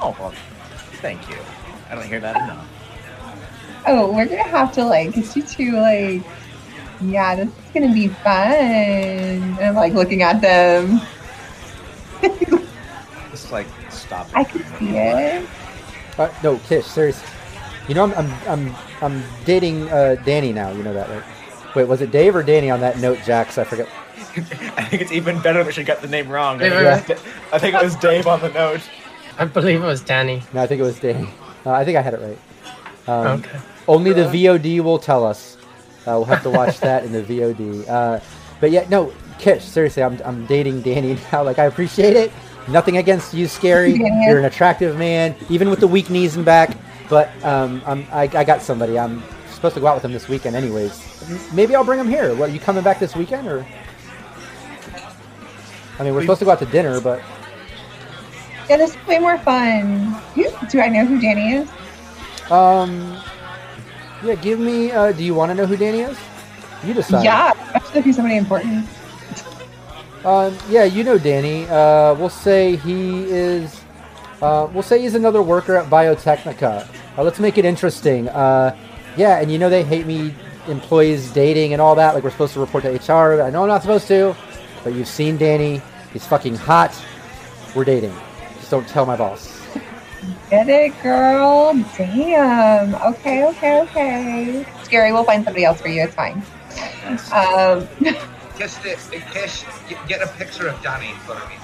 [0.00, 0.32] Oh well,
[1.02, 1.36] thank you.
[1.90, 2.66] I don't hear that enough.
[3.86, 6.22] Oh, we're gonna have to like get you two like.
[7.02, 8.32] Yeah, this is gonna be fun.
[8.54, 11.00] And I'm like looking at them.
[13.32, 14.28] Just like stop.
[14.28, 14.36] it.
[14.36, 15.48] I can see it.
[16.18, 17.26] Uh, no, Kish, seriously.
[17.88, 20.70] You know, I'm I'm I'm, I'm dating uh, Danny now.
[20.70, 21.74] You know that, right?
[21.74, 23.58] Wait, was it Dave or Danny on that note, Jax?
[23.58, 23.88] I forget.
[24.76, 26.56] I think it's even better that she got the name wrong.
[26.62, 28.82] I Dave, think, it was, I think it was Dave on the note.
[29.38, 30.42] I believe it was Danny.
[30.52, 31.28] No, I think it was Danny.
[31.66, 32.38] Uh, I think I had it right.
[33.08, 33.58] Um, Okay.
[33.88, 35.56] Only the VOD will tell us.
[36.06, 37.88] Uh, we'll have to watch that in the VOD.
[37.88, 38.20] Uh,
[38.60, 41.42] but yeah, no, Kish, seriously, I'm, I'm dating Danny now.
[41.42, 42.30] Like, I appreciate it.
[42.68, 43.92] Nothing against you, Scary.
[44.02, 44.28] Yeah.
[44.28, 46.76] You're an attractive man, even with the weak knees and back.
[47.08, 48.98] But um, I'm, I, I got somebody.
[48.98, 51.52] I'm supposed to go out with him this weekend, anyways.
[51.52, 52.34] Maybe I'll bring him here.
[52.34, 53.66] What, you coming back this weekend, or?
[55.98, 57.22] I mean, we're supposed to go out to dinner, but
[58.68, 60.12] Yeah, this is way more fun.
[60.34, 61.68] Who, do I know who Danny is?
[62.50, 63.20] um,
[64.24, 64.34] yeah.
[64.36, 64.90] Give me.
[64.90, 66.18] Uh, do you want to know who Danny is?
[66.84, 67.24] You decide.
[67.24, 68.86] Yeah, especially if he's somebody important.
[70.24, 71.66] Um, yeah, you know Danny.
[71.68, 73.82] Uh, we'll say he is.
[74.40, 76.88] Uh, we'll say he's another worker at Biotechnica.
[77.18, 78.28] Uh, let's make it interesting.
[78.28, 78.76] Uh,
[79.16, 80.34] yeah, and you know they hate me,
[80.68, 82.14] employees dating and all that.
[82.14, 83.42] Like we're supposed to report to HR.
[83.42, 84.36] I know I'm not supposed to,
[84.84, 85.82] but you've seen Danny.
[86.12, 86.94] He's fucking hot.
[87.74, 88.14] We're dating.
[88.58, 89.60] Just don't tell my boss.
[90.50, 91.72] Get it, girl.
[91.96, 92.94] Damn.
[92.94, 94.66] Okay, okay, okay.
[94.84, 96.02] Scary, we'll find somebody else for you.
[96.02, 96.42] It's fine.
[97.32, 97.88] Um,
[98.56, 98.98] Kiss it,
[99.32, 101.56] Kish, get, get a picture of Danny in front of me.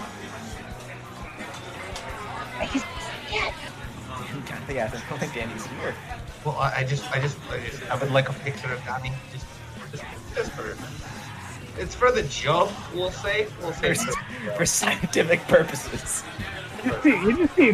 [2.67, 2.83] he's,
[3.31, 3.53] yeah,
[4.71, 5.95] Yeah, I don't think Danny's here.
[6.45, 9.13] Well, I, I just, I just, I just, I would like a picture of Danny.
[9.33, 9.47] Just,
[9.93, 10.05] just,
[10.35, 10.77] just for,
[11.81, 12.71] it's for the job.
[12.95, 13.95] We'll say, we'll say.
[13.95, 16.23] For, for- for scientific purposes.
[16.85, 17.73] You just see, you just see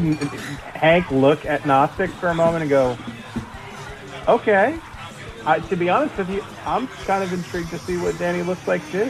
[0.74, 2.96] Hank look at Gnostic for a moment and go,
[4.26, 4.78] "Okay."
[5.46, 8.66] I, to be honest with you, I'm kind of intrigued to see what Danny looks
[8.66, 9.04] like too.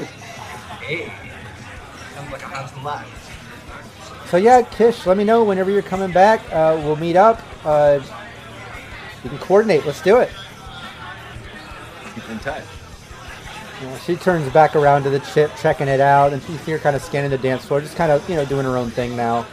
[0.80, 1.12] Hey,
[2.14, 3.06] sounds like a handsome lad.
[4.26, 6.40] So yeah, Kish, let me know whenever you're coming back.
[6.52, 7.40] Uh, we'll meet up.
[7.64, 8.00] Uh,
[9.22, 9.86] we can coordinate.
[9.86, 10.30] Let's do it.
[12.14, 12.64] Keep in touch.
[13.80, 16.96] You she turns back around to the chip, checking it out, and she's here kind
[16.96, 19.46] of scanning the dance floor, just kind of, you know, doing her own thing now.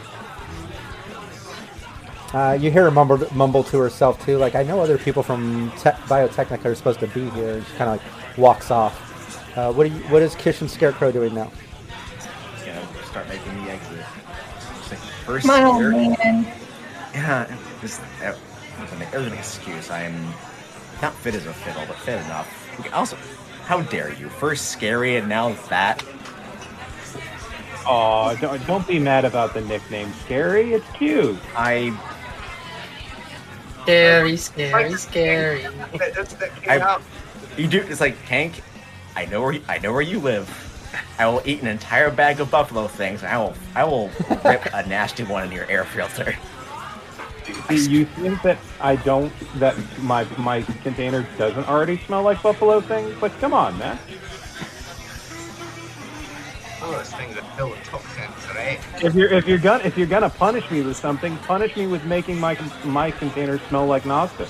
[2.32, 5.70] Uh, you hear her mumble, mumble to herself, too, like, I know other people from
[5.72, 9.56] te- Biotechnica are supposed to be here, and she kind of like walks off.
[9.56, 11.52] Uh, what, are you, what is Kish and Scarecrow doing now?
[12.60, 13.98] You know, start making the exit.
[14.78, 16.44] It's like, First come on, year, old man.
[17.12, 18.38] Yeah, this, that
[18.80, 19.90] was an, it was an excuse.
[19.90, 20.32] I'm
[21.02, 22.48] not fit as a fiddle, but fit enough.
[22.94, 23.16] Also,
[23.66, 24.30] how dare you?
[24.30, 26.02] First scary and now that.
[27.84, 30.72] Oh, don't, don't be mad about the nickname, Scary.
[30.72, 31.36] It's cute.
[31.56, 31.96] I
[33.82, 35.66] Scary, scary, scary.
[36.68, 37.00] I-
[37.56, 37.80] you do.
[37.82, 38.62] It's like Hank.
[39.16, 40.48] I know where you, I know where you live.
[41.18, 43.22] I will eat an entire bag of buffalo things.
[43.22, 44.10] And I will I will
[44.44, 46.34] rip a nasty one in your air filter.
[47.68, 52.80] Do you think that I don't that my my container doesn't already smell like buffalo
[52.80, 53.20] things?
[53.20, 53.98] Like, come on, man.
[56.82, 58.80] Some of those things are filled with toxins, right?
[59.04, 62.04] If you're if you're gonna if you're gonna punish me with something, punish me with
[62.06, 64.48] making my my container smell like Gnostic.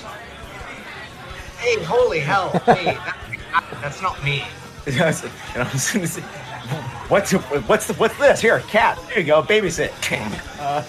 [1.59, 2.49] Hey, holy hell!
[2.65, 4.43] Hey, that, that's not me.
[4.87, 5.23] Yes,
[5.53, 6.21] and I was gonna say,
[7.07, 8.41] what's what's the, what's this?
[8.41, 8.99] Here, cat.
[9.09, 9.43] There you go.
[9.43, 9.91] Babysit.
[10.59, 10.83] Uh,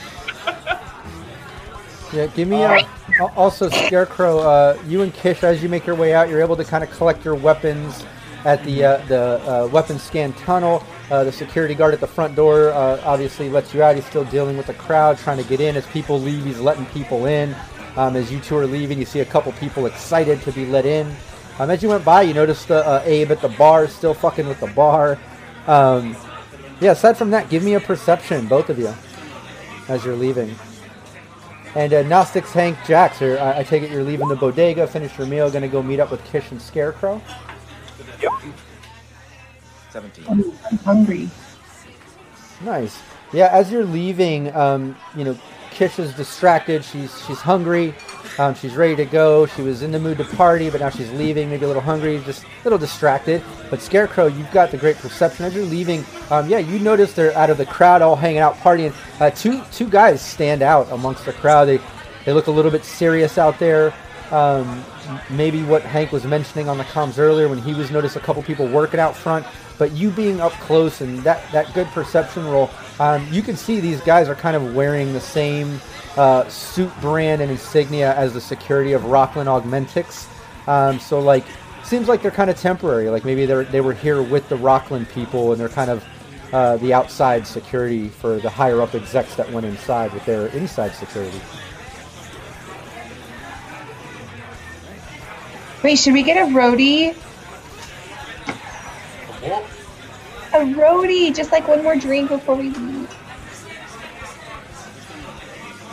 [2.14, 2.80] Yeah, give me uh,
[3.20, 4.38] al- also Scarecrow.
[4.38, 6.90] Uh, you and Kish, as you make your way out, you're able to kind of
[6.92, 8.06] collect your weapons
[8.44, 10.84] at the uh, the uh, weapon scan tunnel.
[11.10, 13.94] Uh, the security guard at the front door uh, obviously lets you out.
[13.94, 15.76] He's still dealing with the crowd, trying to get in.
[15.76, 17.54] As people leave, he's letting people in.
[17.96, 20.84] Um, as you two are leaving, you see a couple people excited to be let
[20.84, 21.14] in.
[21.58, 24.48] Um, as you went by, you noticed uh, uh, Abe at the bar, still fucking
[24.48, 25.18] with the bar.
[25.68, 26.16] Um,
[26.80, 28.92] yeah, aside from that, give me a perception, both of you,
[29.88, 30.54] as you're leaving.
[31.76, 35.28] And uh, Gnostics Hank Jax, I, I take it you're leaving the bodega, finish your
[35.28, 37.22] meal, gonna go meet up with Kish and Scarecrow.
[39.90, 40.26] Seventeen.
[40.28, 41.28] I'm hungry.
[42.64, 43.00] Nice.
[43.32, 45.38] Yeah, as you're leaving, um, you know,
[45.70, 46.84] Kish is distracted.
[46.84, 47.94] She's she's hungry.
[48.38, 49.46] Um, she's ready to go.
[49.46, 52.20] She was in the mood to party, but now she's leaving, maybe a little hungry,
[52.24, 53.42] just a little distracted.
[53.70, 56.04] But Scarecrow, you've got the great perception as you're leaving.
[56.30, 58.92] Um, yeah, you notice they're out of the crowd, all hanging out, partying.
[59.20, 61.66] Uh, two two guys stand out amongst the crowd.
[61.66, 61.78] They
[62.24, 63.94] they look a little bit serious out there.
[64.34, 64.84] Um,
[65.30, 68.42] maybe what Hank was mentioning on the comms earlier when he was noticed a couple
[68.42, 69.46] people working out front.
[69.78, 73.78] But you being up close and that, that good perception roll, um, you can see
[73.78, 75.80] these guys are kind of wearing the same
[76.16, 80.26] uh, suit brand and insignia as the security of Rocklin Augmentics.
[80.68, 81.44] Um, so like,
[81.84, 83.10] seems like they're kind of temporary.
[83.10, 86.04] Like maybe they they were here with the Rocklin people and they're kind of
[86.52, 90.92] uh, the outside security for the higher up execs that went inside with their inside
[90.94, 91.40] security.
[95.84, 97.14] Wait, should we get a roadie?
[100.54, 103.14] A roadie, just like one more drink before we leave.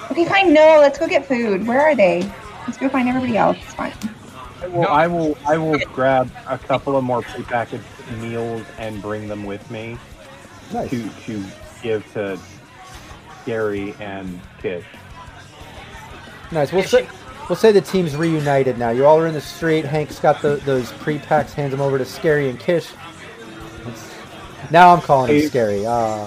[0.10, 0.54] Okay, fine.
[0.54, 1.68] No, let's go get food.
[1.68, 2.22] Where are they?
[2.66, 3.58] Let's go find everybody else.
[3.62, 3.94] It's fine.
[4.70, 5.38] Well, I will.
[5.46, 7.82] I will grab a couple of more prepackaged
[8.22, 9.98] meals and bring them with me
[10.72, 10.90] Nice.
[10.92, 11.44] to to
[11.84, 12.40] give to
[13.46, 14.86] Gary and Kish.
[16.52, 16.72] Nice.
[16.72, 17.10] We'll say,
[17.52, 18.92] we'll say the team's reunited now.
[18.92, 19.84] You all are in the street.
[19.84, 22.94] Hank's got the, those pre-packs, hands them over to Scary and Kish.
[24.72, 25.86] Now I'm calling him Scary.
[25.86, 26.26] Ah.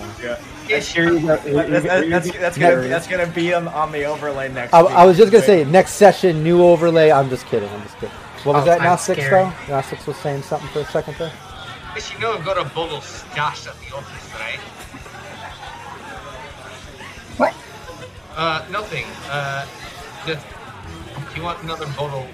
[0.68, 4.74] That's, Here that's, that's, that's gonna that's gonna be on, on the overlay next.
[4.74, 4.92] I, week.
[4.92, 7.10] I was just gonna say next session, new overlay.
[7.10, 7.70] I'm just kidding.
[7.70, 8.14] I'm just kidding.
[8.44, 8.82] What was Oh, that?
[8.82, 9.44] Now I'm six scary.
[9.44, 9.74] though.
[9.76, 11.32] Now six was saying something for a second there.
[11.94, 14.58] Yes, you know I've got a bottle stashed at the office, right?
[17.38, 17.54] What?
[18.36, 19.04] Uh, nothing.
[19.30, 19.66] Uh,
[20.26, 20.46] just
[21.34, 22.24] if you want another bottle,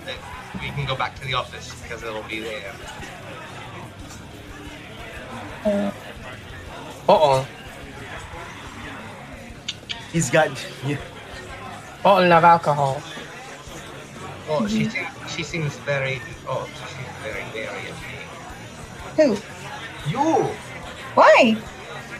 [0.61, 2.75] we can go back to the office because it'll be there.
[5.65, 5.91] Uh,
[7.09, 7.49] Uh-oh.
[10.13, 10.51] He's got.
[10.85, 10.99] Yeah.
[12.03, 13.03] Bottle of alcohol.
[14.51, 16.21] Oh, she seems, she seems very.
[16.47, 18.19] Oh, she seems very very of me.
[19.17, 20.11] who?
[20.11, 20.45] You?
[21.15, 21.57] Why?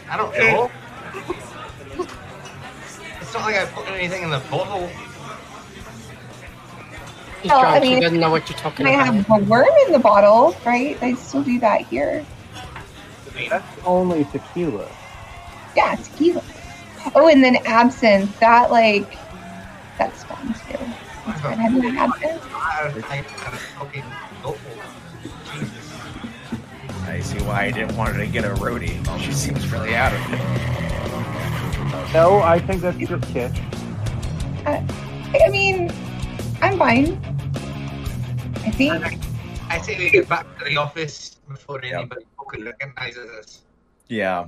[0.09, 0.71] I don't know.
[3.21, 4.89] it's not like I put anything in the bottle.
[7.41, 7.83] He's Well, I drunk.
[7.83, 9.15] mean, he doesn't know what you're talking Can I about.
[9.15, 10.99] have a worm in the bottle, right?
[10.99, 12.23] They still do that here.
[13.49, 14.87] That's only tequila.
[15.75, 16.43] Yeah, tequila.
[17.15, 18.37] Oh, and then absinthe.
[18.39, 19.17] That like,
[19.97, 20.77] that's fun too.
[21.25, 21.57] That's fun.
[21.57, 22.43] Have you had absinthe?
[22.53, 24.03] I, I, I fucking
[24.43, 24.57] bottle.
[25.53, 25.91] Jesus.
[27.07, 28.99] I see why I didn't want her to get a roadie.
[29.19, 32.13] She seems really out of it.
[32.13, 33.57] No, I think that's just Kish.
[34.65, 34.81] Uh,
[35.33, 35.91] I mean,
[36.61, 37.17] I'm fine.
[38.63, 39.03] I think.
[39.69, 41.99] I say we get back to the office before Yeah.
[41.99, 43.61] anybody fucking recognizes us.
[44.07, 44.45] Yeah,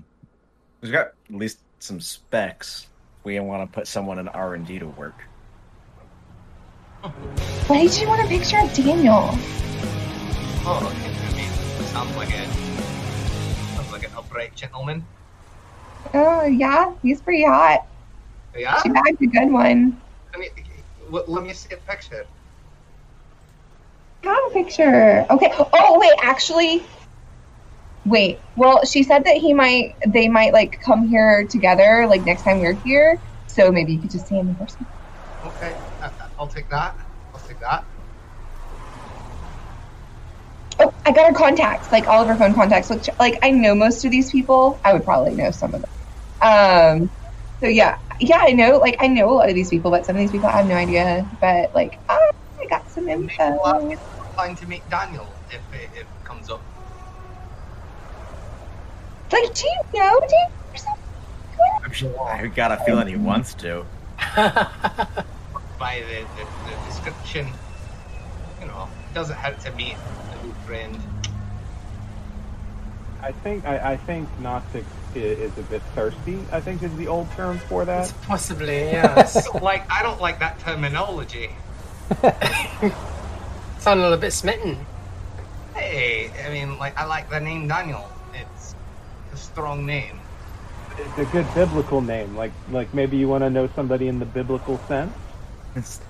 [0.82, 2.88] we've got at least some specs.
[3.24, 5.16] We want to put someone in R and D to work.
[7.68, 9.30] Why did you want a picture of Daniel?
[10.66, 11.12] Oh, okay.
[11.12, 11.52] I mean,
[11.88, 12.46] sounds like a
[13.76, 15.06] sounds like an upright gentleman.
[16.14, 17.88] Oh yeah, he's pretty hot.
[18.56, 18.82] Yeah.
[18.84, 20.00] She bagged a good one.
[20.32, 20.50] Let me
[21.10, 22.26] let let me see a picture.
[24.24, 25.26] Have a picture.
[25.30, 25.52] Okay.
[25.58, 26.88] Oh wait, actually,
[28.06, 28.40] wait.
[28.56, 32.60] Well, she said that he might, they might like come here together, like next time
[32.60, 33.20] we're here.
[33.48, 34.88] So maybe you could just see him in person.
[35.44, 36.96] Okay, I, I'll take that.
[37.34, 37.86] I'll take that.
[40.80, 42.90] Oh, I got her contacts, like all of her phone contacts.
[42.90, 44.82] Which, like, I know most of these people.
[44.86, 45.92] I would probably know some of them.
[46.42, 47.12] Um.
[47.64, 47.98] So yeah,
[48.30, 48.78] yeah, I know.
[48.78, 50.66] Like, I know a lot of these people, but some of these people I have
[50.66, 51.28] no idea.
[51.42, 52.18] But like, ah,
[52.62, 53.90] I got some Maybe we'll have info.
[53.90, 53.98] to
[54.36, 56.62] find to meet Daniel if it, if it comes up.
[59.32, 62.20] Like, do you know Daniel or something?
[62.30, 63.86] I got a feeling he wants to.
[65.80, 67.48] By the, the, the description,
[68.62, 69.98] you know, it doesn't hurt to meet
[70.32, 70.98] a new friend.
[73.22, 76.40] I think I, I think Gnostic i- is a bit thirsty.
[76.52, 78.14] I think is the old term for that.
[78.24, 79.48] Possibly, yes.
[79.62, 81.50] Like I don't like that terminology.
[83.80, 84.78] Sound a little bit smitten.
[85.76, 88.10] Hey, I mean, like I like the name Daniel.
[88.34, 88.76] It's
[89.34, 90.20] a strong name.
[90.98, 92.36] It's a good biblical name.
[92.36, 95.14] Like like maybe you want to know somebody in the biblical sense.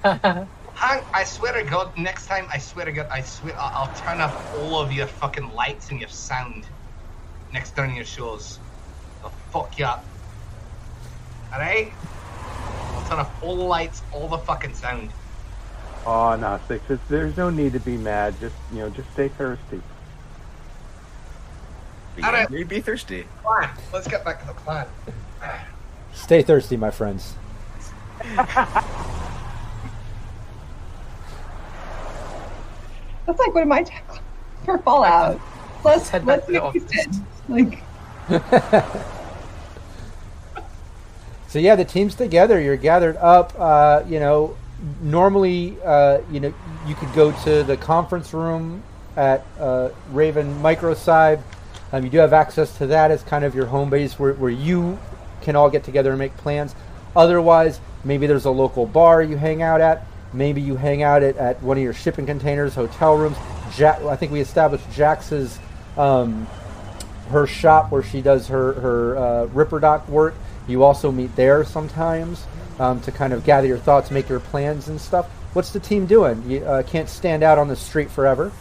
[0.76, 3.96] Hank, I swear to God, next time, I swear to God, I swear, I'll, I'll
[3.96, 6.66] turn off all of your fucking lights and your sound
[7.54, 8.60] next during your shows.
[9.54, 10.04] I'll fuck you up.
[11.52, 11.94] Alright?
[12.96, 15.10] I'll turn off all the lights, all the fucking sound.
[16.06, 18.36] Oh, Gnostic, just, there's no need to be mad.
[18.40, 19.82] Just you know, just stay thirsty.
[22.16, 22.42] Be Alright.
[22.46, 23.26] angry, be thirsty.
[23.42, 23.70] Plan.
[23.92, 24.88] Let's get back to the plan.
[26.14, 27.36] Stay thirsty, my friends.
[33.26, 34.20] That's like one of my taglines
[34.66, 35.40] for Fallout.
[35.84, 36.84] Let's head back let's to the get office.
[36.84, 37.26] wasted.
[37.50, 39.14] Like
[41.54, 42.60] So yeah, the team's together.
[42.60, 43.54] You're gathered up.
[43.56, 44.58] Uh, you know,
[45.04, 46.52] normally, uh, you know,
[46.88, 48.82] you could go to the conference room
[49.16, 51.44] at uh, Raven Microcyb.
[51.92, 54.50] Um, you do have access to that as kind of your home base where, where
[54.50, 54.98] you
[55.44, 56.74] can all get together and make plans.
[57.16, 60.08] Otherwise, maybe there's a local bar you hang out at.
[60.34, 63.38] Maybe you hang out at, at one of your shipping containers, hotel rooms.
[63.80, 65.60] I think we established Jax's
[65.98, 66.48] um,
[67.30, 70.34] her shop where she does her her uh, work.
[70.68, 72.46] You also meet there sometimes
[72.80, 75.28] um, to kind of gather your thoughts, make your plans and stuff.
[75.54, 76.50] What's the team doing?
[76.50, 78.52] You uh, can't stand out on the street forever.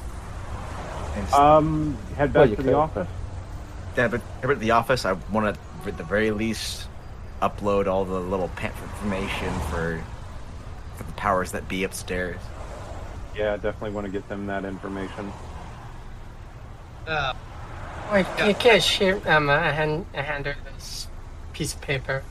[1.33, 2.71] Um, head back you to could.
[2.71, 3.09] the office.
[3.97, 6.89] yeah, but over at the office, I want to, at the very least,
[7.41, 10.03] upload all the little pamphlet information for
[10.97, 12.41] for the powers that be upstairs.
[13.37, 15.33] Yeah, I definitely want to get them that information.
[17.07, 17.33] Uh,
[18.13, 21.09] Wait, you can't share um, I hand, I hand her this
[21.53, 22.23] piece of paper.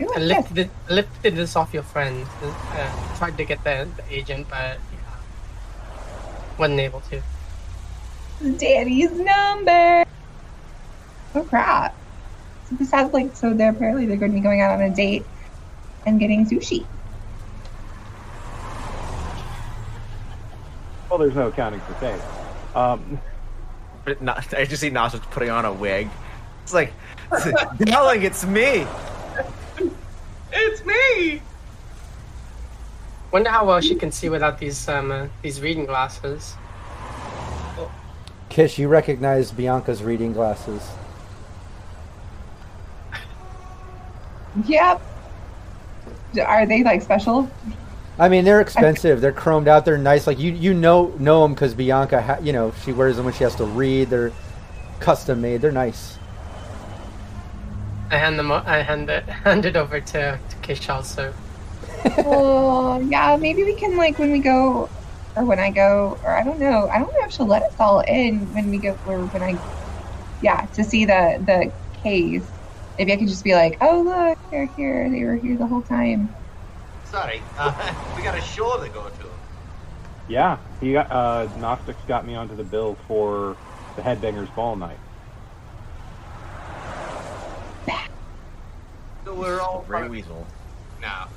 [0.00, 2.26] Ooh, I lifted, it, I lifted this off your friend.
[2.42, 4.98] Uh, tried to get the, the agent, but yeah,
[6.58, 7.22] wasn't able to.
[8.58, 10.04] Daddy's number.
[11.34, 11.94] Oh crap!
[12.68, 14.94] So this has like so they're apparently they're going to be going out on a
[14.94, 15.24] date
[16.06, 16.84] and getting sushi.
[21.10, 22.24] Well, there's no accounting for taste.
[22.74, 23.20] Um,
[24.04, 26.08] But not, I just see Nasha putting on a wig.
[26.68, 26.92] It's like,
[27.86, 28.86] yelling, it's me.
[30.52, 31.42] it's me.
[33.32, 36.54] Wonder how well she can see without these um uh, these reading glasses.
[38.48, 40.82] Kish, you recognize Bianca's reading glasses.
[44.66, 45.00] Yep.
[46.44, 47.50] Are they like special?
[48.18, 49.20] I mean, they're expensive.
[49.20, 49.84] They're chromed out.
[49.84, 50.26] They're nice.
[50.26, 53.34] Like you, you know, know them because Bianca, ha- you know, she wears them when
[53.34, 54.10] she has to read.
[54.10, 54.32] They're
[54.98, 55.60] custom made.
[55.60, 56.17] They're nice.
[58.10, 58.50] I hand them.
[58.50, 61.36] o- I hand it hand it over to to Kish also.
[62.24, 64.92] oh yeah, maybe we can like when we go,
[65.36, 66.88] or when I go, or I don't know.
[66.92, 69.60] I don't know if she'll let us all in when we go, or when I,
[70.40, 71.72] yeah, to see the the
[72.02, 72.52] caves.
[72.98, 75.10] Maybe I could just be like, oh look, they're here.
[75.10, 76.36] They were here the whole time.
[77.02, 79.40] Sorry, uh, we got a show to go to.
[80.26, 83.58] yeah, he got uh, Gnostics got me onto the bill for
[83.96, 85.00] the Headbangers Ball night.
[89.24, 90.46] So we're all Ray part of- Weasel.
[91.00, 91.28] now.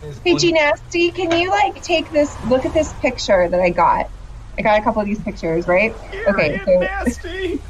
[0.00, 2.34] There's Hey, one- G Nasty, can you like take this?
[2.44, 4.08] Look at this picture that I got.
[4.58, 5.94] I got a couple of these pictures, right?
[6.28, 7.60] okay, so, nasty.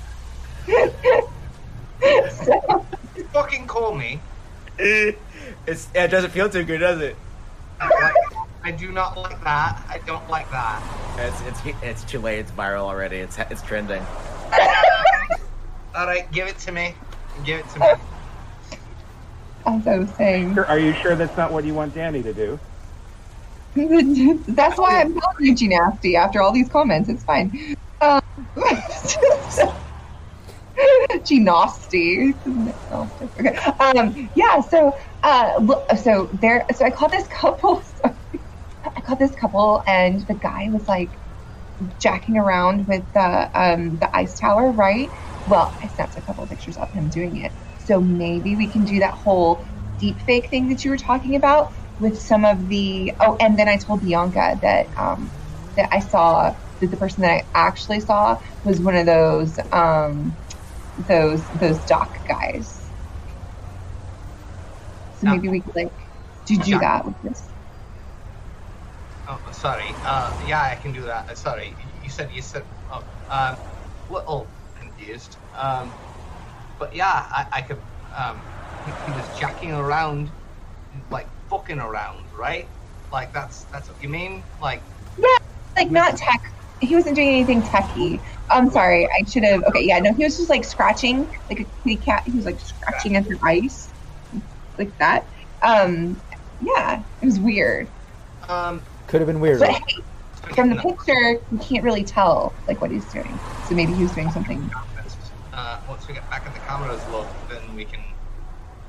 [0.66, 0.92] so
[3.16, 4.20] You fucking call me.
[5.66, 7.14] It's, it doesn't feel too good, does it?
[7.80, 9.82] I do not like that.
[9.88, 10.82] I don't like that.
[11.18, 12.38] It's it's it's too late.
[12.38, 13.16] It's viral already.
[13.18, 14.02] It's it's trending.
[15.94, 16.94] All right, give it to me.
[17.44, 17.86] Give it to me.
[19.66, 22.58] as I was saying, Are you sure that's not what you want Danny to do?
[24.48, 27.08] that's why I'm calling you G Nasty after all these comments.
[27.08, 27.52] It's fine.
[28.00, 28.20] Um,
[31.24, 32.34] G Nasty.
[32.90, 33.56] Okay.
[33.80, 34.60] Um, yeah.
[34.60, 34.92] So,
[35.22, 35.52] uh,
[35.96, 36.66] so there.
[36.74, 37.82] So I called this couple.
[37.82, 38.14] Sorry.
[38.96, 41.18] I called this couple, and the guy was like
[41.98, 45.10] jacking around with the um, the ice tower, right?
[45.48, 47.52] Well, I snapped a couple of pictures of him doing it.
[47.78, 49.64] So maybe we can do that whole
[49.98, 51.68] deep fake thing that you were talking about
[51.98, 53.14] with some of the.
[53.20, 55.32] Oh, and then I told Bianca that um,
[55.76, 60.38] that I saw that the person that I actually saw was one of those um,
[60.96, 62.92] those those doc guys.
[65.12, 65.88] So maybe we could like
[66.46, 66.80] do do Yeah.
[66.80, 67.54] that with this.
[69.28, 70.00] Oh, sorry.
[70.04, 71.30] Uh, yeah, I can do that.
[71.30, 71.76] Uh, sorry.
[72.02, 72.64] You said you said.
[72.90, 73.58] Oh, um,
[74.08, 74.52] little
[75.08, 75.38] confused.
[75.54, 75.94] Um,
[76.78, 77.82] but yeah, I, I could.
[78.16, 78.42] Um,
[78.84, 80.32] he, he was jacking around,
[81.10, 82.68] like fucking around, right?
[83.12, 84.44] Like that's that's what you mean?
[84.60, 84.84] Like
[85.16, 85.26] Yeah,
[85.76, 86.40] like not tech.
[86.80, 88.22] He wasn't doing anything techy.
[88.50, 89.04] I'm sorry.
[89.06, 89.62] I should have.
[89.64, 92.22] Okay, yeah, no, he was just like scratching like a kitty cat.
[92.26, 93.92] He was like scratching at the ice,
[94.78, 95.26] like that.
[95.62, 96.20] Um,
[96.60, 97.90] yeah, it was weird.
[98.48, 98.82] um.
[99.06, 99.60] Could have been weird.
[99.60, 103.40] But hey, from the picture, you can't really tell like what he's doing.
[103.62, 104.70] So maybe he was doing something.
[105.58, 107.98] Uh, once we get back at the cameras look, then we can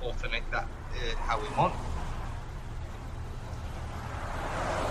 [0.03, 1.73] alternate that uh, how we want.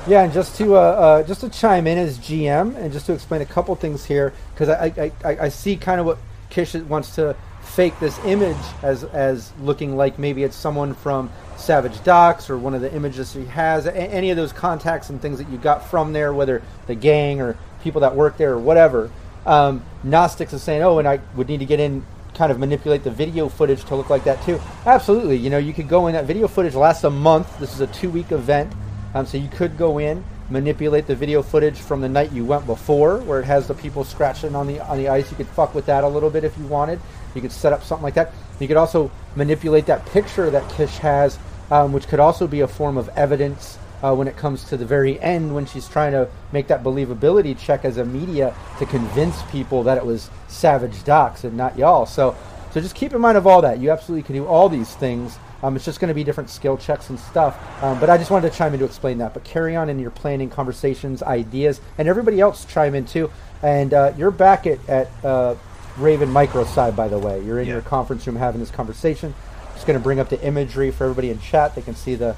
[0.09, 3.13] Yeah, and just to uh, uh, just to chime in as GM and just to
[3.13, 6.19] explain a couple things here because I, I, I, I see kind of what
[6.51, 12.03] Kish wants to fake this image as as looking like maybe it's someone from Savage
[12.03, 15.39] Docs or one of the images he has, a- any of those contacts and things
[15.39, 19.13] that you got from there, whether the gang or people that work there or whatever.
[19.49, 22.05] Um, Gnostics is saying, oh, and I would need to get in,
[22.35, 24.61] kind of manipulate the video footage to look like that too.
[24.85, 26.13] Absolutely, you know, you could go in.
[26.13, 27.59] That video footage lasts a month.
[27.59, 28.71] This is a two-week event,
[29.15, 32.67] um, so you could go in, manipulate the video footage from the night you went
[32.67, 35.31] before, where it has the people scratching on the on the ice.
[35.31, 37.01] You could fuck with that a little bit if you wanted.
[37.35, 38.33] You could set up something like that.
[38.61, 41.39] You could also manipulate that picture that Kish has,
[41.71, 44.85] um, which could also be a form of evidence uh, when it comes to the
[44.87, 49.43] very end when she's trying to make that believability check as a media to convince
[49.51, 52.07] people that it was Savage Docs and not y'all.
[52.07, 52.37] So,
[52.73, 53.79] so just keep in mind of all that.
[53.79, 55.39] You absolutely can do all these things.
[55.63, 57.59] Um, it's just going to be different skill checks and stuff.
[57.83, 59.35] Um, but I just wanted to chime in to explain that.
[59.35, 63.31] But carry on in your planning, conversations, ideas, and everybody else chime in too.
[63.63, 65.57] And uh, you're back at, at uh,
[65.97, 67.43] Raven Microcyb, by the way.
[67.43, 67.73] You're in Yeah.
[67.75, 69.35] your conference room having this conversation.
[69.75, 71.75] Just going to bring up the imagery for everybody in chat.
[71.75, 72.37] They can see the,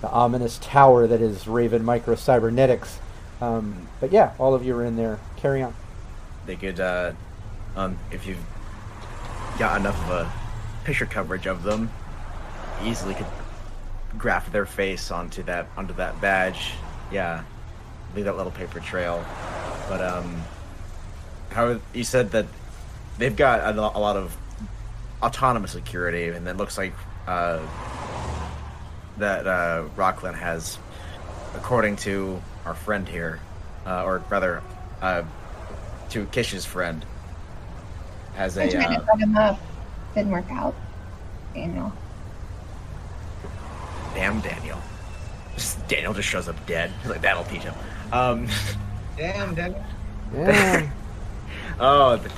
[0.00, 3.00] the ominous tower that is Raven Micro Cybernetics.
[3.40, 5.18] Um, but yeah, all of you are in there.
[5.36, 5.74] Carry on.
[6.46, 7.12] They could, uh,
[7.74, 8.44] um, if you've
[9.58, 10.32] got enough of a
[10.84, 11.90] picture coverage of them,
[12.84, 13.26] easily could
[14.16, 16.72] graft their face onto that onto that badge.
[17.10, 17.42] Yeah,
[18.14, 19.24] leave that little paper trail.
[19.88, 20.42] But um,
[21.50, 22.46] how you said that
[23.18, 24.36] they've got a, lot of
[25.22, 26.92] autonomous security, and it looks like
[27.26, 27.58] uh,
[29.18, 30.78] that uh, Rocklin has,
[31.54, 33.40] according to our friend here,
[33.86, 34.62] uh, or rather,
[35.00, 35.22] uh,
[36.10, 37.04] to Kish's friend,
[38.34, 38.70] has I a.
[38.72, 39.60] tried Uh, to set him up.
[40.14, 40.74] Didn't work out.
[41.54, 41.92] Daniel.
[44.14, 44.78] damn Daniel.
[45.54, 46.90] Just- Daniel just shows up dead.
[47.02, 47.74] He's like, that'll teach him.
[48.12, 48.48] Um,
[49.16, 49.74] Damn, damn.
[50.34, 50.90] Yeah.
[51.80, 52.30] oh, the,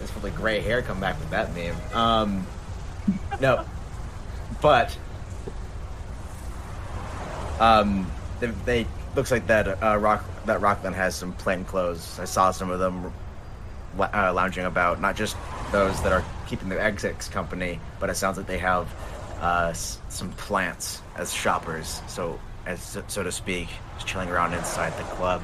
[0.00, 1.74] this with the gray hair come back with that name.
[1.92, 2.46] Um,
[3.40, 3.64] no,
[4.62, 4.96] but
[7.60, 8.10] um,
[8.40, 12.18] they, they looks like that uh, rock that Rocklin has some plain clothes.
[12.20, 13.12] I saw some of them
[13.98, 15.00] uh, lounging about.
[15.00, 15.36] Not just
[15.72, 18.88] those that are keeping the exits company, but it sounds like they have
[19.40, 22.02] uh, s- some plants as shoppers.
[22.08, 25.42] So as so to speak, just chilling around inside the club.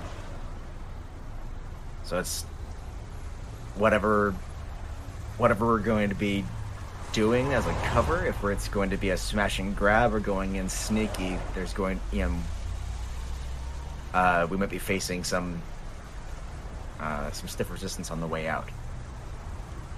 [2.05, 2.43] So it's
[3.77, 4.35] whatever
[5.39, 6.45] whatever we're going to be
[7.13, 8.27] doing as a cover.
[8.27, 12.01] If it's going to be a smash and grab or going in sneaky, there's going
[12.13, 12.35] you know
[14.15, 15.61] uh, we might be facing some
[17.01, 18.69] uh, some stiff resistance on the way out,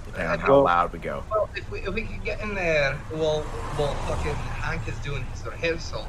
[0.06, 1.22] depending on how Well- loud we go.
[1.30, 5.24] Well, if we, if we could get in there while, while fucking Hank is doing
[5.26, 6.06] his rehearsal,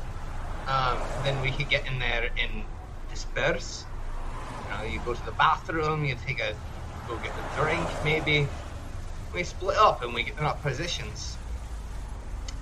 [0.67, 2.63] um, then we could get in there and
[3.11, 3.85] disperse.
[4.63, 6.55] You know, you go to the bathroom, you take a,
[7.07, 8.47] go get a drink, maybe.
[9.35, 11.35] We split up and we get in our positions.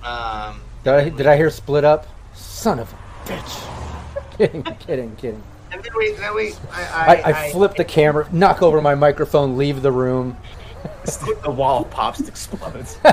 [0.02, 2.08] Um, Did I, did I hear split up?
[2.34, 4.36] Son of a bitch.
[4.36, 5.42] kidding, kidding, kidding.
[5.70, 8.96] and then we, then we, I, I, I, I flip the camera, knock over my
[8.96, 10.36] microphone, leave the room.
[11.44, 12.98] the wall pops, and explodes.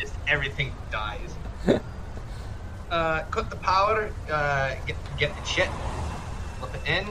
[0.00, 1.34] just everything dies.
[2.90, 5.68] uh, cut the power, uh, get get the shit,
[6.58, 7.06] flip it in.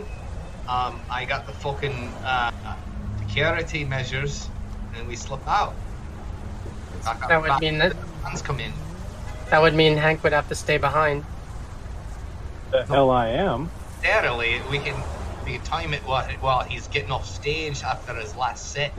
[0.67, 2.51] Um, I got the fucking uh,
[3.19, 4.49] security measures,
[4.97, 5.73] and we slip out.
[7.03, 7.93] Back That would back- mean that
[8.23, 8.73] Fans come in.
[9.49, 11.23] that would mean Hank would have to stay behind.
[12.71, 13.69] The hell I am.
[14.03, 14.95] Generally, we can
[15.45, 18.91] we can time it while, while he's getting off stage after his last set.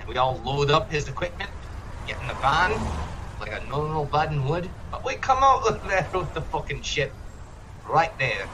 [0.00, 1.50] And we all load up his equipment,
[2.08, 2.72] get in the van,
[3.38, 4.68] like a normal Baden would.
[4.90, 7.12] But we come out of there with the fucking ship
[7.88, 8.48] right there.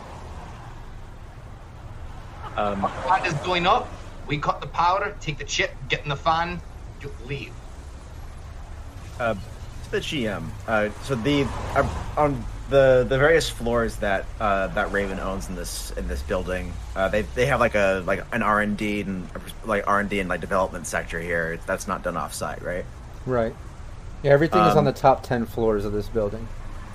[2.56, 3.88] Um, Fan is going up.
[4.30, 6.60] We cut the power, take the chip, get in the fan,
[7.02, 7.52] you leave.
[9.18, 10.44] uh, to the GM.
[10.68, 11.42] Uh, so the
[11.74, 16.22] uh, on the the various floors that uh, that Raven owns in this in this
[16.22, 19.28] building, uh, they they have like a like an R and D and
[19.64, 21.58] like R and D and like development sector here.
[21.66, 22.84] That's not done off site, right?
[23.26, 23.54] Right.
[24.22, 26.46] Yeah, everything is on Um, the top 10 floors of this building.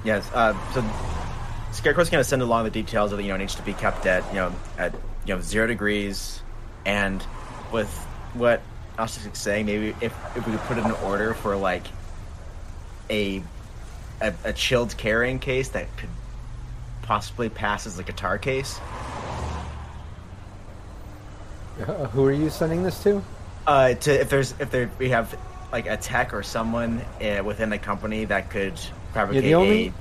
[0.05, 0.29] Yes.
[0.33, 0.83] Uh, so
[1.71, 4.05] Scarecrow's going to send along the details of you know it needs to be kept
[4.05, 4.93] at you know at
[5.25, 6.41] you know zero degrees,
[6.85, 7.25] and
[7.71, 11.57] with what Gnostic is saying, maybe if if we could put in an order for
[11.57, 11.93] like
[13.09, 13.43] a
[14.21, 16.17] a, a chilled carrying case that could
[17.01, 18.81] possibly pass as a guitar case.
[21.77, 23.25] Uh, who are you sending this to?
[23.67, 25.35] Uh, to if there's if there we have
[25.71, 28.79] like a tech or someone uh, within the company that could
[29.29, 29.91] Yeah, fabricate the only yeah,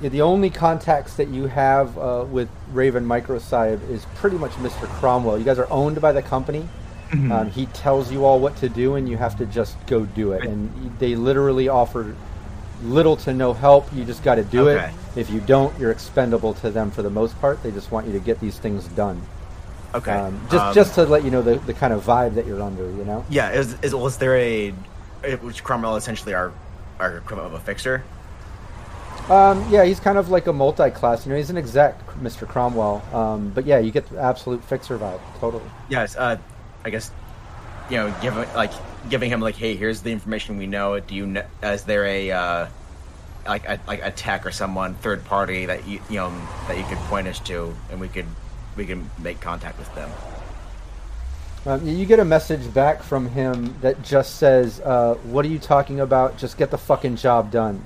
[0.00, 4.86] the only contacts that you have uh, with Raven Microcyb is pretty much Mr.
[4.98, 5.38] Cromwell.
[5.38, 6.66] You guys are owned by the company,
[7.10, 7.32] Mhm.
[7.32, 10.30] Um, he tells you all what to do, and you have to just go do
[10.30, 10.44] it.
[10.44, 10.70] And
[11.00, 12.14] they literally offer
[12.84, 13.92] little to no help.
[13.92, 14.84] You just got to do Okay.
[15.14, 15.18] it.
[15.18, 17.60] If you don't, you're expendable to them for the most part.
[17.64, 19.20] They just want you to get these things done.
[19.92, 20.12] Okay.
[20.12, 22.62] Um, just Um, just to let you know the, the kind of vibe that you're
[22.62, 22.84] under.
[22.84, 23.24] You know.
[23.28, 24.70] Yeah, is, is was there a
[25.42, 26.52] which Cromwell essentially our
[27.00, 28.04] our equivalent of a fixer?
[29.28, 31.24] Um, yeah, he's kind of like a multi-class.
[31.24, 32.48] You know, he's an exec, Mr.
[32.48, 33.02] Cromwell.
[33.14, 35.20] Um, but yeah, you get the absolute fixer vibe.
[35.38, 35.62] Totally.
[35.88, 36.38] Yes, uh,
[36.84, 37.12] I guess
[37.90, 38.72] you know, giving like
[39.08, 40.98] giving him like, hey, here's the information we know.
[41.00, 42.66] Do you kn- is there a uh,
[43.46, 46.32] like a, like a tech or someone third party that you you know
[46.68, 48.26] that you could point us to, and we could
[48.76, 50.10] we can make contact with them.
[51.66, 55.58] Um, you get a message back from him that just says, uh, "What are you
[55.58, 56.38] talking about?
[56.38, 57.84] Just get the fucking job done."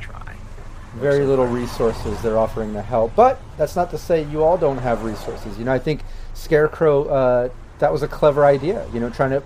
[0.00, 0.34] Try.
[1.00, 4.78] Very little resources they're offering to help, but that's not to say you all don't
[4.78, 5.58] have resources.
[5.58, 6.02] You know, I think
[6.34, 8.86] Scarecrow uh, that was a clever idea.
[8.92, 9.42] You know, trying to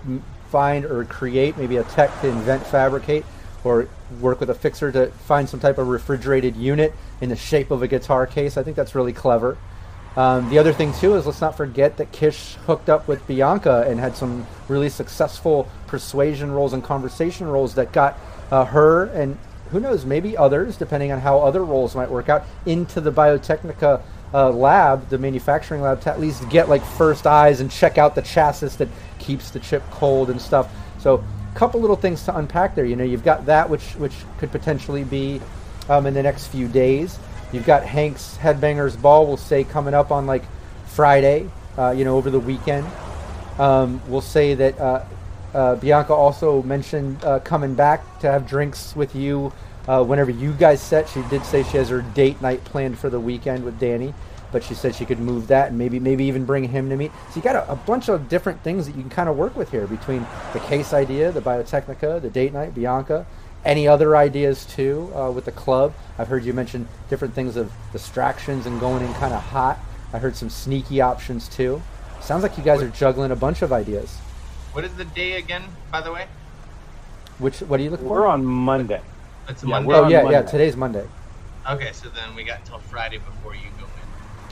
[0.49, 3.25] find or create maybe a tech to invent, fabricate,
[3.63, 3.87] or
[4.19, 7.81] work with a fixer to find some type of refrigerated unit in the shape of
[7.81, 8.57] a guitar case.
[8.57, 9.57] I think that's really clever.
[10.15, 13.85] Um, the other thing too is let's not forget that Kish hooked up with Bianca
[13.87, 18.17] and had some really successful persuasion roles and conversation roles that got
[18.51, 19.37] uh, her and
[19.73, 24.01] who knows maybe others, depending on how other roles might work out, into the Biotechnica
[24.33, 28.13] uh, lab, the manufacturing lab, to at least get like first eyes and check out
[28.13, 28.87] the chassis that
[29.17, 30.71] keeps the chip cold and stuff.
[30.99, 31.15] So
[31.51, 32.85] a couple little things to unpack there.
[32.85, 35.41] You know, you've got that which which could potentially be
[35.89, 37.17] um, in the next few days.
[37.51, 40.43] You've got Hank's Headbangers Ball, we'll say, coming up on like
[40.85, 42.85] Friday, uh, you know, over the weekend.
[43.57, 45.03] Um, we'll say that uh,
[45.53, 49.53] uh, Bianca also mentioned uh, coming back to have drinks with you
[49.87, 51.07] uh, whenever you guys set.
[51.09, 54.13] She did say she has her date night planned for the weekend with Danny,
[54.51, 57.11] but she said she could move that and maybe maybe even bring him to meet.
[57.29, 59.55] So you got a, a bunch of different things that you can kind of work
[59.55, 63.25] with here between the case idea, the Biotechnica, the date night, Bianca.
[63.65, 65.93] Any other ideas too uh, with the club?
[66.17, 69.79] I've heard you mention different things of distractions and going in kind of hot.
[70.11, 71.81] I heard some sneaky options too.
[72.19, 74.17] Sounds like you guys are juggling a bunch of ideas.
[74.73, 76.25] What is the day again, by the way?
[77.37, 78.21] Which what are you looking for?
[78.21, 79.01] We're on Monday.
[79.47, 79.87] It's Yeah, Monday.
[79.87, 80.41] we're Oh on yeah, yeah.
[80.41, 81.05] Today's Monday.
[81.69, 83.91] Okay, so then we got until Friday before you go in.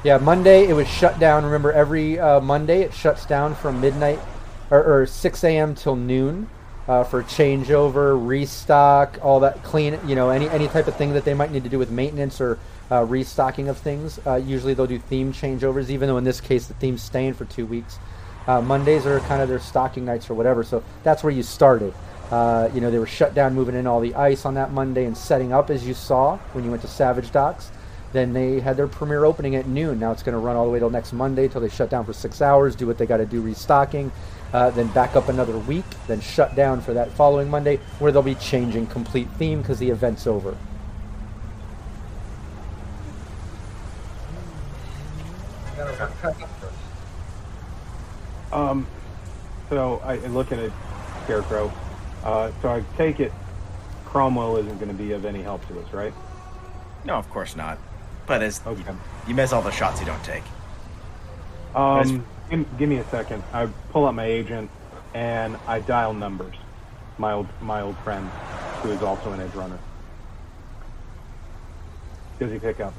[0.03, 1.43] Yeah, Monday it was shut down.
[1.43, 4.19] Remember, every uh, Monday it shuts down from midnight
[4.69, 5.73] or, or 6 a.m.
[5.73, 6.47] till noon
[6.87, 9.99] uh, for changeover, restock, all that clean.
[10.05, 12.39] You know, any any type of thing that they might need to do with maintenance
[12.39, 12.59] or
[12.91, 14.19] uh, restocking of things.
[14.25, 17.45] Uh, usually they'll do theme changeovers, even though in this case the theme's staying for
[17.45, 17.97] two weeks.
[18.47, 20.63] Uh, Mondays are kind of their stocking nights or whatever.
[20.63, 21.93] So that's where you started.
[22.31, 25.05] Uh, you know, they were shut down, moving in all the ice on that Monday
[25.05, 27.71] and setting up, as you saw when you went to Savage Docks.
[28.13, 29.99] Then they had their premiere opening at noon.
[29.99, 32.05] Now it's going to run all the way till next Monday till they shut down
[32.05, 34.11] for six hours, do what they got to do restocking,
[34.53, 38.21] uh, then back up another week, then shut down for that following Monday, where they'll
[38.21, 40.57] be changing complete theme because the event's over.
[48.51, 48.87] Um,
[49.69, 50.73] so I look at
[51.23, 51.71] Scarecrow.
[52.23, 53.33] Uh, so I take it
[54.05, 56.13] Cromwell isn't going to be of any help to us, right?
[57.05, 57.79] No, of course not.
[58.27, 58.79] But as Okay.
[58.79, 58.85] you,
[59.27, 60.43] you miss all the shots you don't take.
[61.73, 63.43] Um, give, give me a second.
[63.53, 64.69] I pull out my agent
[65.13, 66.55] and I dial numbers.
[67.17, 68.33] My old my old friend,
[68.83, 69.79] who is also an edge runner.
[72.39, 72.95] Does he pick up?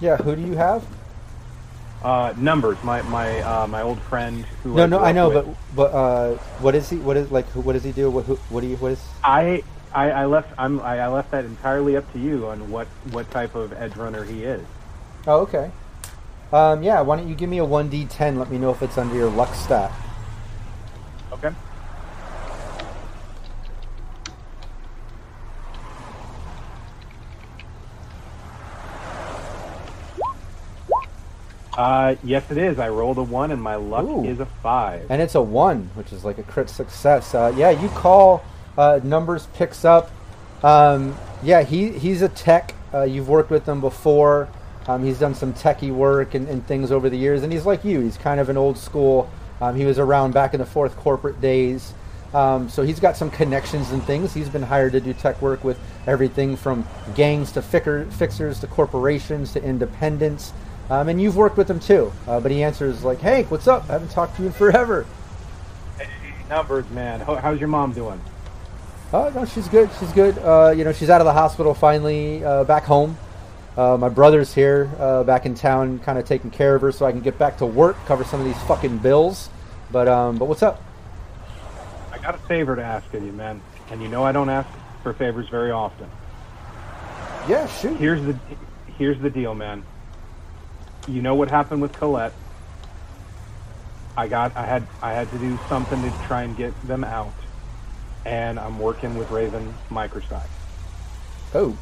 [0.00, 0.86] Yeah, who do you have?
[2.02, 2.82] Uh, numbers.
[2.82, 4.74] My my uh, my old friend who.
[4.74, 5.44] No, I no, I know, with.
[5.44, 6.96] but but uh, what is he?
[6.96, 7.46] What is like?
[7.50, 8.10] Who, what does he do?
[8.10, 8.76] What who, what do you?
[8.76, 9.02] What is?
[9.22, 9.62] I,
[9.92, 13.30] I I left I'm I, I left that entirely up to you on what what
[13.30, 14.64] type of edge runner he is.
[15.26, 15.70] Oh, okay.
[16.52, 18.38] Um, yeah, why don't you give me a one d ten?
[18.38, 19.92] Let me know if it's under your luck stat.
[21.32, 21.50] Okay.
[31.80, 32.78] Uh, yes, it is.
[32.78, 34.22] I rolled a one, and my luck Ooh.
[34.22, 35.06] is a five.
[35.08, 37.34] and it's a one, which is like a crit success.
[37.34, 38.44] Uh, yeah, you call,
[38.76, 40.10] uh, numbers picks up.
[40.62, 42.74] Um, yeah, he he's a tech.
[42.92, 44.50] Uh, you've worked with him before.
[44.88, 47.82] Um, he's done some techie work and, and things over the years, and he's like
[47.82, 48.00] you.
[48.00, 49.30] He's kind of an old school.
[49.62, 51.94] Um, he was around back in the fourth corporate days.
[52.34, 54.34] Um, so he's got some connections and things.
[54.34, 58.66] He's been hired to do tech work with everything from gangs to ficker, fixers to
[58.66, 60.52] corporations to independents.
[60.90, 62.12] Um, and you've worked with him too.
[62.26, 63.88] Uh, but he answers like, "Hank, what's up?
[63.88, 65.06] I haven't talked to you in forever."
[65.96, 66.08] Hey,
[66.48, 67.20] numbers, man.
[67.20, 68.20] How, how's your mom doing?
[69.12, 69.88] Oh no, she's good.
[69.98, 70.36] She's good.
[70.38, 73.16] Uh, you know, she's out of the hospital finally, uh, back home.
[73.76, 77.06] Uh, my brother's here, uh, back in town, kind of taking care of her, so
[77.06, 79.48] I can get back to work, cover some of these fucking bills.
[79.92, 80.82] But um, but what's up?
[82.12, 83.60] I got a favor to ask of you, man.
[83.90, 84.68] And you know I don't ask
[85.02, 86.10] for favors very often.
[87.48, 87.96] Yeah, shoot.
[87.96, 88.36] Here's the
[88.98, 89.84] here's the deal, man.
[91.08, 92.32] You know what happened with Colette.
[94.16, 97.32] I got I had I had to do something to try and get them out.
[98.26, 100.46] And I'm working with Raven Microcyb.
[101.54, 101.76] Oh,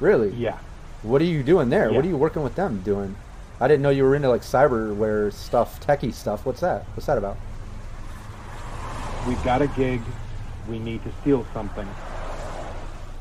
[0.00, 0.30] really?
[0.30, 0.58] Yeah.
[1.02, 1.88] What are you doing there?
[1.88, 1.96] Yeah.
[1.96, 3.14] What are you working with them doing?
[3.60, 6.44] I didn't know you were into like cyberware stuff, techie stuff.
[6.44, 6.84] What's that?
[6.94, 7.36] What's that about?
[9.28, 10.00] We've got a gig.
[10.68, 11.88] We need to steal something.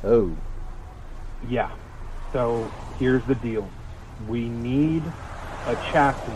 [0.03, 0.35] Oh,
[1.47, 1.71] Yeah.
[2.31, 3.67] So here's the deal.
[4.27, 5.03] We need
[5.65, 6.31] a chassis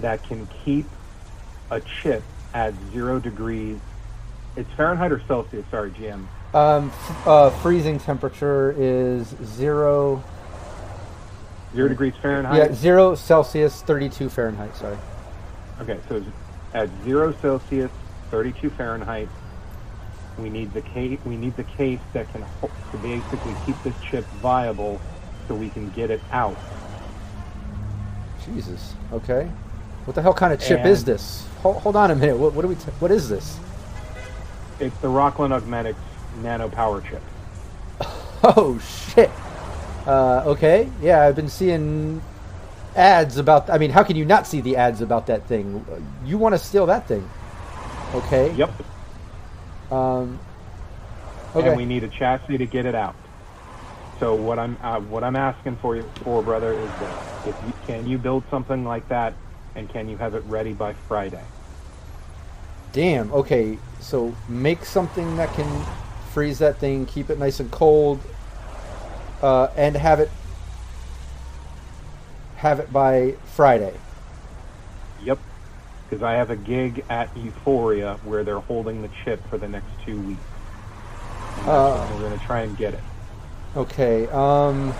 [0.00, 0.86] that can keep
[1.70, 2.22] a chip
[2.54, 3.78] at zero degrees.
[4.56, 6.26] It's Fahrenheit or Celsius, sorry, GM.
[6.54, 10.22] um, f- uh, freezing temperature is zero.
[11.74, 12.56] Zero degrees Fahrenheit?
[12.70, 14.76] Yeah, zero Celsius, thirty-two Fahrenheit.
[14.76, 14.98] Sorry.
[15.80, 16.22] Okay, so
[16.74, 17.90] at zero Celsius,
[18.30, 19.28] 32 Fahrenheit,
[20.38, 21.18] we need the case.
[21.24, 25.00] We need the case that can ho- to basically keep this chip viable,
[25.48, 26.56] so we can get it out.
[28.46, 28.94] Jesus.
[29.12, 29.50] Okay.
[30.04, 31.46] What the hell kind of chip is this?
[31.62, 32.36] Hold, hold on a minute.
[32.36, 32.74] What, what do we?
[32.74, 33.58] T- what is this?
[34.80, 35.96] It's the Rocklin Augmentics
[36.42, 37.22] Nano Power Chip.
[38.44, 39.30] Oh shit.
[40.04, 40.90] Uh, okay.
[41.00, 42.20] Yeah, I've been seeing
[42.96, 43.70] ads about.
[43.70, 45.86] I mean, how can you not see the ads about that thing?
[46.24, 47.28] You want to steal that thing?
[48.12, 48.52] Okay.
[48.54, 48.72] Yep.
[49.92, 50.40] Um.
[51.54, 51.68] Okay.
[51.68, 53.14] And we need a chassis to get it out.
[54.22, 57.72] So what I'm uh, what I'm asking for you for, brother, is that if you
[57.88, 59.34] can you build something like that,
[59.74, 61.42] and can you have it ready by Friday?
[62.92, 63.32] Damn.
[63.32, 63.78] Okay.
[63.98, 65.84] So make something that can
[66.30, 68.20] freeze that thing, keep it nice and cold,
[69.42, 70.30] uh, and have it
[72.58, 73.94] have it by Friday.
[75.24, 75.40] Yep.
[76.08, 79.90] Because I have a gig at Euphoria where they're holding the chip for the next
[80.06, 80.40] two weeks.
[81.66, 82.08] Uh.
[82.12, 83.00] we're going to try and get it.
[83.76, 84.26] Okay.
[84.28, 84.94] Um.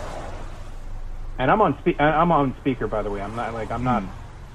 [1.39, 3.20] And I'm on spe- I- I'm on speaker, by the way.
[3.20, 4.02] I'm not like I'm not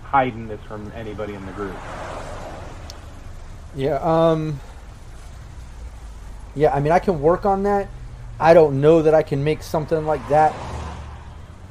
[0.03, 1.75] hiding this from anybody in the group.
[3.75, 3.99] Yeah.
[4.01, 4.59] Um.
[6.55, 6.73] Yeah.
[6.73, 7.89] I mean, I can work on that.
[8.39, 10.53] I don't know that I can make something like that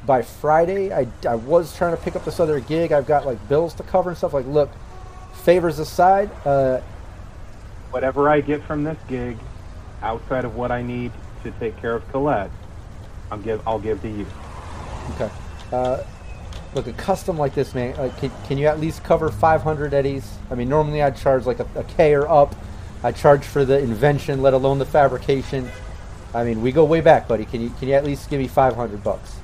[0.05, 0.92] by Friday.
[0.92, 2.92] I, I was trying to pick up this other gig.
[2.92, 4.33] I've got like bills to cover and stuff.
[4.33, 4.70] Like, look,
[5.34, 6.81] favors aside, uh,
[7.91, 9.39] Whatever I get from this gig,
[10.02, 11.12] outside of what I need
[11.50, 12.50] to take care of Colette,
[13.31, 14.26] I'll give I'll give to you.
[15.15, 15.31] Okay.
[15.73, 16.02] Uh,
[16.75, 17.97] look, a custom like this, man.
[17.97, 20.36] Like, can, can you at least cover 500 eddies?
[20.50, 22.55] I mean, normally I'd charge like a, a K or up.
[23.02, 25.70] I charge for the invention, let alone the fabrication.
[26.34, 27.44] I mean, we go way back, buddy.
[27.44, 29.36] Can you can you at least give me 500 bucks?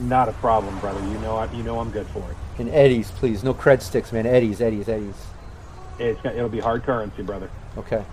[0.00, 1.00] Not a problem, brother.
[1.00, 2.60] You know I, you know I'm good for it.
[2.60, 3.42] In eddies, please.
[3.44, 4.26] No cred sticks, man.
[4.26, 5.16] Eddies, eddies, eddies.
[5.98, 7.50] It's it'll be hard currency, brother.
[7.76, 8.04] Okay.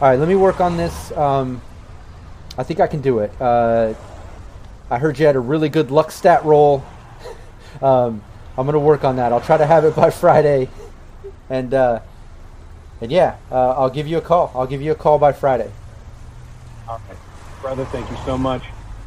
[0.00, 1.12] All right, let me work on this.
[1.12, 1.62] Um,
[2.58, 3.32] I think I can do it.
[3.40, 3.94] Uh,
[4.90, 6.84] I heard you had a really good luck stat roll.
[7.82, 8.22] um,
[8.58, 9.32] I'm gonna work on that.
[9.32, 10.68] I'll try to have it by Friday,
[11.48, 12.00] and uh,
[13.00, 14.52] and yeah, uh, I'll give you a call.
[14.54, 15.70] I'll give you a call by Friday.
[16.88, 17.18] All right,
[17.62, 17.84] brother.
[17.86, 18.64] Thank you so much.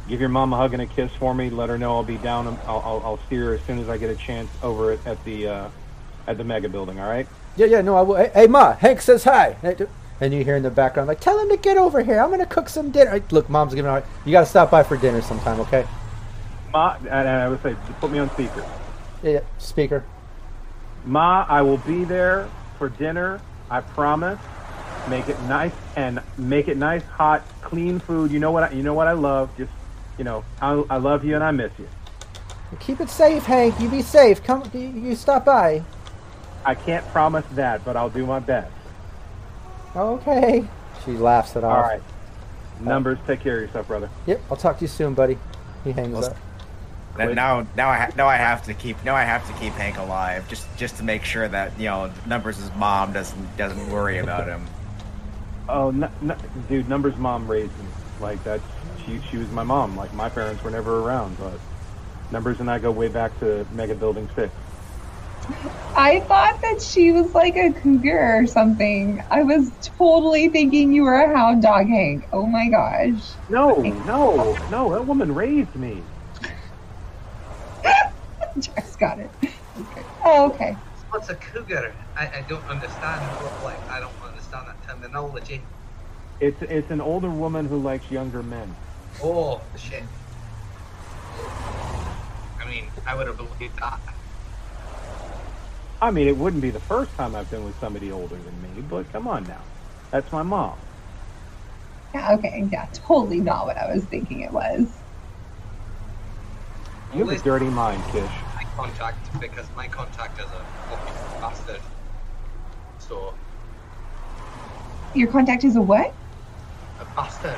[0.08, 1.50] Give your mom a hug and a kiss for me.
[1.50, 2.46] Let her know I'll be down.
[2.66, 5.24] I'll I'll, I'll see her as soon as I get a chance over at, at
[5.24, 5.68] the uh,
[6.26, 6.98] at the mega building.
[6.98, 7.28] All right.
[7.56, 8.16] Yeah, yeah, no, I will.
[8.16, 9.56] Hey, hey, ma, Hank says hi.
[9.62, 9.76] Hey,
[10.20, 12.20] And you hear in the background like, tell him to get over here.
[12.20, 13.22] I'm gonna cook some dinner.
[13.30, 14.04] Look, mom's giving out.
[14.24, 15.86] You gotta stop by for dinner sometime, okay?
[16.72, 18.64] Ma, and I would say put me on speaker.
[19.22, 19.40] Yeah.
[19.58, 20.04] Speaker.
[21.04, 23.40] Ma, I will be there for dinner.
[23.70, 24.38] I promise.
[25.08, 28.32] Make it nice and make it nice, hot, clean food.
[28.32, 28.64] You know what?
[28.64, 29.50] I, you know what I love.
[29.56, 29.70] Just
[30.18, 31.88] you know, I, I love you and I miss you.
[32.80, 33.78] Keep it safe, Hank.
[33.80, 34.42] You be safe.
[34.42, 35.82] Come, you stop by.
[36.64, 38.72] I can't promise that, but I'll do my best.
[39.96, 40.68] Okay.
[41.04, 41.76] She laughs it off.
[41.76, 42.02] All right.
[42.80, 44.10] Numbers, take care of yourself, brother.
[44.26, 44.42] Yep.
[44.50, 45.38] I'll talk to you soon, buddy.
[45.84, 46.36] He hangs up.
[47.16, 49.72] Then now, now I ha- now I have to keep now I have to keep
[49.72, 54.18] Hank alive just just to make sure that you know numbers' mom doesn't doesn't worry
[54.18, 54.66] about him.
[55.66, 56.36] Oh, n- n-
[56.68, 57.86] dude, Numbers' mom raised me.
[58.20, 58.60] Like that,
[59.06, 59.96] she she was my mom.
[59.96, 61.58] Like my parents were never around, but
[62.30, 64.52] Numbers and I go way back to Mega Building Six.
[65.96, 69.22] I thought that she was like a cougar or something.
[69.30, 72.24] I was totally thinking you were a hound dog, Hank.
[72.32, 73.38] Oh my gosh.
[73.48, 73.66] No,
[74.04, 74.92] no, no.
[74.94, 76.04] That woman raised me.
[78.58, 79.30] Jack's got it.
[79.80, 80.06] Okay.
[80.24, 80.76] Oh, okay.
[81.10, 81.94] What's a cougar?
[82.16, 83.36] I, I don't understand.
[83.60, 85.68] Like, I don't understand that terminology.
[86.40, 88.76] It's it's an older woman who likes younger men.
[89.22, 90.10] Oh, shit.
[92.60, 94.15] I mean, I would have believed that.
[96.00, 98.82] I mean, it wouldn't be the first time I've been with somebody older than me,
[98.82, 99.62] but come on now.
[100.12, 100.78] That's my mom.
[102.14, 105.02] Yeah, okay, yeah, totally not what I was thinking it was.
[107.14, 108.30] You have a dirty mind, Kish.
[108.54, 111.80] My contact, because my contact is a fucking bastard.
[112.98, 113.34] So,
[115.14, 116.14] Your contact is a what?
[117.00, 117.56] a bastard.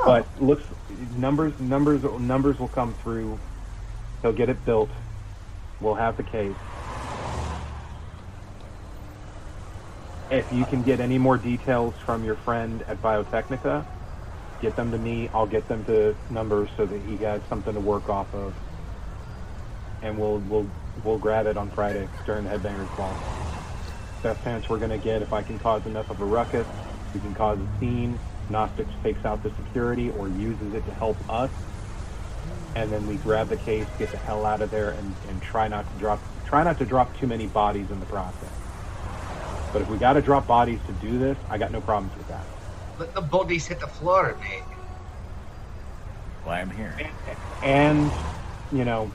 [0.00, 0.04] Oh.
[0.06, 3.40] But looks numbers numbers numbers will come through.
[4.22, 4.90] He'll get it built.
[5.80, 6.56] We'll have the case.
[10.30, 13.86] If you can get any more details from your friend at Biotechnica,
[14.60, 15.30] get them to me.
[15.34, 18.54] I'll get them to numbers so that he has something to work off of.
[20.02, 20.72] And we'll we'll
[21.02, 23.22] we'll grab it on Friday during the headbangers ball.
[24.22, 26.68] Best chance we're gonna get if I can cause enough of a ruckus,
[27.14, 28.20] we can cause a scene.
[28.48, 31.50] Gnostics takes out the security or uses it to help us,
[32.76, 35.68] and then we grab the case, get the hell out of there, and, and try
[35.68, 38.58] not to drop try not to drop too many bodies in the process.
[39.72, 42.28] But if we got to drop bodies to do this, I got no problems with
[42.28, 42.44] that.
[42.98, 44.62] Let the bodies hit the floor, mate.
[46.44, 46.96] Why I'm here.
[47.62, 48.10] And
[48.72, 49.10] you know,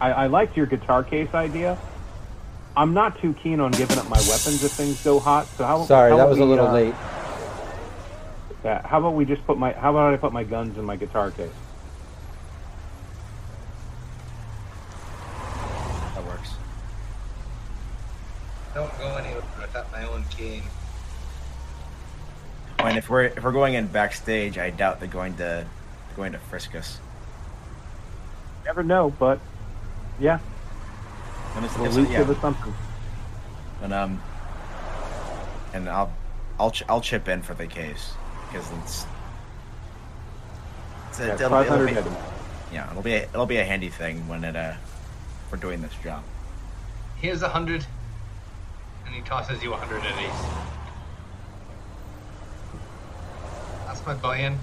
[0.00, 1.78] I, I liked your guitar case idea.
[2.76, 5.46] I'm not too keen on giving up my weapons if things go hot.
[5.56, 5.84] So how?
[5.86, 6.94] Sorry, how that about was a little uh, late.
[8.64, 9.72] Yeah, how about we just put my?
[9.72, 11.50] How about I put my guns in my guitar case?
[16.14, 16.50] That works.
[18.74, 19.42] Don't go anywhere
[20.38, 20.62] without my own cane.
[22.78, 25.66] I mean, if we're if we're going in backstage, I doubt they're going to
[26.16, 26.98] going to frisk us.
[28.64, 29.38] Never know, but
[30.18, 30.38] yeah,
[31.54, 32.18] And it's, it'll at it's- yeah.
[32.18, 32.74] give us something.
[33.82, 34.22] And um,
[35.74, 36.12] and I'll
[36.58, 38.12] I'll ch- I'll chip in for the case
[38.50, 39.06] because it's.
[41.10, 42.16] it's a- Yeah, it'll be- 500 it'll be-
[42.72, 44.72] Yeah, it'll be a, it'll be a handy thing when it uh
[45.52, 46.22] we're doing this job.
[47.20, 47.86] Here's a hundred,
[49.06, 50.44] and he tosses you a hundred at least.
[53.86, 54.58] That's my buy-in.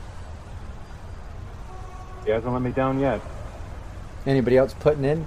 [2.26, 3.22] He hasn't let me down yet.
[4.26, 5.26] Anybody else putting in?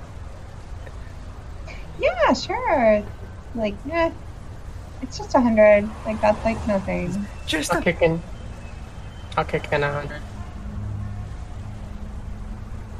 [1.99, 3.03] Yeah, sure.
[3.55, 4.12] Like, yeah,
[5.03, 5.89] it's just a hundred.
[6.05, 7.27] Like that's like nothing.
[7.47, 8.23] Just I'll kick in.
[9.36, 10.23] I'll kick in a hundred.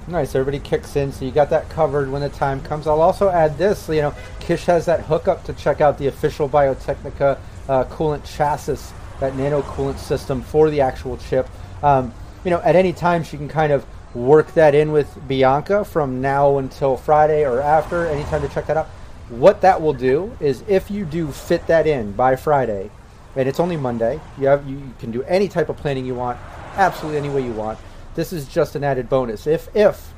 [0.09, 2.87] Nice, everybody kicks in, so you got that covered when the time comes.
[2.87, 6.49] I'll also add this, you know, Kish has that hookup to check out the official
[6.49, 7.37] Biotechnica
[7.69, 11.49] uh, coolant chassis, that nano coolant system for the actual chip.
[11.83, 15.85] Um, you know, at any time she can kind of work that in with Bianca
[15.85, 18.87] from now until Friday or after, anytime to check that out.
[19.29, 22.93] What that will do is if you do fit that in by Friday,
[23.35, 26.39] and it's only Monday, you have you can do any type of planning you want,
[26.77, 27.81] absolutely any way you want.
[28.17, 29.47] This is just an added bonus.
[29.47, 30.13] If if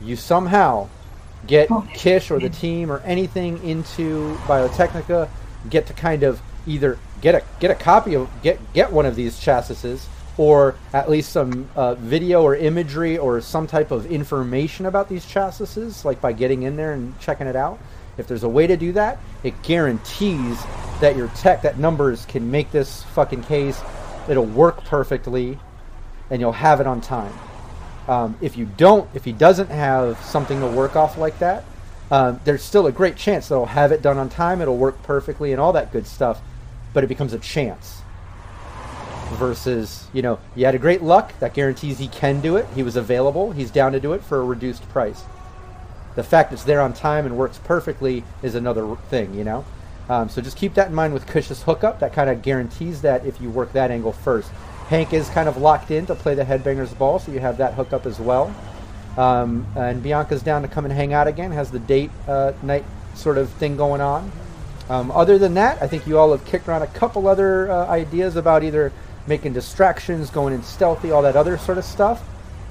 [0.00, 0.88] you somehow
[1.46, 5.28] get Kish or the team or anything into Biotechnica,
[5.68, 9.16] get to kind of either get a get a copy of get get one of
[9.16, 9.98] these chassis
[10.38, 15.24] or at least some uh, video or imagery or some type of information about these
[15.24, 17.78] chassis, like by getting in there and checking it out.
[18.18, 20.62] If there's a way to do that, it guarantees
[21.00, 23.80] that your tech, that numbers can make this fucking case.
[24.28, 25.58] It'll work perfectly,
[26.30, 27.32] and you'll have it on time.
[28.08, 31.64] Um, if you don't, if he doesn't have something to work off like that,
[32.10, 34.60] um, there's still a great chance that he'll have it done on time.
[34.60, 36.40] It'll work perfectly and all that good stuff,
[36.92, 38.00] but it becomes a chance.
[39.38, 42.66] Versus, you know, you had a great luck that guarantees he can do it.
[42.76, 43.50] He was available.
[43.50, 45.24] He's down to do it for a reduced price.
[46.14, 49.64] The fact it's there on time and works perfectly is another thing, you know.
[50.08, 51.98] Um, so just keep that in mind with Kish's hookup.
[51.98, 54.50] That kind of guarantees that if you work that angle first.
[54.88, 57.74] Hank is kind of locked in to play the Headbangers Ball, so you have that
[57.74, 58.54] hookup as well.
[59.16, 61.50] Um, and Bianca's down to come and hang out again.
[61.50, 62.84] Has the date uh, night
[63.14, 64.30] sort of thing going on.
[64.88, 67.86] Um, other than that, I think you all have kicked around a couple other uh,
[67.86, 68.92] ideas about either
[69.26, 72.22] making distractions, going in stealthy, all that other sort of stuff.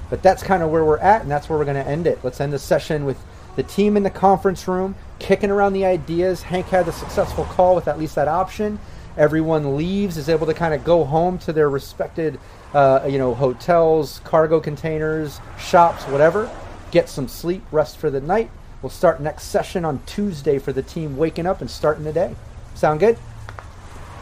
[0.08, 2.20] But that's kind of where we're at, and that's where we're going to end it.
[2.22, 3.22] Let's end the session with
[3.56, 6.42] the team in the conference room, kicking around the ideas.
[6.42, 8.78] Hank had the successful call with at least that option.
[9.16, 12.38] Everyone leaves, is able to kind of go home to their respected,
[12.74, 16.50] uh, you know, hotels, cargo containers, shops, whatever.
[16.90, 18.50] Get some sleep, rest for the night.
[18.82, 22.34] We'll start next session on Tuesday for the team waking up and starting the day.
[22.74, 23.18] Sound good?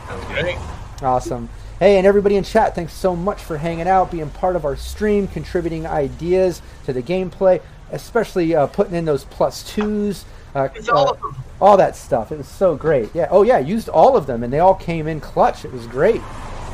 [0.07, 0.57] Sounds great.
[1.03, 1.49] Awesome.
[1.81, 4.77] Hey, and everybody in chat, thanks so much for hanging out, being part of our
[4.77, 10.25] stream, contributing ideas to the gameplay, especially uh, putting in those plus twos.
[10.55, 11.44] Uh, It's all of them.
[11.61, 12.33] All that stuff.
[12.33, 13.11] It was so great.
[13.15, 13.29] Yeah.
[13.31, 13.59] Oh, yeah.
[13.59, 15.65] Used all of them, and they all came in clutch.
[15.65, 16.21] It was great.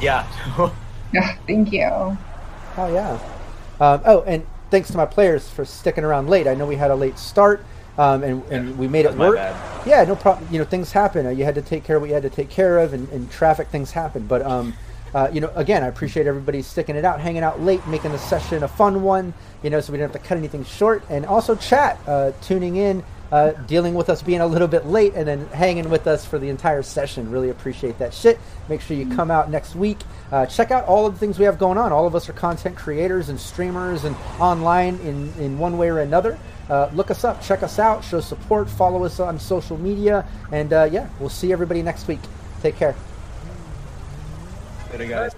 [0.00, 0.26] Yeah.
[1.12, 1.88] Yeah, thank you.
[2.76, 3.18] Oh yeah.
[3.80, 6.46] Um, oh, and thanks to my players for sticking around late.
[6.46, 7.64] I know we had a late start,
[7.98, 9.36] um, and, and we made it work.
[9.86, 10.46] Yeah, no problem.
[10.52, 11.26] You know, things happen.
[11.26, 13.08] Uh, you had to take care of what you had to take care of, and,
[13.08, 14.26] and traffic things happen.
[14.26, 14.74] But um,
[15.14, 18.18] uh, you know, again, I appreciate everybody sticking it out, hanging out late, making the
[18.18, 19.34] session a fun one.
[19.62, 22.76] You know, so we didn't have to cut anything short, and also chat, uh, tuning
[22.76, 23.02] in
[23.32, 26.38] uh, dealing with us being a little bit late and then hanging with us for
[26.38, 27.30] the entire session.
[27.30, 28.38] Really appreciate that shit.
[28.68, 29.16] Make sure you mm-hmm.
[29.16, 29.98] come out next week.
[30.32, 31.92] Uh, check out all of the things we have going on.
[31.92, 36.00] All of us are content creators and streamers and online in, in one way or
[36.00, 36.38] another.
[36.68, 40.72] Uh, look us up, check us out, show support, follow us on social media, and
[40.72, 42.20] uh, yeah, we'll see everybody next week.
[42.62, 42.94] Take care.
[44.92, 45.34] Later, guys.